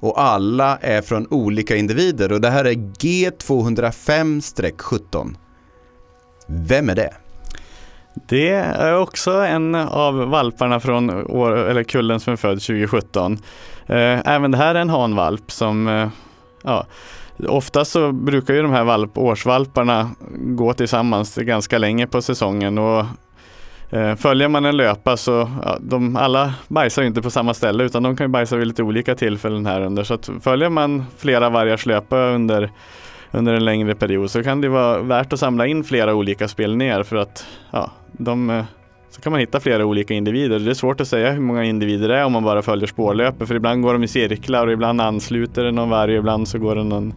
Och 0.00 0.22
alla 0.22 0.76
är 0.76 1.02
från 1.02 1.26
olika 1.30 1.76
individer 1.76 2.32
och 2.32 2.40
det 2.40 2.50
här 2.50 2.64
är 2.64 2.72
G205-17. 2.72 5.34
Vem 6.48 6.90
är 6.90 6.94
det? 6.94 7.14
Det 8.14 8.48
är 8.48 8.98
också 8.98 9.30
en 9.30 9.74
av 9.74 10.14
valparna 10.14 10.80
från 10.80 11.10
år, 11.10 11.56
eller 11.56 11.82
kullen 11.82 12.20
som 12.20 12.32
är 12.32 12.36
född 12.36 12.60
2017. 12.60 13.38
Eh, 13.86 14.28
även 14.28 14.50
det 14.50 14.56
här 14.56 14.74
är 14.74 14.80
en 14.80 14.90
hanvalp 14.90 15.50
som, 15.50 15.88
eh, 15.88 16.08
ja, 16.62 16.86
oftast 17.48 17.92
så 17.92 18.12
brukar 18.12 18.54
ju 18.54 18.62
de 18.62 18.72
här 18.72 18.84
valp, 18.84 19.18
årsvalparna 19.18 20.10
gå 20.38 20.72
tillsammans 20.72 21.36
ganska 21.36 21.78
länge 21.78 22.06
på 22.06 22.22
säsongen 22.22 22.78
och 22.78 23.04
eh, 23.90 24.16
Följer 24.16 24.48
man 24.48 24.64
en 24.64 24.76
löpa 24.76 25.16
så, 25.16 25.50
ja, 25.62 25.78
de, 25.80 26.16
alla 26.16 26.54
bajsar 26.68 27.02
ju 27.02 27.08
inte 27.08 27.22
på 27.22 27.30
samma 27.30 27.54
ställe 27.54 27.84
utan 27.84 28.02
de 28.02 28.16
kan 28.16 28.24
ju 28.24 28.28
bajsa 28.28 28.56
vid 28.56 28.66
lite 28.66 28.82
olika 28.82 29.14
tillfällen 29.14 29.66
här 29.66 29.80
under. 29.80 30.04
Så 30.04 30.14
att 30.14 30.30
följer 30.40 30.68
man 30.68 31.04
flera 31.18 31.50
vargars 31.50 31.86
löpa 31.86 32.16
under, 32.16 32.70
under 33.32 33.54
en 33.54 33.64
längre 33.64 33.94
period 33.94 34.30
så 34.30 34.42
kan 34.42 34.60
det 34.60 34.68
vara 34.68 35.02
värt 35.02 35.32
att 35.32 35.40
samla 35.40 35.66
in 35.66 35.84
flera 35.84 36.14
olika 36.14 36.48
spelningar 36.48 37.02
för 37.02 37.16
att 37.16 37.46
ja, 37.70 37.90
de, 38.12 38.50
eh, 38.50 38.64
så 39.10 39.20
kan 39.20 39.32
man 39.32 39.40
hitta 39.40 39.60
flera 39.60 39.84
olika 39.84 40.14
individer. 40.14 40.58
Det 40.58 40.70
är 40.70 40.74
svårt 40.74 41.00
att 41.00 41.08
säga 41.08 41.32
hur 41.32 41.40
många 41.40 41.64
individer 41.64 42.08
det 42.08 42.16
är 42.18 42.24
om 42.24 42.32
man 42.32 42.44
bara 42.44 42.62
följer 42.62 42.86
spårlöpet 42.86 43.48
för 43.48 43.54
ibland 43.54 43.82
går 43.82 43.92
de 43.92 44.04
i 44.04 44.08
cirklar 44.08 44.66
och 44.66 44.72
ibland 44.72 45.00
ansluter 45.00 45.64
det 45.64 45.72
någon 45.72 45.90
varg 45.90 46.12
och 46.12 46.18
ibland 46.18 46.48
så 46.48 46.58
går 46.58 46.74
det 46.76 46.84
någon, 46.84 47.14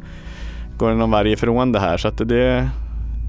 går 0.78 0.90
det 0.90 0.96
någon 0.96 1.12
varg 1.12 1.32
ifrån 1.32 1.72
det 1.72 1.80
här. 1.80 1.98
Så 1.98 2.08
att 2.08 2.18
det, 2.18 2.70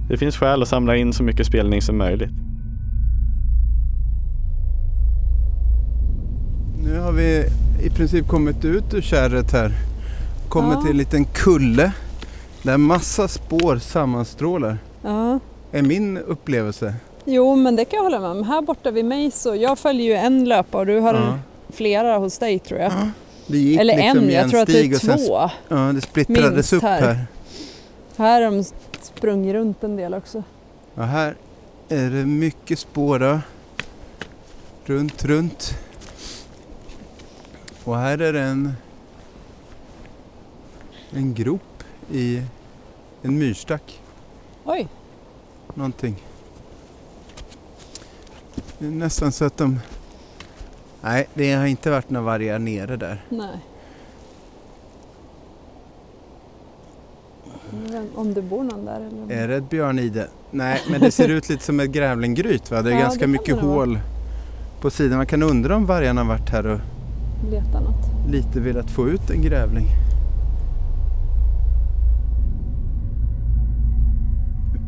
det 0.09 0.17
finns 0.17 0.37
skäl 0.37 0.63
att 0.63 0.69
samla 0.69 0.97
in 0.97 1.13
så 1.13 1.23
mycket 1.23 1.47
spelning 1.47 1.83
som 1.83 1.99
möjligt. 1.99 2.31
Nu 6.85 6.99
har 7.01 7.13
vi 7.13 7.45
i 7.83 7.91
princip 7.91 8.29
kommit 8.29 8.65
ut 8.65 8.95
ur 8.95 9.01
kärret 9.01 9.53
här. 9.53 9.73
Kommit 10.49 10.75
Ja. 10.75 10.81
till 10.81 10.91
en 10.91 10.97
liten 10.97 11.25
kulle 11.25 11.93
där 12.65 12.77
massa 12.79 13.29
spår 13.29 13.77
sammanstrålar. 13.79 14.79
Ja. 15.03 15.39
Är 15.73 15.83
min 15.83 16.19
upplevelse. 16.19 16.95
Jo, 17.25 17.57
men 17.57 17.77
det 17.77 17.85
kan 17.85 17.97
jag 17.97 18.05
hålla 18.05 18.21
med 18.21 18.31
om. 18.31 18.43
Här 18.43 18.63
borta 18.63 18.91
vid 18.91 19.05
mig 19.05 19.31
så, 19.31 19.55
jag 19.55 19.79
följer 19.79 20.07
ju 20.07 20.15
en 20.15 20.45
löpa 20.45 20.79
och 20.79 20.87
du 20.87 20.99
har 21.01 21.15
Ja. 21.15 21.39
flera 21.73 22.19
hos 22.19 22.39
dig 22.39 22.59
tror 22.59 22.81
jag. 22.81 22.93
Det 23.47 23.59
gick 23.59 23.81
Eller 23.81 23.97
liksom 23.97 24.19
en, 24.19 24.31
jag 24.31 24.51
tror 24.51 24.61
att 24.61 24.67
det 24.67 24.81
är 24.87 24.95
och 24.95 25.01
sen 25.01 25.19
två. 25.27 25.51
Ja, 25.69 25.77
det 25.77 26.01
splittrades 26.01 26.55
Minst 26.55 26.73
upp 26.73 26.83
här. 26.83 27.01
här. 27.01 27.27
Här 28.17 28.43
har 28.43 28.51
de 28.51 28.65
sprungit 29.03 29.55
runt 29.55 29.85
en 29.85 29.97
del 29.97 30.15
också. 30.15 30.43
Ja, 30.95 31.03
här 31.03 31.35
är 31.89 32.11
det 32.11 32.27
mycket 32.27 32.79
spår 32.79 33.19
då. 33.19 33.41
Runt, 34.85 35.25
runt. 35.25 35.75
Och 37.85 37.97
här 37.97 38.19
är 38.19 38.33
det 38.33 38.41
en, 38.41 38.73
en 41.11 41.35
grop 41.35 41.74
i 42.13 42.43
en 43.23 43.39
myrstack. 43.39 44.01
Oj, 44.65 44.89
Någonting. 45.75 46.23
Det 48.79 48.87
är 48.87 48.91
nästan 48.91 49.33
så 49.33 49.45
att 49.45 49.57
de 49.57 49.81
Nej, 51.03 51.27
det 51.35 51.53
har 51.53 51.67
inte 51.67 51.91
varit 51.91 52.11
några 52.11 52.27
vargar 52.27 52.59
nere 52.59 52.97
där. 52.97 53.25
Nej. 53.29 53.59
Om 58.15 58.35
det 58.35 58.43
bor 58.43 58.63
någon 58.65 58.85
där 58.85 58.97
eller? 59.01 59.37
Är 59.43 59.49
det 59.49 59.57
ett 59.57 59.71
björnide? 59.71 60.29
Nej, 60.51 60.81
men 60.91 61.01
det 61.01 61.11
ser 61.11 61.29
ut 61.29 61.49
lite 61.49 61.65
som 61.65 61.81
ett 61.81 61.91
grävlinggryt 61.91 62.71
va? 62.71 62.83
Det 62.83 62.91
är 62.91 62.95
Ja, 62.95 63.01
ganska 63.01 63.21
det 63.21 63.27
mycket 63.27 63.57
hål 63.61 63.99
på 64.81 64.91
sidan. 64.91 65.17
Man 65.17 65.27
kan 65.27 65.43
undra 65.43 65.77
om 65.77 65.87
vargarna 65.87 66.21
har 66.21 66.29
varit 66.29 66.51
här 66.51 66.67
och 66.67 66.81
Leta 67.51 67.81
något. 67.81 68.31
lite 68.31 68.61
velat 68.61 68.91
få 68.91 69.09
ut 69.09 69.31
en 69.31 69.43
grävling. 69.43 69.87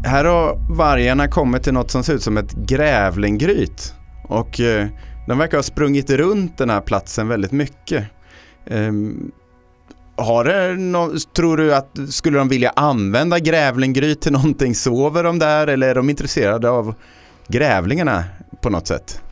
Här 0.07 0.25
har 0.25 0.59
vargarna 0.77 1.29
kommit 1.29 1.63
till 1.63 1.73
något 1.73 1.91
som 1.91 2.03
ser 2.05 2.15
ut 2.15 2.23
som 2.23 2.37
ett 2.37 2.53
grävlinggryt. 2.53 3.95
Och 4.29 4.61
eh, 4.61 4.87
de 5.29 5.39
verkar 5.39 5.59
ha 5.59 5.63
sprungit 5.63 6.11
runt 6.11 6.59
den 6.59 6.71
här 6.71 6.81
platsen 6.81 7.29
väldigt 7.29 7.53
mycket. 7.53 8.05
Ehm, 8.67 9.31
har 10.17 10.45
det 10.45 10.75
nå- 10.75 11.13
tror 11.37 11.57
du 11.57 11.75
att 11.75 11.91
skulle 12.09 12.39
de 12.39 12.49
vilja 12.49 12.73
använda 12.77 13.39
grävlinggryt 13.39 14.21
till 14.21 14.33
någonting? 14.33 14.75
Sover 14.75 15.25
de 15.25 15.39
där 15.39 15.67
eller 15.67 15.89
är 15.89 15.95
de 15.95 16.11
intresserade 16.11 16.71
av 16.71 16.95
grävlingarna 17.49 18.25
på 18.63 18.71
något 18.71 18.87
sätt? 18.87 19.23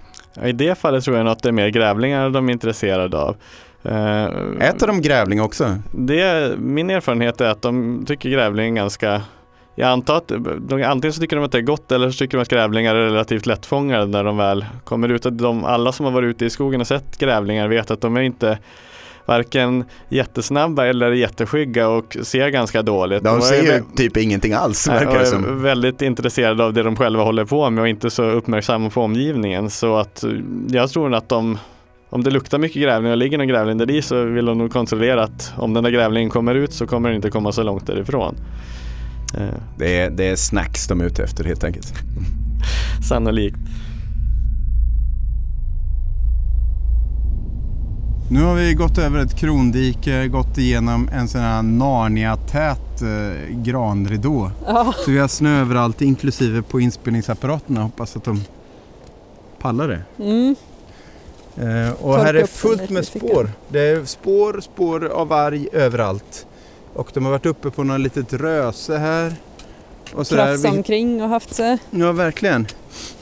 I 0.44 0.52
det 0.52 0.78
fallet 0.78 1.04
tror 1.04 1.16
jag 1.16 1.24
nog 1.24 1.32
att 1.32 1.42
det 1.42 1.48
är 1.48 1.52
mer 1.52 1.68
grävlingar 1.68 2.30
de 2.30 2.48
är 2.48 2.52
intresserade 2.52 3.16
av. 3.18 3.36
Eh, 3.82 4.24
Äter 4.68 4.86
de 4.86 5.00
grävling 5.02 5.40
också? 5.42 5.78
Det, 5.92 6.52
min 6.58 6.90
erfarenhet 6.90 7.40
är 7.40 7.48
att 7.48 7.62
de 7.62 8.04
tycker 8.06 8.30
grävling 8.30 8.76
är 8.78 8.82
ganska 8.82 9.22
jag 9.74 9.88
antar 9.88 10.16
att 10.16 10.32
de, 10.58 10.82
antingen 10.82 11.12
så 11.12 11.20
tycker 11.20 11.36
de 11.36 11.44
att 11.44 11.52
det 11.52 11.58
är 11.58 11.62
gott 11.62 11.92
eller 11.92 12.10
så 12.10 12.18
tycker 12.18 12.38
de 12.38 12.42
att 12.42 12.48
grävlingar 12.48 12.94
är 12.94 13.04
relativt 13.04 13.46
lättfångade 13.46 14.06
när 14.06 14.24
de 14.24 14.36
väl 14.36 14.64
kommer 14.84 15.08
ut. 15.08 15.26
Att 15.26 15.38
De, 15.38 15.64
alla 15.64 15.92
som 15.92 16.04
har 16.04 16.12
varit 16.12 16.26
ute 16.26 16.44
i 16.44 16.50
skogen 16.50 16.80
och 16.80 16.86
sett 16.86 17.18
grävlingar 17.18 17.68
vet 17.68 17.90
att 17.90 18.00
de 18.00 18.16
är 18.16 18.20
inte 18.20 18.58
varken 19.26 19.84
jättesnabba 20.08 20.86
eller 20.86 21.10
jätteskygga 21.10 21.88
och 21.88 22.16
ser 22.22 22.48
ganska 22.48 22.82
dåligt. 22.82 23.24
De 23.24 23.36
är 23.36 23.40
ser 23.40 23.62
ju 23.62 23.82
typ 23.96 24.16
ingenting 24.16 24.52
alls 24.52 24.88
verkar 24.88 25.12
det 25.12 25.20
är 25.20 25.24
som. 25.24 25.62
väldigt 25.62 26.02
intresserade 26.02 26.64
av 26.64 26.72
det 26.72 26.82
de 26.82 26.96
själva 26.96 27.22
håller 27.22 27.44
på 27.44 27.70
med 27.70 27.82
och 27.82 27.88
inte 27.88 28.10
så 28.10 28.22
uppmärksamma 28.22 28.90
på 28.90 29.02
omgivningen. 29.02 29.70
Så 29.70 29.96
att 29.96 30.24
eh, 30.24 30.30
jag 30.68 30.90
tror 30.90 31.14
att 31.14 31.28
de 31.28 31.58
om 32.10 32.24
det 32.24 32.30
luktar 32.30 32.58
mycket 32.58 32.82
grävling 32.82 33.12
och 33.12 33.18
ligger 33.18 33.38
någon 33.38 33.48
grävling 33.48 33.78
där 33.78 33.90
i 33.90 34.02
så 34.02 34.24
vill 34.24 34.44
de 34.44 34.58
nog 34.58 34.72
kontrollera 34.72 35.22
att 35.22 35.52
om 35.56 35.74
den 35.74 35.84
där 35.84 35.90
grävlingen 35.90 36.30
kommer 36.30 36.54
ut 36.54 36.72
så 36.72 36.86
kommer 36.86 37.08
den 37.08 37.16
inte 37.16 37.30
komma 37.30 37.52
så 37.52 37.62
långt 37.62 37.86
därifrån. 37.86 38.36
Eh, 39.38 39.48
Det 39.78 39.98
är, 40.00 40.10
det 40.10 40.24
är 40.24 40.36
snacks 40.36 40.86
de 40.86 41.00
är 41.00 41.04
ute 41.04 41.24
efter 41.24 41.44
helt 41.44 41.64
enkelt. 41.64 41.94
sannolikt. 43.08 43.56
Nu 48.30 48.42
har 48.42 48.54
vi 48.54 48.74
gått 48.74 48.98
över 48.98 49.18
ett 49.18 49.34
krondike, 49.36 50.28
gått 50.28 50.58
igenom 50.58 51.08
en 51.12 51.28
sån 51.28 51.40
här 51.40 51.62
Narnia-tät 51.62 53.02
eh, 53.02 53.56
granridå. 53.56 54.50
Ja, 54.66 54.94
Så 55.04 55.10
vi 55.10 55.18
har 55.18 55.28
snö 55.28 55.60
överallt, 55.60 56.02
inklusive 56.02 56.62
på 56.62 56.80
inspelningsapparaterna. 56.80 57.82
Hoppas 57.82 58.16
att 58.16 58.24
de 58.24 58.40
pallar 59.58 59.88
det. 59.88 60.02
mm. 60.24 60.54
Eh, 61.56 61.90
och 61.92 61.98
Torka 62.14 62.24
här 62.24 62.34
är 62.34 62.46
fullt 62.46 62.90
med 62.90 63.04
spår. 63.06 63.50
Det 63.68 63.80
är 63.80 64.04
spår, 64.04 64.60
spår 64.60 65.04
av 65.06 65.28
varg 65.28 65.68
överallt. 65.72 66.46
Och 66.94 67.10
de 67.14 67.24
har 67.24 67.32
varit 67.32 67.46
uppe 67.46 67.70
på 67.70 67.84
något 67.84 68.00
litet 68.00 68.32
röse 68.32 68.96
här. 68.98 69.34
Och 70.14 70.26
så 70.26 70.34
där. 70.34 70.46
krafsa 70.46 70.70
Vi- 70.70 70.76
omkring 70.76 71.22
och 71.22 71.28
haft 71.28 71.54
sig. 71.54 71.78
Ja, 71.90 72.12
verkligen. 72.12 72.66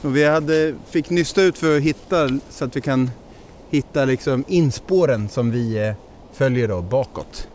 Och 0.01 0.15
vi 0.15 0.25
hade, 0.25 0.75
fick 0.89 1.09
nysta 1.09 1.41
ut 1.41 1.57
för 1.57 1.77
att 1.77 1.83
hitta 1.83 2.29
så 2.49 2.65
att 2.65 2.75
vi 2.75 2.81
kan 2.81 3.11
hitta 3.69 4.05
liksom 4.05 4.43
inspåren 4.47 5.29
som 5.29 5.51
vi 5.51 5.87
eh, 5.87 5.93
följer 6.33 6.67
då 6.67 6.81
bakåt. 6.81 7.47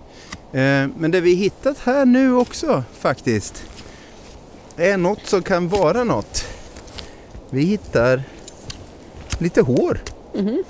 Eh, 0.53 0.87
men 0.99 1.11
det 1.11 1.21
vi 1.21 1.35
hittat 1.35 1.79
här 1.79 2.05
nu 2.05 2.35
också 2.35 2.83
faktiskt 2.93 3.65
är 4.77 4.97
något 4.97 5.27
som 5.27 5.43
kan 5.43 5.69
vara 5.69 6.05
något. 6.05 6.45
Vi 7.51 7.63
hittar 7.65 8.23
lite 9.39 9.61
hår. 9.63 10.01
Mhm. 10.35 10.63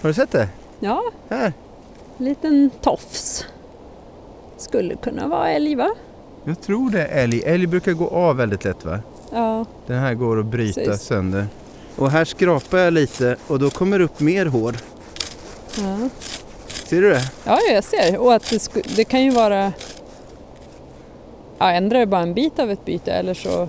Har 0.00 0.08
du 0.08 0.14
sett 0.14 0.30
det? 0.30 0.48
Ja, 0.80 1.02
Här. 1.28 1.52
liten 2.18 2.70
tofs. 2.80 3.44
Skulle 4.62 4.96
kunna 4.96 5.28
vara 5.28 5.48
älg 5.50 5.74
va? 5.74 5.90
Jag 6.44 6.60
tror 6.60 6.90
det 6.90 7.06
är 7.06 7.22
älg. 7.24 7.42
Älg 7.46 7.66
brukar 7.66 7.92
gå 7.92 8.08
av 8.08 8.36
väldigt 8.36 8.64
lätt 8.64 8.84
va? 8.84 8.98
Ja, 9.32 9.64
Den 9.86 9.98
här 9.98 10.14
går 10.14 10.40
att 10.40 10.46
bryta 10.46 10.80
Precis. 10.80 11.02
sönder. 11.06 11.46
Och 11.96 12.10
här 12.10 12.24
skrapar 12.24 12.78
jag 12.78 12.92
lite 12.92 13.36
och 13.46 13.58
då 13.58 13.70
kommer 13.70 13.98
det 13.98 14.04
upp 14.04 14.20
mer 14.20 14.46
hår. 14.46 14.76
ja. 15.78 16.08
Ser 16.68 17.02
du 17.02 17.10
det? 17.10 17.30
ja 17.44 17.58
jag 17.72 17.84
ser. 17.84 18.18
Och 18.18 18.34
att 18.34 18.50
det, 18.50 18.82
det 18.96 19.04
kan 19.04 19.22
ju 19.22 19.30
vara... 19.30 19.72
Ja, 21.58 21.70
ändrar 21.70 21.98
det 21.98 22.06
bara 22.06 22.20
en 22.22 22.34
bit 22.34 22.58
av 22.58 22.70
ett 22.70 22.84
byte 22.84 23.12
eller 23.12 23.34
så 23.34 23.62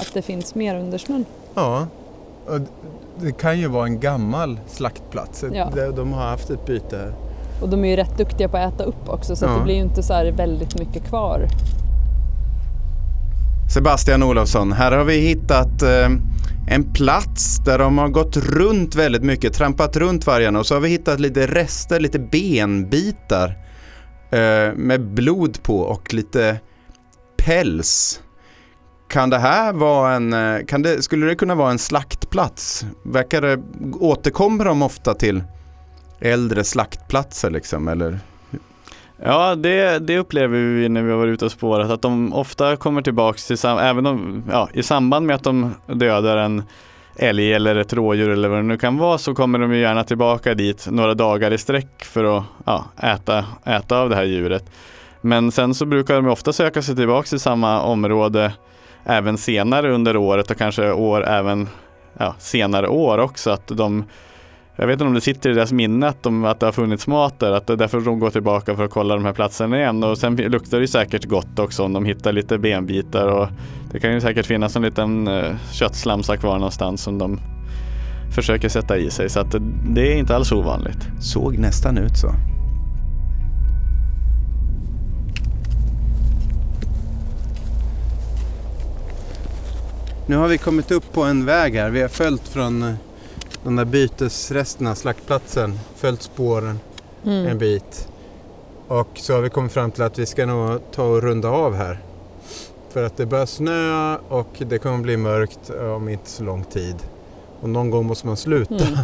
att 0.00 0.10
det 0.14 0.22
finns 0.22 0.54
mer 0.54 0.74
under 0.76 0.98
snön. 0.98 1.24
Ja. 1.54 1.86
Det 3.20 3.32
kan 3.32 3.58
ju 3.58 3.66
vara 3.68 3.84
en 3.86 4.00
gammal 4.00 4.60
slaktplats. 4.66 5.44
Ja. 5.52 5.70
De- 5.74 5.90
De 5.90 6.12
har 6.12 6.22
haft 6.24 6.50
ett 6.50 6.66
byte 6.66 6.96
här. 6.96 7.12
Och 7.60 7.68
de 7.68 7.84
är 7.84 7.88
ju 7.90 7.96
rätt 7.96 8.18
duktiga 8.18 8.48
på 8.48 8.56
att 8.56 8.74
äta 8.74 8.84
upp 8.84 9.08
också 9.08 9.36
så 9.36 9.44
Ja. 9.44 9.50
det 9.50 9.64
blir 9.64 9.74
ju 9.74 9.80
inte 9.80 10.02
så 10.02 10.14
här 10.14 10.32
väldigt 10.32 10.78
mycket 10.78 11.04
kvar. 11.08 11.48
Sebastian 13.74 14.22
Olofsson, 14.22 14.72
här 14.72 14.92
har 14.92 15.04
vi 15.04 15.18
hittat 15.18 15.82
eh, 15.82 16.08
en 16.68 16.92
plats 16.92 17.56
där 17.64 17.78
de 17.78 17.98
har 17.98 18.08
gått 18.08 18.36
runt 18.36 18.94
väldigt 18.94 19.22
mycket, 19.22 19.52
trampat 19.52 19.96
runt 19.96 20.26
vargarna 20.26 20.58
och 20.58 20.66
så 20.66 20.74
har 20.74 20.80
vi 20.80 20.88
hittat 20.88 21.20
lite 21.20 21.46
rester, 21.46 22.00
lite 22.00 22.18
benbitar 22.18 23.58
eh, 24.30 24.74
med 24.76 25.00
blod 25.14 25.62
på 25.62 25.78
och 25.80 26.14
lite 26.14 26.56
päls. 27.36 28.20
Kan 29.08 29.30
det 29.30 29.38
här 29.38 29.72
vara 29.72 30.14
en, 30.14 30.32
eh, 30.32 30.64
kan 30.66 30.82
det, 30.82 31.02
skulle 31.02 31.26
det 31.26 31.34
kunna 31.34 31.54
vara 31.54 31.70
en 31.70 31.78
slaktplats? 31.78 32.86
Verkar 33.04 33.40
det, 33.42 33.58
återkommer 34.00 34.64
de 34.64 34.82
ofta 34.82 35.14
till 35.14 35.42
äldre 36.20 36.64
slaktplatser 36.64 37.50
liksom 37.50 37.88
eller? 37.88 38.18
Ja, 39.22 39.54
det, 39.54 39.98
det 39.98 40.18
upplever 40.18 40.58
vi 40.58 40.88
när 40.88 41.02
vi 41.02 41.10
har 41.10 41.18
varit 41.18 41.32
ute 41.32 41.44
och 41.44 41.52
spårat 41.52 41.90
att 41.90 42.02
de 42.02 42.32
ofta 42.32 42.76
kommer 42.76 43.02
tillbaks 43.02 43.46
till 43.46 43.56
även 43.64 44.06
om, 44.06 44.44
ja, 44.50 44.68
i 44.72 44.82
samband 44.82 45.26
med 45.26 45.36
att 45.36 45.42
de 45.42 45.74
dödar 45.86 46.36
en 46.36 46.62
älg 47.16 47.52
eller 47.52 47.76
ett 47.76 47.92
rådjur 47.92 48.30
eller 48.30 48.48
vad 48.48 48.58
det 48.58 48.62
nu 48.62 48.78
kan 48.78 48.98
vara 48.98 49.18
så 49.18 49.34
kommer 49.34 49.58
de 49.58 49.72
ju 49.72 49.80
gärna 49.80 50.04
tillbaka 50.04 50.54
dit 50.54 50.86
några 50.90 51.14
dagar 51.14 51.52
i 51.52 51.58
sträck 51.58 52.04
för 52.04 52.38
att 52.38 52.44
ja, 52.66 52.84
äta, 53.02 53.44
äta 53.64 53.98
av 53.98 54.10
det 54.10 54.16
här 54.16 54.24
djuret. 54.24 54.70
Men 55.20 55.52
sen 55.52 55.74
så 55.74 55.86
brukar 55.86 56.14
de 56.14 56.28
ofta 56.28 56.52
söka 56.52 56.82
sig 56.82 56.96
tillbaks 56.96 57.30
till 57.30 57.40
samma 57.40 57.82
område 57.82 58.52
även 59.04 59.38
senare 59.38 59.92
under 59.92 60.16
året 60.16 60.50
och 60.50 60.56
kanske 60.56 60.92
år 60.92 61.26
även 61.26 61.68
ja, 62.18 62.34
senare 62.38 62.88
år 62.88 63.18
också. 63.18 63.50
Att 63.50 63.66
de 63.66 64.04
jag 64.76 64.86
vet 64.86 64.94
inte 64.94 65.04
om 65.04 65.14
det 65.14 65.20
sitter 65.20 65.50
i 65.50 65.54
deras 65.54 65.72
minne 65.72 66.08
att, 66.08 66.22
de, 66.22 66.44
att 66.44 66.60
det 66.60 66.66
har 66.66 66.72
funnits 66.72 67.06
mat 67.06 67.38
där, 67.38 67.52
att 67.52 67.66
det 67.66 67.72
är 67.72 67.76
därför 67.76 68.00
de 68.00 68.18
går 68.18 68.30
tillbaka 68.30 68.76
för 68.76 68.84
att 68.84 68.90
kolla 68.90 69.14
de 69.14 69.24
här 69.24 69.32
platserna 69.32 69.78
igen. 69.78 70.04
Och 70.04 70.18
sen 70.18 70.36
luktar 70.36 70.76
det 70.76 70.80
ju 70.80 70.88
säkert 70.88 71.24
gott 71.24 71.58
också 71.58 71.84
om 71.84 71.92
de 71.92 72.04
hittar 72.04 72.32
lite 72.32 72.58
benbitar 72.58 73.26
och 73.26 73.48
det 73.92 74.00
kan 74.00 74.12
ju 74.12 74.20
säkert 74.20 74.46
finnas 74.46 74.76
en 74.76 74.82
liten 74.82 75.28
eh, 75.28 75.56
köttslamsa 75.72 76.36
kvar 76.36 76.58
någonstans 76.58 77.02
som 77.02 77.18
de 77.18 77.40
försöker 78.34 78.68
sätta 78.68 78.96
i 78.96 79.10
sig. 79.10 79.28
Så 79.28 79.40
att 79.40 79.54
det, 79.88 80.12
är 80.12 80.16
inte 80.16 80.36
alls 80.36 80.52
ovanligt. 80.52 81.08
Såg 81.20 81.58
nästan 81.58 81.98
ut 81.98 82.16
så. 82.16 82.32
Nu 90.26 90.36
har 90.36 90.48
vi 90.48 90.58
kommit 90.58 90.90
upp 90.90 91.12
på 91.12 91.22
en 91.22 91.44
väg 91.44 91.74
här. 91.74 91.90
Vi 91.90 92.02
har 92.02 92.08
följt 92.08 92.48
från 92.48 92.82
eh, 92.82 92.94
de 93.66 93.76
där 93.76 93.84
bytesresterna, 93.84 94.94
slaktplatsen, 94.94 95.78
följt 95.96 96.22
spåren 96.22 96.78
Mm. 97.24 97.46
en 97.46 97.58
bit. 97.58 98.08
Och 98.88 99.08
så 99.14 99.34
har 99.34 99.40
vi 99.40 99.50
kommit 99.50 99.72
fram 99.72 99.90
till 99.90 100.02
att 100.02 100.18
vi 100.18 100.26
ska 100.26 100.46
nog 100.46 100.80
ta 100.92 101.04
och 101.04 101.22
runda 101.22 101.48
av 101.48 101.74
här. 101.74 101.98
För 102.90 103.04
att 103.04 103.16
det 103.16 103.26
börjar 103.26 103.46
snöa 103.46 104.18
och 104.28 104.48
det 104.58 104.78
kommer 104.78 104.98
bli 104.98 105.16
mörkt 105.16 105.70
om 105.96 106.08
inte 106.08 106.30
så 106.30 106.44
lång 106.44 106.64
tid. 106.64 106.94
Och 107.60 107.68
någon 107.68 107.90
gång 107.90 108.06
måste 108.06 108.26
man 108.26 108.36
sluta. 108.36 108.74
Mm. 108.74 108.98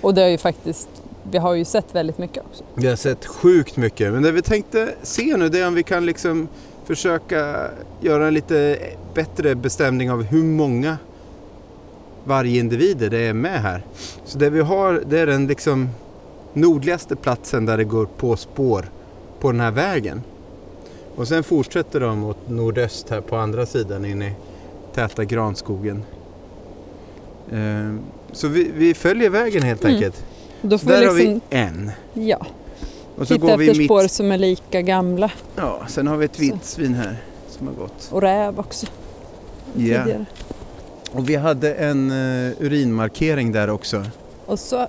Och 0.00 0.14
det 0.14 0.22
har 0.22 0.28
ju 0.28 0.38
faktiskt, 0.38 0.88
vi 1.30 1.38
har 1.38 1.54
ju 1.54 1.64
sett 1.64 1.94
väldigt 1.94 2.18
mycket 2.18 2.44
också. 2.50 2.64
Vi 2.74 2.86
har 2.88 2.96
sett 2.96 3.26
sjukt 3.26 3.76
mycket. 3.76 4.12
Men 4.12 4.22
det 4.22 4.32
vi 4.32 4.42
tänkte 4.42 4.94
se 5.02 5.36
nu 5.36 5.48
det 5.48 5.60
är 5.60 5.66
om 5.66 5.74
vi 5.74 5.82
kan 5.82 6.06
liksom 6.06 6.48
försöka 6.84 7.68
göra 8.00 8.26
en 8.26 8.34
lite 8.34 8.78
bättre 9.14 9.54
bestämning 9.54 10.10
av 10.10 10.22
hur 10.22 10.44
många 10.44 10.96
varje 12.24 12.58
individer 12.60 13.10
det 13.10 13.18
är 13.18 13.32
med 13.32 13.62
här. 13.62 13.82
Så 14.24 14.38
det 14.38 14.50
vi 14.50 14.60
har 14.60 15.02
det 15.06 15.18
är 15.20 15.26
den 15.26 15.46
liksom 15.46 15.88
nordligaste 16.52 17.16
platsen 17.16 17.66
där 17.66 17.76
det 17.76 17.84
går 17.84 18.06
på 18.16 18.36
spår 18.36 18.90
på 19.40 19.50
den 19.52 19.60
här 19.60 19.70
vägen. 19.70 20.22
Och 21.16 21.28
sen 21.28 21.42
fortsätter 21.44 22.00
de 22.00 22.18
mot 22.18 22.48
nordöst 22.48 23.10
här 23.10 23.20
på 23.20 23.36
andra 23.36 23.66
sidan 23.66 24.04
in 24.04 24.22
i 24.22 24.32
täta 24.94 25.24
granskogen. 25.24 26.02
Ehm, 27.52 28.00
Så 28.32 28.48
vi, 28.48 28.70
vi 28.76 28.94
följer 28.94 29.30
vägen 29.30 29.62
helt 29.62 29.84
Mm. 29.84 29.94
enkelt. 29.96 30.24
Då 30.62 30.78
Så 30.78 30.84
får 30.86 30.92
vi 30.94 31.00
där 31.00 31.06
har 31.06 31.14
liksom, 31.14 31.40
vi 31.50 31.56
en. 31.56 31.90
ja, 32.14 32.46
Och 33.16 33.28
så 33.28 33.34
titta 33.34 33.46
går 33.46 33.56
vi 33.56 33.66
efter 33.68 33.78
mitt. 33.78 33.86
spår 33.88 34.06
som 34.08 34.32
är 34.32 34.38
lika 34.38 34.82
gamla. 34.82 35.30
Ja, 35.56 35.82
sen 35.88 36.06
har 36.06 36.16
vi 36.16 36.24
ett 36.24 36.38
vildsvin 36.38 36.94
här 36.94 37.16
som 37.48 37.66
har 37.66 37.74
gått. 37.74 38.08
Och 38.12 38.22
räv 38.22 38.58
också. 38.60 38.86
Ja. 38.86 39.72
Tidigare. 40.04 40.24
Och 41.12 41.28
vi 41.28 41.36
hade 41.36 41.74
en 41.74 42.10
uh, 42.10 42.52
urinmarkering 42.60 43.52
där 43.52 43.70
också. 43.70 44.04
Och 44.46 44.58
så 44.58 44.86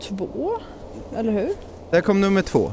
två, 0.00 0.52
eller 1.16 1.32
hur? 1.32 1.50
Där 1.90 2.00
kom 2.00 2.20
nummer 2.20 2.42
två. 2.42 2.72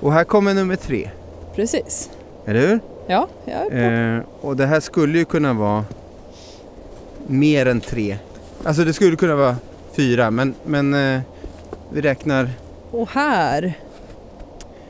Och 0.00 0.12
här 0.12 0.24
kommer 0.24 0.54
nummer 0.54 0.76
tre. 0.76 1.10
Precis. 1.54 2.10
Eller 2.46 2.60
hur? 2.60 2.80
Ja, 3.06 3.28
jag 3.44 3.54
är 3.54 3.70
på. 3.70 3.76
Eh, 3.76 4.48
och 4.48 4.56
det 4.56 4.66
här 4.66 4.80
skulle 4.80 5.18
ju 5.18 5.24
kunna 5.24 5.52
vara 5.52 5.84
mer 7.26 7.66
än 7.66 7.80
tre. 7.80 8.18
Alltså 8.64 8.84
det 8.84 8.92
skulle 8.92 9.16
kunna 9.16 9.34
vara 9.36 9.56
fyra 9.92 10.30
men, 10.30 10.54
men 10.64 10.94
eh, 10.94 11.20
vi 11.92 12.00
räknar. 12.00 12.50
Och 12.90 13.08
här, 13.10 13.78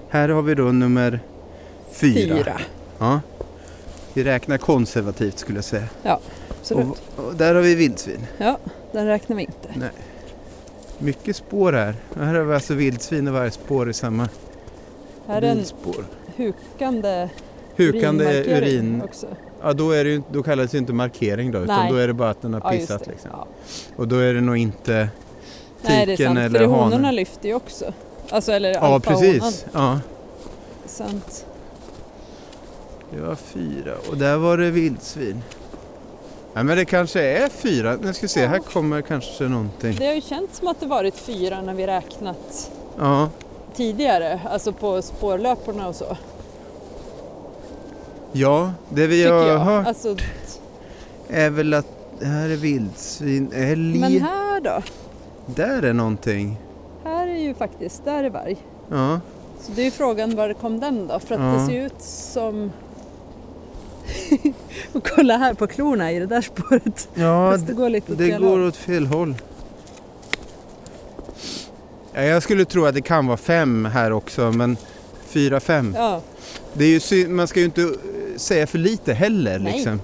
Här 0.08 0.28
har 0.28 0.42
vi 0.42 0.54
då 0.54 0.64
nummer 0.64 1.20
fyra. 1.90 2.36
fyra. 2.36 2.60
Ja. 2.98 3.20
Vi 4.14 4.24
räknar 4.24 4.58
konservativt 4.58 5.38
skulle 5.38 5.58
jag 5.58 5.64
säga. 5.64 5.88
Absolut. 6.62 6.86
Och, 7.16 7.24
och 7.24 7.34
där 7.34 7.54
har 7.54 7.62
vi 7.62 7.74
vildsvin. 7.74 8.26
Ja, 8.38 8.58
den 8.92 9.06
räknar 9.06 9.36
vi 9.36 9.42
inte. 9.42 9.90
Mycket 10.98 11.36
spår 11.36 11.72
här. 11.72 11.94
Här 12.16 12.34
har 12.34 12.42
vi 12.44 12.54
alltså 12.54 12.74
vildsvin 12.74 13.28
och 13.28 13.34
vargspår 13.34 13.90
i 13.90 13.92
samma 13.92 14.28
Här 15.26 15.42
är 15.42 15.50
en 15.50 15.56
bilspår. 15.56 16.04
hukande, 16.36 17.28
Hukande 17.76 18.44
urin. 18.58 19.02
också. 19.04 19.26
Ja 19.62 19.72
då, 19.72 19.90
är 19.90 20.04
det 20.04 20.10
ju, 20.10 20.22
då 20.32 20.42
kallas 20.42 20.70
det 20.70 20.74
ju 20.74 20.78
inte 20.78 20.92
markering 20.92 21.50
då 21.50 21.58
utan 21.58 21.80
Nej. 21.80 21.90
då 21.92 21.96
är 21.96 22.06
det 22.06 22.12
bara 22.14 22.30
att 22.30 22.42
den 22.42 22.54
har 22.54 22.60
Ja, 22.64 22.70
pissat. 22.70 23.06
liksom. 23.06 23.30
Ja. 23.32 23.46
Och 23.96 24.08
då 24.08 24.16
är 24.18 24.34
det 24.34 24.40
nog 24.40 24.56
inte 24.56 24.92
Nej, 25.82 26.06
det 26.06 26.12
är 26.12 26.16
tiken 26.16 26.26
sant. 26.26 26.38
eller 26.38 26.58
För 26.58 26.66
hanen. 26.66 26.82
honorna 26.82 27.10
lyfter 27.10 27.48
ju 27.48 27.54
också. 27.54 27.92
Alltså, 28.30 28.52
eller 28.52 28.70
Ja 28.74 29.00
precis. 29.00 29.66
Ja. 29.72 30.00
Sant. 30.86 31.46
Det 33.14 33.20
var 33.20 33.34
fyra 33.34 33.92
och 34.10 34.16
där 34.16 34.36
var 34.36 34.58
det 34.58 34.70
vildsvin. 34.70 35.42
Ja, 36.54 36.62
men 36.62 36.76
det 36.76 36.84
kanske 36.84 37.22
är 37.22 37.48
fyra. 37.48 37.96
Nu 38.02 38.12
ska 38.12 38.22
vi 38.22 38.28
se, 38.28 38.46
här 38.46 38.58
kommer 38.58 39.02
kanske 39.02 39.44
någonting. 39.44 39.96
Det 39.98 40.06
har 40.06 40.14
ju 40.14 40.20
känts 40.20 40.58
som 40.58 40.68
att 40.68 40.80
det 40.80 40.86
varit 40.86 41.14
fyra 41.14 41.62
när 41.62 41.74
vi 41.74 41.86
räknat 41.86 42.70
Ja, 42.98 43.28
tidigare, 43.74 44.40
alltså 44.50 44.72
på 44.72 45.02
spårlöparna 45.02 45.88
och 45.88 45.94
så. 45.96 46.16
ja 48.32 48.72
det 48.88 49.06
vi 49.06 49.22
Tycker 49.22 49.32
har 49.32 49.46
jag. 49.48 49.58
hört 49.58 49.86
Alltså, 49.86 50.16
är 51.28 51.50
väl 51.50 51.74
att 51.74 51.86
det 52.18 52.26
här 52.26 52.48
är 52.48 52.56
vildsvin, 52.56 53.50
älg. 53.54 53.98
men 54.00 54.20
här 54.20 54.60
då? 54.60 54.82
Där 55.46 55.82
är 55.82 55.92
någonting. 55.92 56.56
Här 57.04 57.28
är 57.28 57.38
ju 57.38 57.54
faktiskt, 57.54 58.04
där 58.04 58.24
är 58.24 58.30
varg. 58.30 58.56
Ja, 58.90 59.20
Så 59.60 59.72
det 59.72 59.80
är 59.80 59.84
ju 59.84 59.90
frågan 59.90 60.36
var 60.36 60.52
kom 60.52 60.80
den 60.80 61.06
då? 61.08 61.18
För 61.18 61.34
att 61.34 61.40
Ja. 61.40 61.46
det 61.46 61.66
ser 61.66 61.86
ut 61.86 62.02
som... 62.02 62.72
och 64.92 65.08
kolla 65.08 65.36
här 65.36 65.54
på 65.54 65.66
klorna 65.66 66.12
i 66.12 66.18
det 66.18 66.26
där 66.26 66.40
spåret. 66.40 67.08
ja 67.14 67.56
det 67.66 67.72
går 67.72 67.88
lite 67.88 68.12
åt 68.12 68.18
det 68.18 68.30
går 68.30 68.60
åt 68.66 68.76
fel 68.76 69.06
håll. 69.06 69.34
Ja, 72.12 72.22
jag 72.22 72.42
skulle 72.42 72.64
tro 72.64 72.84
att 72.84 72.94
det 72.94 73.02
kan 73.02 73.26
vara 73.26 73.36
fem 73.36 73.84
här 73.84 74.12
också, 74.12 74.52
men 74.52 74.76
fyra, 75.26 75.60
fem. 75.60 75.94
Ja, 75.98 76.22
Det 76.72 76.84
är 76.84 77.14
ju 77.14 77.28
man 77.28 77.48
ska 77.48 77.60
ju 77.60 77.64
inte 77.64 77.82
eh, 77.82 77.88
säga 78.36 78.66
för 78.66 78.78
lite 78.78 79.12
heller. 79.12 79.58
Nej. 79.58 79.72
Liksom. 79.72 80.00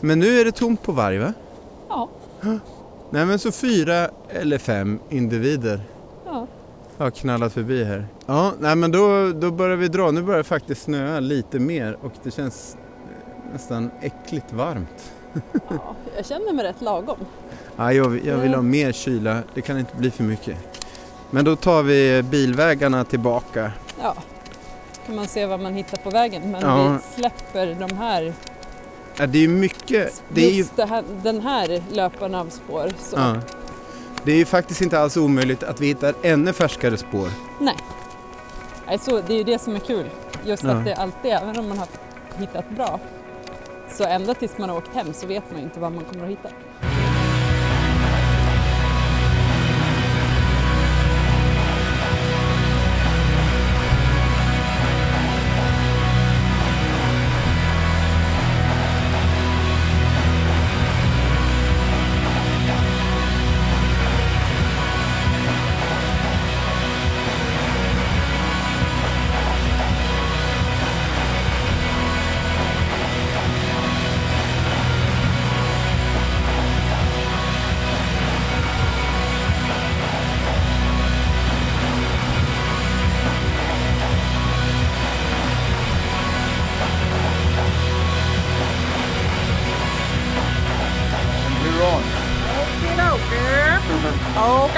Men 0.00 0.18
nu 0.18 0.40
är 0.40 0.44
det 0.44 0.52
tomt 0.52 0.82
på 0.82 0.92
varg 0.92 1.18
va? 1.18 1.32
ja, 1.88 2.08
Nej 3.10 3.26
men 3.26 3.38
så 3.38 3.52
fyra 3.52 4.10
eller 4.28 4.58
fem 4.58 4.98
individer 5.10 5.80
ja. 6.26 6.46
har 6.98 7.10
knallat 7.10 7.52
förbi 7.52 7.84
här. 7.84 8.06
Ja, 8.26 8.52
nej 8.60 8.76
men 8.76 8.92
då, 8.92 9.32
då 9.32 9.50
börjar 9.50 9.76
vi 9.76 9.88
dra. 9.88 10.10
Nu 10.10 10.22
börjar 10.22 10.38
det 10.38 10.44
faktiskt 10.44 10.82
snöa 10.82 11.20
lite 11.20 11.58
mer 11.58 11.96
och 12.02 12.12
det 12.22 12.30
känns 12.30 12.76
nästan 13.54 13.90
äckligt 14.00 14.52
varmt. 14.52 15.12
ja. 15.68 15.94
Jag 16.16 16.26
känner 16.26 16.52
mig 16.52 16.64
rätt 16.64 16.80
lagom. 16.80 17.18
Ja, 17.76 17.92
jag, 17.92 18.24
jag 18.26 18.36
vill 18.36 18.54
ha 18.54 18.62
mer 18.62 18.92
kyla, 18.92 19.42
det 19.54 19.62
kan 19.62 19.78
inte 19.78 19.96
bli 19.96 20.10
för 20.10 20.22
mycket. 20.24 20.56
Men 21.30 21.44
då 21.44 21.56
tar 21.56 21.82
vi 21.82 22.22
bilvägarna 22.22 23.04
tillbaka. 23.04 23.72
Ja. 24.02 24.14
Kan 25.06 25.16
man 25.16 25.26
se 25.26 25.46
vad 25.46 25.60
man 25.60 25.74
hittar 25.74 25.96
på 25.96 26.10
vägen. 26.10 26.50
Men 26.50 26.60
Ja. 26.60 26.92
vi 26.92 26.98
släpper 27.20 27.74
de 27.88 27.96
här, 27.96 28.32
Ja, 29.18 29.26
det 29.26 29.38
är 29.38 29.42
ju 29.42 29.48
mycket, 29.48 30.22
det 30.28 30.46
är 30.46 30.50
ju, 30.50 30.64
här, 30.88 31.04
den 31.22 31.40
här 31.40 31.82
löparen 31.92 32.34
av 32.34 32.48
spår. 32.48 32.92
Så. 32.98 33.16
ja, 33.16 33.36
det 34.24 34.32
är 34.32 34.36
ju 34.36 34.44
faktiskt 34.44 34.80
inte 34.80 35.00
alls 35.00 35.16
omöjligt 35.16 35.62
att 35.62 35.80
vi 35.80 35.86
hittar 35.86 36.14
ännu 36.22 36.52
färskare 36.52 36.96
spår. 36.96 37.28
Nej, 37.60 37.76
så 39.00 39.20
det 39.26 39.32
är 39.32 39.36
ju 39.38 39.44
det 39.44 39.58
som 39.58 39.74
är 39.74 39.80
kul. 39.80 40.06
Just 40.44 40.64
Ja. 40.64 40.70
att 40.70 40.84
det 40.84 40.94
alltid, 40.94 41.30
även 41.32 41.58
om 41.58 41.68
man 41.68 41.78
har 41.78 41.88
hittat 42.38 42.70
bra, 42.70 43.00
så 43.94 44.04
ända 44.04 44.34
tills 44.34 44.58
man 44.58 44.68
har 44.68 44.76
åkt 44.76 44.94
hem 44.94 45.12
så 45.12 45.26
vet 45.26 45.52
man 45.52 45.60
inte 45.60 45.80
vad 45.80 45.92
man 45.92 46.04
kommer 46.04 46.24
att 46.24 46.30
hitta. 46.30 46.48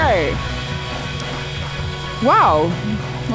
Okej. 0.07 0.33
Wow! 2.23 2.71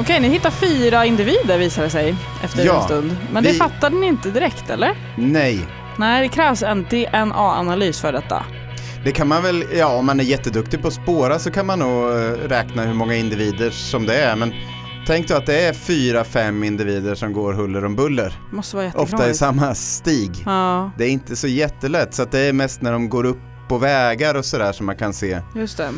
Okej, 0.01 0.21
ni 0.21 0.29
hittar 0.29 0.51
fyra 0.51 1.07
individer 1.07 1.59
visar 1.59 1.83
det 1.83 1.91
sig 1.91 2.15
efter 2.45 2.65
Ja, 2.65 2.77
en 2.81 2.85
stund. 2.85 3.17
Men 3.33 3.43
det 3.45 3.51
vi- 3.53 3.59
fattade 3.59 3.97
ni 3.97 4.07
inte 4.07 4.31
direkt 4.31 4.71
eller? 4.71 4.97
Nej, 5.17 5.67
Nej, 5.97 6.23
det 6.23 6.29
krävs 6.35 6.63
en 6.63 6.87
DNA-analys 6.91 8.01
för 8.01 8.13
detta. 8.13 8.45
det 9.05 9.13
kan 9.13 9.29
man 9.29 9.43
väl, 9.43 9.65
ja 9.75 9.87
om 9.87 10.07
man 10.07 10.21
är 10.21 10.25
jätteduktig 10.25 10.83
på 10.83 10.89
att 10.89 10.95
spåra 10.95 11.39
så 11.39 11.51
kan 11.51 11.67
man 11.67 11.79
nog 11.79 12.11
eh, 12.11 12.19
räkna 12.49 12.83
hur 12.83 12.95
många 12.95 13.15
individer 13.17 13.71
som 13.71 14.07
det 14.07 14.17
är. 14.17 14.37
Men 14.37 14.53
tänk 15.07 15.29
då 15.29 15.35
att 15.37 15.47
det 15.47 15.61
är 15.67 15.73
fyra, 15.73 16.25
fem 16.25 16.65
individer 16.65 17.15
som 17.15 17.33
går 17.33 17.53
huller 17.53 17.85
om 17.85 17.97
buller. 17.97 18.33
Måste 18.53 18.77
vara 18.77 18.91
Ofta 18.95 19.31
i 19.31 19.35
samma 19.35 19.75
stig. 19.75 20.31
Ja, 20.47 20.91
Det 20.99 21.05
är 21.05 21.09
inte 21.11 21.37
så 21.37 21.47
jättelätt 21.49 22.15
så 22.15 22.23
att 22.23 22.33
det 22.33 22.41
är 22.41 22.53
mest 22.53 22.83
när 22.83 22.93
de 22.93 23.09
går 23.09 23.25
upp 23.27 23.39
på 23.69 23.79
vägar 23.79 24.35
och 24.35 24.45
sådär 24.45 24.73
som 24.73 24.87
man 24.87 24.97
kan 24.97 25.13
se. 25.13 25.41
just 25.55 25.77
det. 25.77 25.89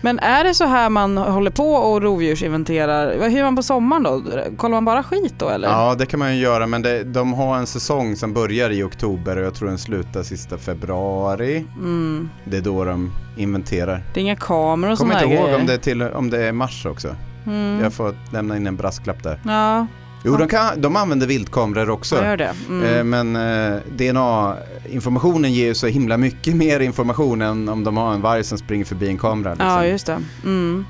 Men 0.00 0.18
är 0.18 0.44
det 0.44 0.54
så 0.54 0.64
här 0.64 0.90
man 0.90 1.16
håller 1.16 1.50
på 1.50 1.72
och 1.72 2.02
rovdjursinventerar? 2.02 3.28
Hur 3.28 3.38
är 3.38 3.44
man 3.44 3.56
på 3.56 3.62
sommaren 3.62 4.02
då? 4.02 4.22
Kollar 4.56 4.74
man 4.74 4.84
bara 4.84 5.02
skit 5.02 5.34
då 5.38 5.48
eller? 5.48 5.68
Ja, 5.68 5.94
det 5.98 6.06
kan 6.06 6.18
man 6.18 6.36
ju 6.36 6.42
göra, 6.42 6.66
men 6.66 6.82
det, 6.82 7.04
de 7.04 7.32
har 7.34 7.56
en 7.56 7.66
säsong 7.66 8.16
som 8.16 8.34
börjar 8.34 8.70
i 8.70 8.82
oktober 8.82 9.36
och 9.36 9.44
jag 9.44 9.54
tror 9.54 9.68
den 9.68 9.78
slutar 9.78 10.22
sista 10.22 10.58
februari. 10.58 11.66
Mm. 11.78 12.30
Det 12.44 12.56
är 12.56 12.60
då 12.60 12.84
de 12.84 13.12
inventerar. 13.36 14.02
Det 14.14 14.20
är 14.20 14.22
inga 14.22 14.36
kameror 14.36 14.92
och 14.92 14.98
Kommer 14.98 15.14
sådana 15.14 15.24
inte 15.24 15.34
ihåg 15.34 15.44
grejer. 15.44 15.60
om 15.60 15.66
det, 15.66 15.72
är 15.74 15.78
till, 15.78 16.02
om 16.02 16.30
det 16.30 16.42
är 16.44 16.52
mars 16.52 16.86
också. 16.86 17.16
Mm. 17.46 17.80
Jag 17.82 17.92
får 17.92 18.14
lämna 18.32 18.56
in 18.56 18.66
en 18.66 18.76
brasklapp 18.76 19.22
där. 19.22 19.40
Ja, 19.44 19.86
Jo, 20.24 20.36
de, 20.36 20.48
kan, 20.48 20.80
de 20.80 20.96
använder 20.96 21.26
viltkameror 21.26 21.90
också. 21.90 22.16
jag 22.16 22.24
gör 22.24 22.36
det. 22.36 22.54
Mm. 22.68 22.96
Eh, 22.96 23.04
Men 23.04 23.36
eh, 23.36 23.80
DNA-informationen 23.88 25.52
ger 25.52 25.66
ju 25.66 25.74
så 25.74 25.86
himla 25.86 26.16
mycket 26.16 26.56
mer 26.64 26.80
information 26.80 27.42
än 27.42 27.68
om 27.68 27.84
de 27.84 27.96
har 27.96 28.14
en 28.14 28.20
varg 28.20 28.44
som 28.44 28.58
springer 28.58 28.84
förbi 28.84 29.08
en 29.08 29.18
kamera. 29.18 29.50
Liksom. 29.52 29.68
Ja, 29.68 29.84
just 29.86 30.06
det. 30.06 30.18
Mm. 30.44 30.84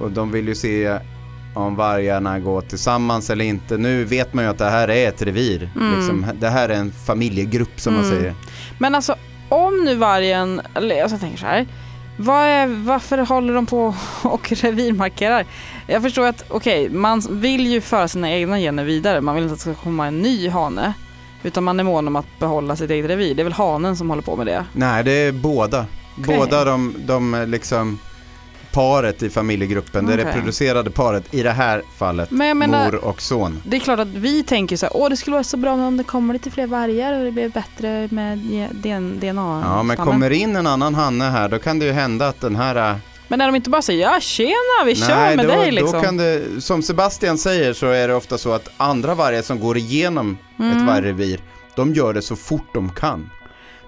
Och 0.00 0.10
de 0.10 0.30
vill 0.32 0.48
ju 0.48 0.54
se 0.54 0.98
om 1.54 1.76
vargarna 1.76 2.38
går 2.38 2.60
tillsammans 2.60 3.30
eller 3.30 3.44
inte. 3.44 3.76
Nu 3.76 4.04
vet 4.04 4.34
man 4.34 4.44
ju 4.44 4.50
att 4.50 4.58
det 4.58 4.70
här 4.70 4.88
är 4.90 5.08
ett 5.08 5.22
revir. 5.22 5.70
Mm. 5.76 5.96
Liksom, 5.96 6.26
det 6.40 6.48
här 6.48 6.68
är 6.68 6.74
en 6.74 6.92
familjegrupp 6.92 7.80
som 7.80 7.94
man 7.94 8.04
Mm. 8.04 8.16
säger. 8.16 8.34
Men 8.78 8.94
alltså 8.94 9.16
om 9.48 9.84
nu 9.84 9.94
vargen, 9.94 10.60
eller 10.74 10.96
jag 10.96 11.20
tänker 11.20 11.38
så 11.38 11.46
här. 11.46 11.66
Vad 12.16 12.44
är, 12.44 12.66
varför 12.66 13.18
håller 13.18 13.54
de 13.54 13.66
på 13.66 13.94
och 14.22 14.52
revirmarkerar? 14.62 15.46
Jag 15.86 16.02
förstår 16.02 16.26
att, 16.26 16.44
okej, 16.48 16.88
man 16.88 17.22
vill 17.30 17.66
ju 17.66 17.80
föra 17.80 18.08
sina 18.08 18.30
egna 18.30 18.58
gener 18.58 18.84
vidare. 18.84 19.20
Man 19.20 19.34
vill 19.34 19.44
inte 19.44 19.52
att 19.52 19.64
det 19.64 19.74
ska 19.74 19.82
komma 19.82 20.06
en 20.06 20.22
ny 20.22 20.48
hane. 20.48 20.94
Utan 21.42 21.64
man 21.64 21.80
är 21.80 21.84
mån 21.84 22.08
om 22.08 22.16
att 22.16 22.38
behålla 22.38 22.76
sitt 22.76 22.90
eget 22.90 23.10
revir. 23.10 23.34
Det 23.34 23.42
är 23.42 23.44
väl 23.44 23.52
hanen 23.52 23.96
som 23.96 24.10
håller 24.10 24.22
på 24.22 24.36
med 24.36 24.46
det? 24.46 24.64
Nej, 24.72 25.04
det 25.04 25.12
är 25.12 25.32
båda. 25.32 25.86
Okej. 26.18 26.36
Båda 26.38 26.64
de, 26.64 26.94
de 27.06 27.44
liksom 27.48 27.98
paret 28.74 29.22
i 29.22 29.30
familjegruppen, 29.30 30.06
det 30.06 30.12
Okej. 30.14 30.24
reproducerade 30.24 30.90
paret, 30.90 31.34
i 31.34 31.42
det 31.42 31.50
här 31.50 31.82
fallet 31.98 32.30
Men 32.30 32.58
menar- 32.58 32.84
mor 32.84 33.04
och 33.04 33.22
son. 33.22 33.62
Det 33.66 33.76
är 33.76 33.80
klart 33.80 33.98
att 34.00 34.08
vi 34.08 34.42
tänker 34.42 34.76
så 34.76 34.86
här, 34.86 34.96
åh 34.96 35.08
det 35.10 35.16
skulle 35.16 35.34
vara 35.34 35.44
så 35.44 35.56
bra 35.56 35.72
om 35.72 35.96
det 35.96 36.04
kommer 36.04 36.32
lite 36.34 36.50
fler 36.50 36.66
vargar 36.66 37.18
och 37.18 37.24
det 37.24 37.30
blir 37.30 37.48
bättre 37.48 38.08
med 38.10 38.38
DNA. 38.72 39.62
Ja, 39.66 39.82
men 39.82 39.96
kommer 39.96 40.30
in 40.30 40.56
en 40.56 40.66
annan 40.66 40.94
hanne 40.94 41.24
här, 41.24 41.48
då 41.48 41.58
kan 41.58 41.78
det 41.78 41.86
ju 41.86 41.92
hända 41.92 42.28
att 42.28 42.40
den 42.40 42.56
här... 42.56 42.90
äh, 42.90 42.96
men 43.28 43.38
när 43.38 43.46
de 43.46 43.54
inte 43.56 43.70
bara 43.70 43.82
säger 43.82 44.02
ja 44.02 44.20
tjena 44.20 44.84
vi 44.86 44.94
kör 44.96 45.36
med 45.36 45.46
då, 45.46 45.52
dig 45.52 45.70
liksom. 45.70 45.92
då 45.92 46.00
kan 46.00 46.16
det, 46.16 46.42
som 46.60 46.82
Sebastian 46.82 47.38
säger 47.38 47.72
så 47.72 47.86
är 47.86 48.08
det 48.08 48.14
ofta 48.14 48.38
så 48.38 48.52
att 48.52 48.68
andra 48.76 49.14
vargar 49.14 49.42
som 49.42 49.60
går 49.60 49.76
igenom 49.76 50.38
ett 50.58 50.60
Mm. 50.60 50.86
vargrevir, 50.86 51.40
de 51.76 51.94
gör 51.94 52.12
det 52.12 52.22
så 52.22 52.36
fort 52.36 52.74
de 52.74 52.90
kan. 52.90 53.30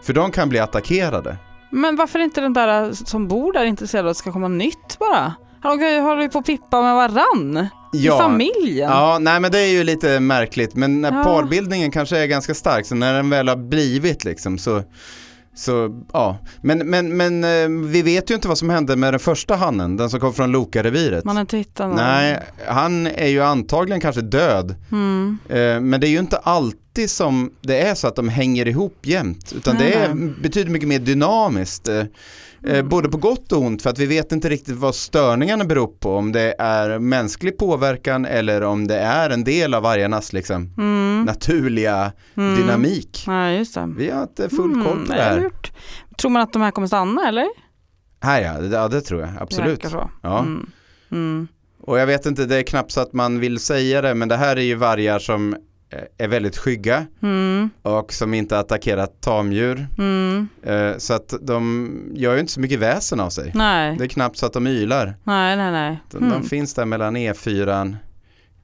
För 0.03 0.13
de 0.13 0.31
kan 0.31 0.49
bli 0.49 0.59
attackerade. 0.59 1.37
Men 1.77 1.97
varför 1.97 2.19
är 2.19 2.25
inte 2.25 2.41
den 2.41 2.53
där 2.53 2.93
som 2.93 3.29
bor 3.29 3.53
där 3.53 3.65
intresserad 3.65 4.05
av 4.05 4.11
att 4.11 4.17
det 4.17 4.19
ska 4.19 4.33
komma 4.33 4.49
nytt 4.49 4.99
bara? 4.99 5.35
De 5.63 5.79
kan 5.79 5.93
ju 6.23 6.29
på 6.29 6.39
och 6.39 6.45
pippa 6.47 6.83
med 6.83 6.95
varann. 6.95 7.69
I 7.95 8.09
familjen. 8.09 8.91
Ja, 8.91 9.19
nej 9.21 9.41
men 9.41 9.53
det 9.53 9.59
är 9.59 9.67
ju 9.73 9.85
lite 9.85 10.21
märkligt, 10.21 10.75
men 10.75 11.01
när 11.01 11.13
Ja. 11.19 11.25
parbildningen 11.25 11.91
kanske 11.91 12.19
är 12.19 12.27
ganska 12.27 12.55
stark, 12.55 12.87
så 12.87 12.95
när 12.95 13.15
den 13.15 13.31
väl 13.31 13.49
har 13.49 13.57
blivit 13.57 14.25
liksom 14.25 14.59
så, 14.59 14.83
så 15.57 16.03
ja. 16.13 16.39
Men, 16.63 16.79
men, 16.79 17.17
men 17.17 17.45
eh, 17.45 17.89
vi 17.91 18.03
vet 18.03 18.31
ju 18.31 18.35
inte 18.35 18.49
vad 18.49 18.59
som 18.59 18.71
hände 18.71 18.97
med 18.97 19.13
den 19.13 19.21
första 19.21 19.57
hannen, 19.57 19.97
den 19.97 20.11
som 20.11 20.21
kom 20.21 20.35
från 20.35 20.53
Lokareviret. 20.53 21.25
Man 21.25 21.37
har 21.37 21.41
inte 21.41 21.57
hittat 21.57 21.87
någon. 21.87 21.97
Nej, 21.97 22.41
han 22.67 23.07
är 23.07 23.29
ju 23.29 23.43
antagligen 23.43 24.01
kanske 24.01 24.21
död, 24.21 24.75
Mm. 24.93 25.39
eh, 25.49 25.81
men 25.81 26.01
det 26.01 26.07
är 26.07 26.11
ju 26.11 26.19
inte 26.19 26.37
alltid 26.37 27.11
som 27.11 27.51
det 27.61 27.81
är 27.81 27.95
så 27.95 28.07
att 28.09 28.17
de 28.17 28.29
hänger 28.29 28.69
ihop 28.69 28.99
jämt, 29.03 29.53
utan 29.57 29.77
Nej, 29.77 29.91
det 29.91 29.95
är, 29.97 30.15
nej. 30.15 30.35
betyder 30.43 30.71
mycket 30.71 30.89
mer 30.89 30.99
dynamiskt. 30.99 31.89
Eh, 32.67 32.77
Eh, 32.77 32.83
både 32.83 33.09
på 33.09 33.17
gott 33.19 33.53
och 33.53 33.63
ont 33.63 33.83
för 33.83 33.91
att 33.91 33.99
vi 33.99 34.07
vet 34.07 34.33
inte 34.33 34.49
riktigt 34.49 34.77
vad 34.77 34.95
störningarna 34.95 35.65
beror 35.65 35.87
på. 35.87 36.15
Om 36.17 36.33
det 36.33 36.55
är 36.59 36.99
mänsklig 36.99 37.59
påverkan 37.59 38.25
eller 38.25 38.63
om 38.63 38.87
det 38.87 38.99
är 38.99 39.31
en 39.31 39.45
del 39.45 39.75
av 39.75 39.83
vargarnas 39.83 40.33
liksom, 40.33 40.75
Mm. 40.79 41.23
naturliga 41.25 42.13
Mm. 42.37 42.57
dynamik. 42.57 43.25
Ja, 43.27 43.51
just 43.51 43.75
det. 43.75 43.93
Vi 43.97 44.11
har 44.11 44.23
inte 44.23 44.49
full 44.49 44.73
koll 44.75 44.83
på 44.85 44.91
Mm, 44.91 45.09
det 45.09 45.15
här. 45.15 45.51
Tror 46.19 46.31
man 46.31 46.43
att 46.43 46.53
de 46.53 46.63
här 46.63 46.71
kommer 46.71 46.87
stanna 46.89 47.29
eller? 47.29 47.47
Här 48.21 48.41
ja, 48.43 48.53
det, 48.61 48.77
ja, 48.77 48.89
det 48.89 49.01
tror 49.01 49.21
jag 49.21 49.31
Det 49.31 49.41
absolut. 49.41 49.71
verkar 49.85 49.89
så. 49.89 50.11
Ja. 50.23 50.39
Mm. 50.39 50.71
Mm. 51.13 51.49
Och 51.83 51.99
jag 51.99 52.07
vet 52.07 52.27
inte, 52.27 52.45
det 52.47 52.57
är 52.57 52.63
knappt 52.63 52.93
så 52.93 53.01
att 53.01 53.13
man 53.13 53.41
vill 53.41 53.59
säga 53.59 54.03
det, 54.03 54.15
men 54.15 54.29
det 54.29 54.37
här 54.37 54.57
är 54.57 54.61
ju 54.63 54.75
vargar 54.75 55.19
som 55.19 55.57
är 56.19 56.29
väldigt 56.29 56.57
skygga 56.57 57.07
Mm. 57.23 57.71
och 57.83 58.13
som 58.13 58.35
inte 58.35 58.59
attackerar 58.59 59.07
tamdjur. 59.07 59.87
Mm. 59.99 60.49
Eh, 60.63 60.97
Så 60.99 61.15
att 61.15 61.35
de 61.43 61.91
gör 62.15 62.35
ju 62.35 62.41
inte 62.41 62.53
så 62.53 62.61
mycket 62.61 62.79
väsen 62.79 63.21
av 63.21 63.31
sig. 63.31 63.53
Nej. 63.55 63.97
Det 63.99 64.05
är 64.05 64.09
knappt 64.09 64.37
så 64.39 64.47
att 64.47 64.53
de 64.53 64.67
ylar. 64.67 65.15
nej, 65.25 65.57
nej, 65.57 65.73
nej. 65.73 65.99
De, 66.11 66.17
Mm. 66.17 66.31
de 66.31 66.49
finns 66.49 66.75
där 66.75 66.85
mellan 66.85 67.17
E4 67.17 67.97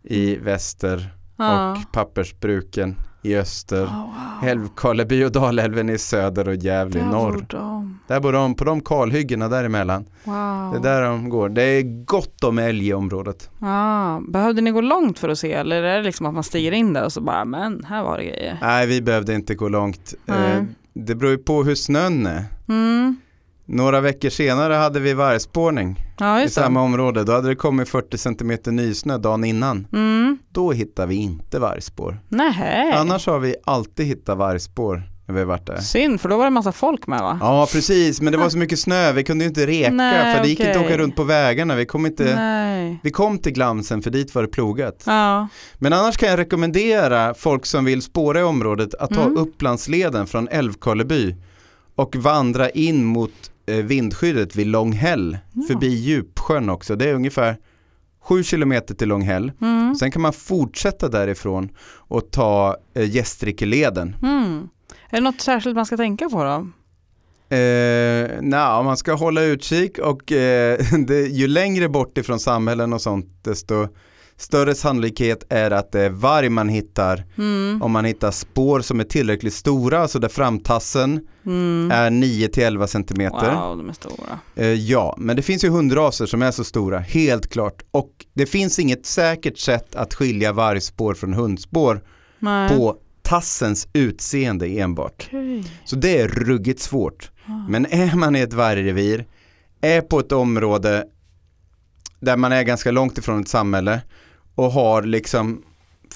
i 0.03 0.37
väster 0.37 1.09
Ja. 1.37 1.73
och 1.73 1.93
pappersbruken 1.93 2.97
i 3.23 3.37
öster. 3.37 3.85
Oh, 3.85 3.97
wow. 4.41 4.49
Älvkarleby 4.49 5.25
och 5.25 5.33
Dalälven 5.33 5.91
i 5.91 5.99
söder 5.99 6.49
och 6.49 6.55
Gävle 6.55 7.01
i 7.01 7.03
norr. 7.05 7.47
de. 7.49 7.99
Där 8.07 8.21
bor 8.21 8.33
de, 8.33 8.55
på 8.55 8.65
de 8.65 8.81
kalhyggena 8.81 9.49
däremellan. 9.49 10.05
Wow. 10.25 10.73
Det 10.73 10.79
är 10.89 10.95
där 10.95 11.03
de 11.03 11.29
går. 11.29 11.49
Det 11.49 11.63
är 11.63 12.05
gott 12.05 12.45
om 12.45 12.59
älg 12.59 12.89
i 12.89 12.93
området. 12.95 13.51
Ah, 13.61 14.21
behövde 14.29 14.61
ni 14.63 14.71
gå 14.71 14.81
långt 14.81 15.19
för 15.19 15.29
att 15.29 15.39
se 15.39 15.53
eller 15.53 15.83
är 15.83 15.97
det 15.99 16.03
liksom 16.05 16.27
att 16.27 16.35
man 16.35 16.45
stiger 16.45 16.73
in 16.73 16.93
där 16.93 17.05
och 17.05 17.13
så 17.13 17.21
bara 17.21 17.45
men 17.45 17.85
här 17.85 18.03
var 18.03 18.19
det 18.19 18.25
grejer? 18.25 18.59
Nej, 18.63 18.87
vi 18.87 19.03
behövde 19.03 19.35
inte 19.35 19.55
gå 19.55 19.69
långt. 19.69 20.15
Eh, 20.27 20.63
Det 20.95 21.15
beror 21.15 21.31
ju 21.33 21.39
på 21.39 21.63
hur 21.65 21.75
snön 21.75 22.27
är. 22.27 22.45
Mm. 22.69 23.17
Några 23.67 24.01
veckor 24.01 24.29
senare 24.31 24.75
hade 24.75 25.01
vi 25.01 25.15
vargspårning 25.15 26.05
Ja 26.19 26.41
i 26.41 26.45
det. 26.45 26.51
samma 26.51 26.83
område. 26.83 27.25
Då 27.25 27.33
hade 27.33 27.49
det 27.49 27.55
kommit 27.57 27.89
40 27.89 28.19
cm 28.19 28.59
nysnö 28.77 29.19
dagen 29.19 29.45
innan. 29.45 29.87
Mm. 29.93 30.39
Då 30.53 30.73
hittar 30.73 31.07
vi 31.07 31.15
inte 31.15 31.59
vargspår. 31.59 32.21
Nähä. 32.29 32.95
Annars 32.99 33.27
har 33.27 33.39
vi 33.39 33.55
alltid 33.65 34.07
hittat 34.07 34.39
vargspår 34.39 35.03
när 35.27 35.35
vi 35.35 35.41
har 35.41 35.47
varit 35.47 35.67
där. 35.67 35.77
Synd 35.77 36.21
för 36.21 36.29
då 36.29 36.37
var 36.37 36.45
det 36.45 36.51
massa 36.51 36.73
folk 36.73 37.07
med 37.07 37.21
va? 37.21 37.39
Ja 37.41 37.69
precis, 37.73 38.21
men 38.21 38.33
det 38.33 38.39
var 38.39 38.49
så 38.49 38.59
mycket 38.59 38.79
snö, 38.79 39.13
vi 39.13 39.25
kunde 39.25 39.45
ju 39.45 39.49
inte 39.49 39.67
reka 39.67 39.91
Nej, 39.93 40.37
för 40.37 40.43
det 40.43 40.49
gick 40.49 40.61
inte 40.61 40.81
att 40.81 40.87
åka 40.87 40.99
runt 40.99 41.17
på 41.17 41.25
vägarna. 41.25 41.75
Vi 41.75 41.87
kom, 41.87 42.07
inte, 42.07 42.35
Nej. 42.37 42.99
vi 43.03 43.11
kom 43.11 43.39
till 43.39 43.53
Glamsen 43.53 44.03
för 44.03 44.11
dit 44.11 44.35
var 44.35 44.43
det 44.43 44.49
plogat. 44.49 45.03
Ja. 45.07 45.49
Men 45.79 45.93
annars 45.93 46.17
kan 46.17 46.29
jag 46.29 46.39
rekommendera 46.39 47.35
folk 47.35 47.67
som 47.67 47.85
vill 47.85 48.03
spåra 48.03 48.41
i 48.41 48.43
området 48.43 48.95
att 48.95 49.11
ta 49.15 49.23
Mm. 49.23 49.37
Upplandsleden 49.37 50.27
från 50.27 50.49
Älvkarleby 50.49 51.37
och 51.97 52.17
vandra 52.17 52.71
in 52.71 53.05
mot 53.05 53.31
vindskyddet 53.67 54.57
vid 54.57 54.67
Långhäll, 54.67 55.39
Ja. 55.53 55.63
förbi 55.69 55.89
Djupsjön 55.89 56.71
också. 56.71 56.97
Det 56.97 57.09
är 57.11 57.15
ungefär 57.15 57.57
7 58.23 58.43
kilometer 58.43 58.95
till 58.95 59.09
Långhäll. 59.09 59.53
Mm. 59.61 59.95
Sen 59.95 60.11
kan 60.11 60.23
man 60.23 60.33
fortsätta 60.33 61.09
därifrån 61.09 61.69
och 61.97 62.31
ta 62.31 62.77
eh, 62.95 63.11
Gästrikeleden. 63.11 64.17
Mm. 64.23 64.69
Är 65.11 65.17
det 65.17 65.21
något 65.21 65.41
särskilt 65.41 65.77
man 65.77 65.87
ska 65.87 65.97
tänka 65.97 66.29
på 66.29 66.45
då? 66.45 66.67
Eh, 67.57 68.29
Nja, 68.43 68.83
man 68.83 68.97
ska 68.97 69.13
hålla 69.15 69.43
utkik 69.43 69.99
och 69.99 70.33
eh, 70.33 70.79
det, 71.07 71.21
ju 71.21 71.49
längre 71.49 71.89
bort 71.89 72.19
ifrån 72.19 72.41
samhällen 72.41 72.93
och 72.93 73.03
sånt 73.03 73.27
desto 73.45 73.89
större 74.43 74.75
sannolikhet 74.75 75.45
är 75.49 75.71
att 75.71 75.93
det 75.93 76.01
är 76.01 76.11
varg 76.11 76.49
man 76.49 76.69
hittar 76.69 77.25
Mm. 77.39 77.83
om 77.83 77.93
man 77.93 78.05
hittar 78.05 78.31
spår 78.31 78.81
som 78.81 79.01
är 79.01 79.05
tillräckligt 79.05 79.55
stora, 79.55 79.99
alltså 79.99 80.19
där 80.19 80.29
framtassen 80.29 81.21
Mm. 81.47 81.91
är 81.91 82.11
9-11 82.11 82.87
centimeter. 82.87 83.55
Wow, 83.55 83.77
de 83.77 83.89
är 83.89 83.93
stora. 83.93 84.39
Eh, 84.57 84.67
ja, 84.73 85.15
men 85.19 85.37
det 85.37 85.43
finns 85.43 85.65
ju 85.65 85.69
hundraser 85.69 86.27
som 86.27 86.43
är 86.43 86.51
så 86.51 86.65
stora, 86.65 86.99
helt 86.99 87.47
klart. 87.53 87.83
Och 87.91 88.11
det 88.35 88.47
finns 88.47 88.79
inget 88.79 89.07
säkert 89.07 89.59
sätt 89.59 89.95
att 89.95 90.15
skilja 90.15 90.53
vargspår 90.53 91.15
från 91.15 91.33
hundspår 91.33 92.01
Nej. 92.39 92.69
på 92.71 92.97
tassens 93.23 93.89
utseende 93.93 94.67
enbart. 94.81 95.27
Okej. 95.29 95.65
Så 95.85 95.97
det 95.97 96.21
är 96.21 96.29
ruggigt 96.29 96.81
svårt. 96.81 97.31
Ah. 97.47 97.51
Men 97.69 97.87
är 97.87 98.17
man 98.17 98.37
i 98.37 98.41
ett 98.41 98.53
vargrevir, 98.53 99.25
är 99.81 100.01
på 100.01 100.19
ett 100.21 100.33
område 100.33 101.05
där 102.21 102.37
man 102.37 102.53
är 102.53 102.63
ganska 102.63 102.91
långt 102.91 103.19
ifrån 103.19 103.41
ett 103.41 103.49
samhälle 103.49 104.01
och 104.55 104.71
har 104.73 105.03
liksom 105.03 105.63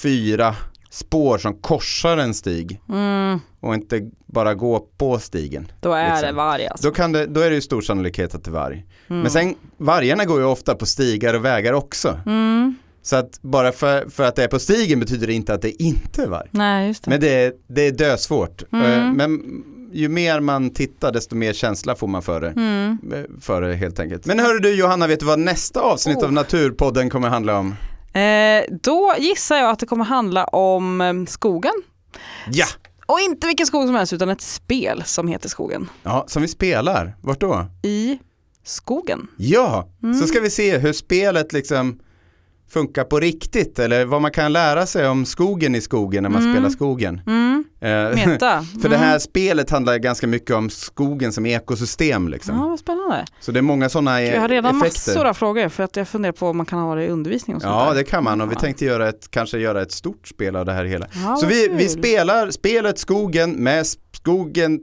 fyra 0.03 0.55
spår 0.91 1.39
som 1.39 1.55
korsar 1.55 2.17
en 2.17 2.35
stig 2.35 2.81
Mm. 2.89 3.39
och 3.61 3.75
inte 3.75 4.11
bara 4.27 4.55
gå 4.55 4.79
på 4.99 5.19
stigen. 5.19 5.73
Då 5.81 5.93
är 5.93 6.11
Liksom. 6.11 6.27
det 6.27 6.33
varg 6.33 6.67
alltså. 6.67 6.89
Då, 6.89 6.95
kan 6.95 7.13
det, 7.13 7.27
då 7.27 7.41
är 7.41 7.49
det 7.51 7.55
ju 7.55 7.61
stor 7.63 7.81
sannolikhet 7.81 8.35
att 8.35 8.45
det 8.45 8.51
är 8.51 8.53
varg. 8.53 8.87
Mm. 9.09 9.23
Men 9.23 9.31
sen, 9.31 9.55
vargarna 9.77 10.25
går 10.25 10.39
ju 10.41 10.47
ofta 10.47 10.75
på 10.75 10.87
stigar 10.87 11.35
och 11.35 11.45
vägar 11.45 11.73
också. 11.73 12.21
Mm. 12.27 12.75
Så 13.03 13.17
att 13.17 13.43
bara 13.43 13.73
för, 13.73 14.09
för 14.09 14.23
att 14.25 14.37
det 14.37 14.45
är 14.45 14.49
på 14.49 14.59
stigen 14.59 15.01
betyder 15.01 15.27
det 15.27 15.33
inte 15.33 15.55
att 15.55 15.63
det 15.63 15.83
inte 15.83 16.23
är 16.23 16.27
varg. 16.29 16.49
Nej, 16.51 16.87
just 16.89 17.05
det. 17.05 17.11
Men 17.11 17.21
det 17.21 17.29
är, 17.45 17.53
det 17.69 17.83
är 17.87 17.93
dösvårt. 17.93 18.63
Mm. 18.73 18.93
Eh, 18.93 19.13
Men 19.13 19.63
ju 19.93 20.09
mer 20.09 20.41
man 20.41 20.71
tittar 20.71 21.13
desto 21.13 21.37
mer 21.37 21.53
känsla 21.53 21.95
får 21.95 22.07
man 22.07 22.23
för 22.23 22.41
det. 22.41 22.49
Mm. 22.51 22.99
Eh, 23.15 23.21
För 23.41 23.63
det 23.63 23.75
helt 23.75 24.01
enkelt. 24.01 24.27
Men 24.27 24.39
hörru 24.39 24.59
du 24.59 24.75
Johanna, 24.75 25.07
vet 25.07 25.21
du 25.21 25.27
vad 25.27 25.39
nästa 25.39 25.81
avsnitt 25.81 26.17
Oh. 26.17 26.25
av 26.25 26.33
Naturpodden 26.33 27.11
kommer 27.11 27.29
handla 27.29 27.59
om? 27.59 27.75
Eh, 28.21 28.65
då 28.83 29.15
gissar 29.19 29.57
jag 29.57 29.71
att 29.71 29.79
det 29.79 29.87
kommer 29.87 30.05
handla 30.05 30.45
om 30.45 31.01
eh, 31.01 31.13
skogen. 31.27 31.73
Ja! 32.53 32.67
Och 33.07 33.21
inte 33.21 33.47
vilken 33.47 33.67
skog 33.67 33.87
som 33.87 33.95
helst 33.95 34.13
utan 34.13 34.29
ett 34.29 34.41
spel 34.41 35.03
som 35.07 35.29
heter 35.29 35.49
Skogen. 35.49 35.89
Ja, 36.03 36.25
som 36.29 36.43
vi 36.43 36.49
spelar. 36.49 37.17
Vart 37.21 37.41
då? 37.41 37.67
I 37.83 38.19
skogen. 38.65 39.27
Ja, 39.37 39.89
Mm. 40.03 40.21
så 40.21 40.27
ska 40.27 40.41
vi 40.41 40.51
se 40.51 40.79
hur 40.79 40.93
spelet 40.93 41.53
liksom 41.53 41.99
funkar 42.71 43.05
på 43.05 43.21
riktigt 43.21 43.79
eller 43.79 44.05
vad 44.05 44.23
man 44.23 44.31
kan 44.31 44.53
lära 44.53 44.87
sig 44.87 45.09
om 45.09 45.25
skogen 45.27 45.75
i 45.75 45.81
skogen 45.81 46.23
när 46.23 46.31
man 46.31 46.43
Mm. 46.43 46.55
spelar 46.55 46.71
skogen. 46.71 47.21
Mm. 47.27 47.65
Eh, 47.81 47.89
Meta. 48.27 48.63
För 48.83 48.89
det 48.89 48.97
Mm. 48.97 49.09
här 49.09 49.19
spelet 49.19 49.71
handlar 49.71 49.99
ganska 49.99 50.27
mycket 50.27 50.51
om 50.57 50.71
skogen 50.71 51.33
som 51.33 51.47
ekosystem 51.47 52.29
liksom. 52.29 52.57
Ja, 52.57 52.67
vad 52.69 52.79
spännande. 52.79 53.25
Så 53.41 53.53
det 53.53 53.61
är 53.61 53.63
många 53.63 53.89
sådana 53.89 54.23
Jag 54.23 54.41
har 54.41 54.49
redan 54.49 54.83
effekter. 54.83 55.11
massor 55.13 55.27
av 55.27 55.35
frågor 55.35 55.69
för 55.69 55.83
att 55.83 55.97
jag 55.97 56.09
funderar 56.09 56.33
på 56.33 56.49
om 56.49 56.57
man 56.57 56.67
kan 56.67 56.79
ha 56.79 56.95
det 56.95 57.05
i 57.05 57.09
undervisning 57.09 57.57
och 57.57 57.63
sånt 57.63 57.73
Ja 57.75 57.89
där. 57.89 57.95
det 57.95 58.05
kan 58.05 58.25
man 58.25 58.41
och 58.41 58.51
vi 58.53 58.57
tänkte 58.57 58.85
göra 58.85 59.09
ett, 59.09 59.31
kanske 59.31 59.59
göra 59.59 59.83
ett 59.83 59.93
stort 59.93 60.29
spel 60.29 60.57
av 60.57 60.65
det 60.67 60.73
här 60.73 60.85
hela. 60.85 61.07
Ja, 61.25 61.37
Så 61.37 61.47
vi, 61.47 61.69
vi 61.69 61.89
spelar 61.89 62.51
spelet 62.51 62.99
Skogen 62.99 63.51
med 63.53 63.87
skogen, 64.13 64.81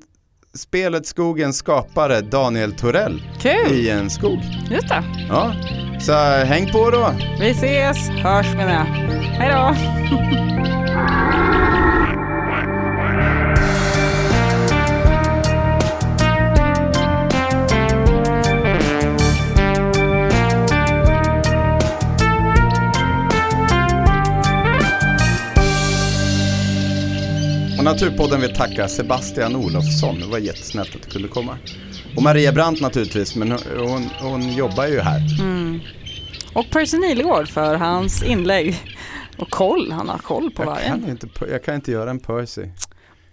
spelet 0.58 1.06
Skogens 1.08 1.58
skapare 1.58 2.22
Daniel 2.22 2.74
Torell 2.74 3.22
Kul, 3.40 3.74
i 3.74 3.90
en 3.90 4.10
skog. 4.10 4.40
just 4.70 4.88
det. 4.88 5.04
Ja, 5.30 5.54
så 6.00 6.14
häng 6.46 6.72
på 6.72 6.90
då. 6.92 7.14
Vi 7.40 7.50
ses, 7.50 8.10
hörs 8.10 8.54
menar 8.56 8.74
jag. 8.74 8.86
Hej 9.24 9.52
då. 9.52 9.76
Och 27.84 27.92
Naturpodden 27.92 28.42
vill 28.42 28.56
tacka 28.56 28.88
Sebastian 28.88 29.56
Olofsson, 29.56 30.20
det 30.20 30.28
var 30.28 30.38
jättesnällt 30.38 30.96
att 30.96 31.02
du 31.02 31.10
kunde 31.10 31.28
komma. 31.28 31.58
Och 32.16 32.24
Maria 32.24 32.52
Brandt 32.52 32.82
naturligtvis, 32.82 33.36
men 33.36 33.52
hon, 33.52 34.10
hon, 34.22 34.54
jobbar 34.54 34.88
ju 34.88 35.00
här. 35.00 35.42
Mm. 35.42 35.80
Och 36.54 36.66
Percy 36.72 36.98
Nilegård 36.98 37.48
för 37.48 37.76
hans 37.76 38.24
inlägg. 38.24 38.80
Och 39.38 39.50
koll, 39.50 39.92
han 39.92 40.10
har 40.10 40.18
koll 40.18 40.52
på 40.52 40.64
Jag 40.64 40.68
vargen. 40.68 41.02
kan, 41.02 41.10
inte, 41.10 41.28
jag 41.52 41.64
kan 41.64 41.76
inte 41.76 41.92
göra 41.92 42.10
en 42.10 42.20
Percy. 42.20 42.62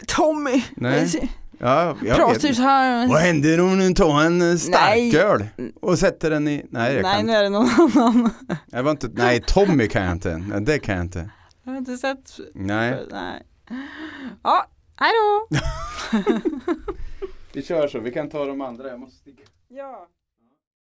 Tommy! 0.07 0.63
Nej. 0.75 1.31
Ja, 1.59 1.97
jag 2.05 2.17
Pratar 2.17 2.49
vet. 2.49 2.59
här. 2.59 3.09
Vad 3.09 3.21
händer 3.21 3.61
om 3.61 3.79
du 3.79 3.95
tar 3.95 4.25
en 4.25 4.51
eh, 4.51 4.57
starköl 4.57 5.47
och 5.83 5.99
sätter 5.99 6.31
den 6.31 6.49
i... 6.49 6.67
Nej, 6.71 6.95
jag 6.95 7.03
Nej, 7.03 7.17
kan 7.17 7.27
nu 7.27 7.33
inte. 7.33 7.39
är 7.39 7.43
det 7.43 7.49
någon 7.49 7.69
annan. 8.03 8.31
Jag 8.71 8.83
var 8.83 8.91
inte... 8.91 9.09
Nej, 9.13 9.43
Tommy 9.47 9.89
kan 9.89 10.03
jag 10.03 10.13
inte. 10.13 10.43
Det 10.61 10.79
kan 10.79 10.95
jag 10.97 11.05
inte. 11.05 11.31
Jag 11.65 11.73
har 11.73 11.79
inte 11.79 11.97
sett. 11.97 12.39
Nej. 12.55 13.07
Nej. 13.11 13.43
Ja, 14.43 14.67
hej 14.97 15.13
då! 15.13 15.57
Vi 17.53 17.63
kör 17.63 17.89
så, 17.89 17.99
vi 17.99 18.13
kan 18.13 18.29
ta 18.29 18.45
de 18.45 18.61
andra. 18.61 18.89
Jag 18.89 19.01
måste 19.01 19.17
sticka. 19.17 19.43
Ja. 19.69 20.09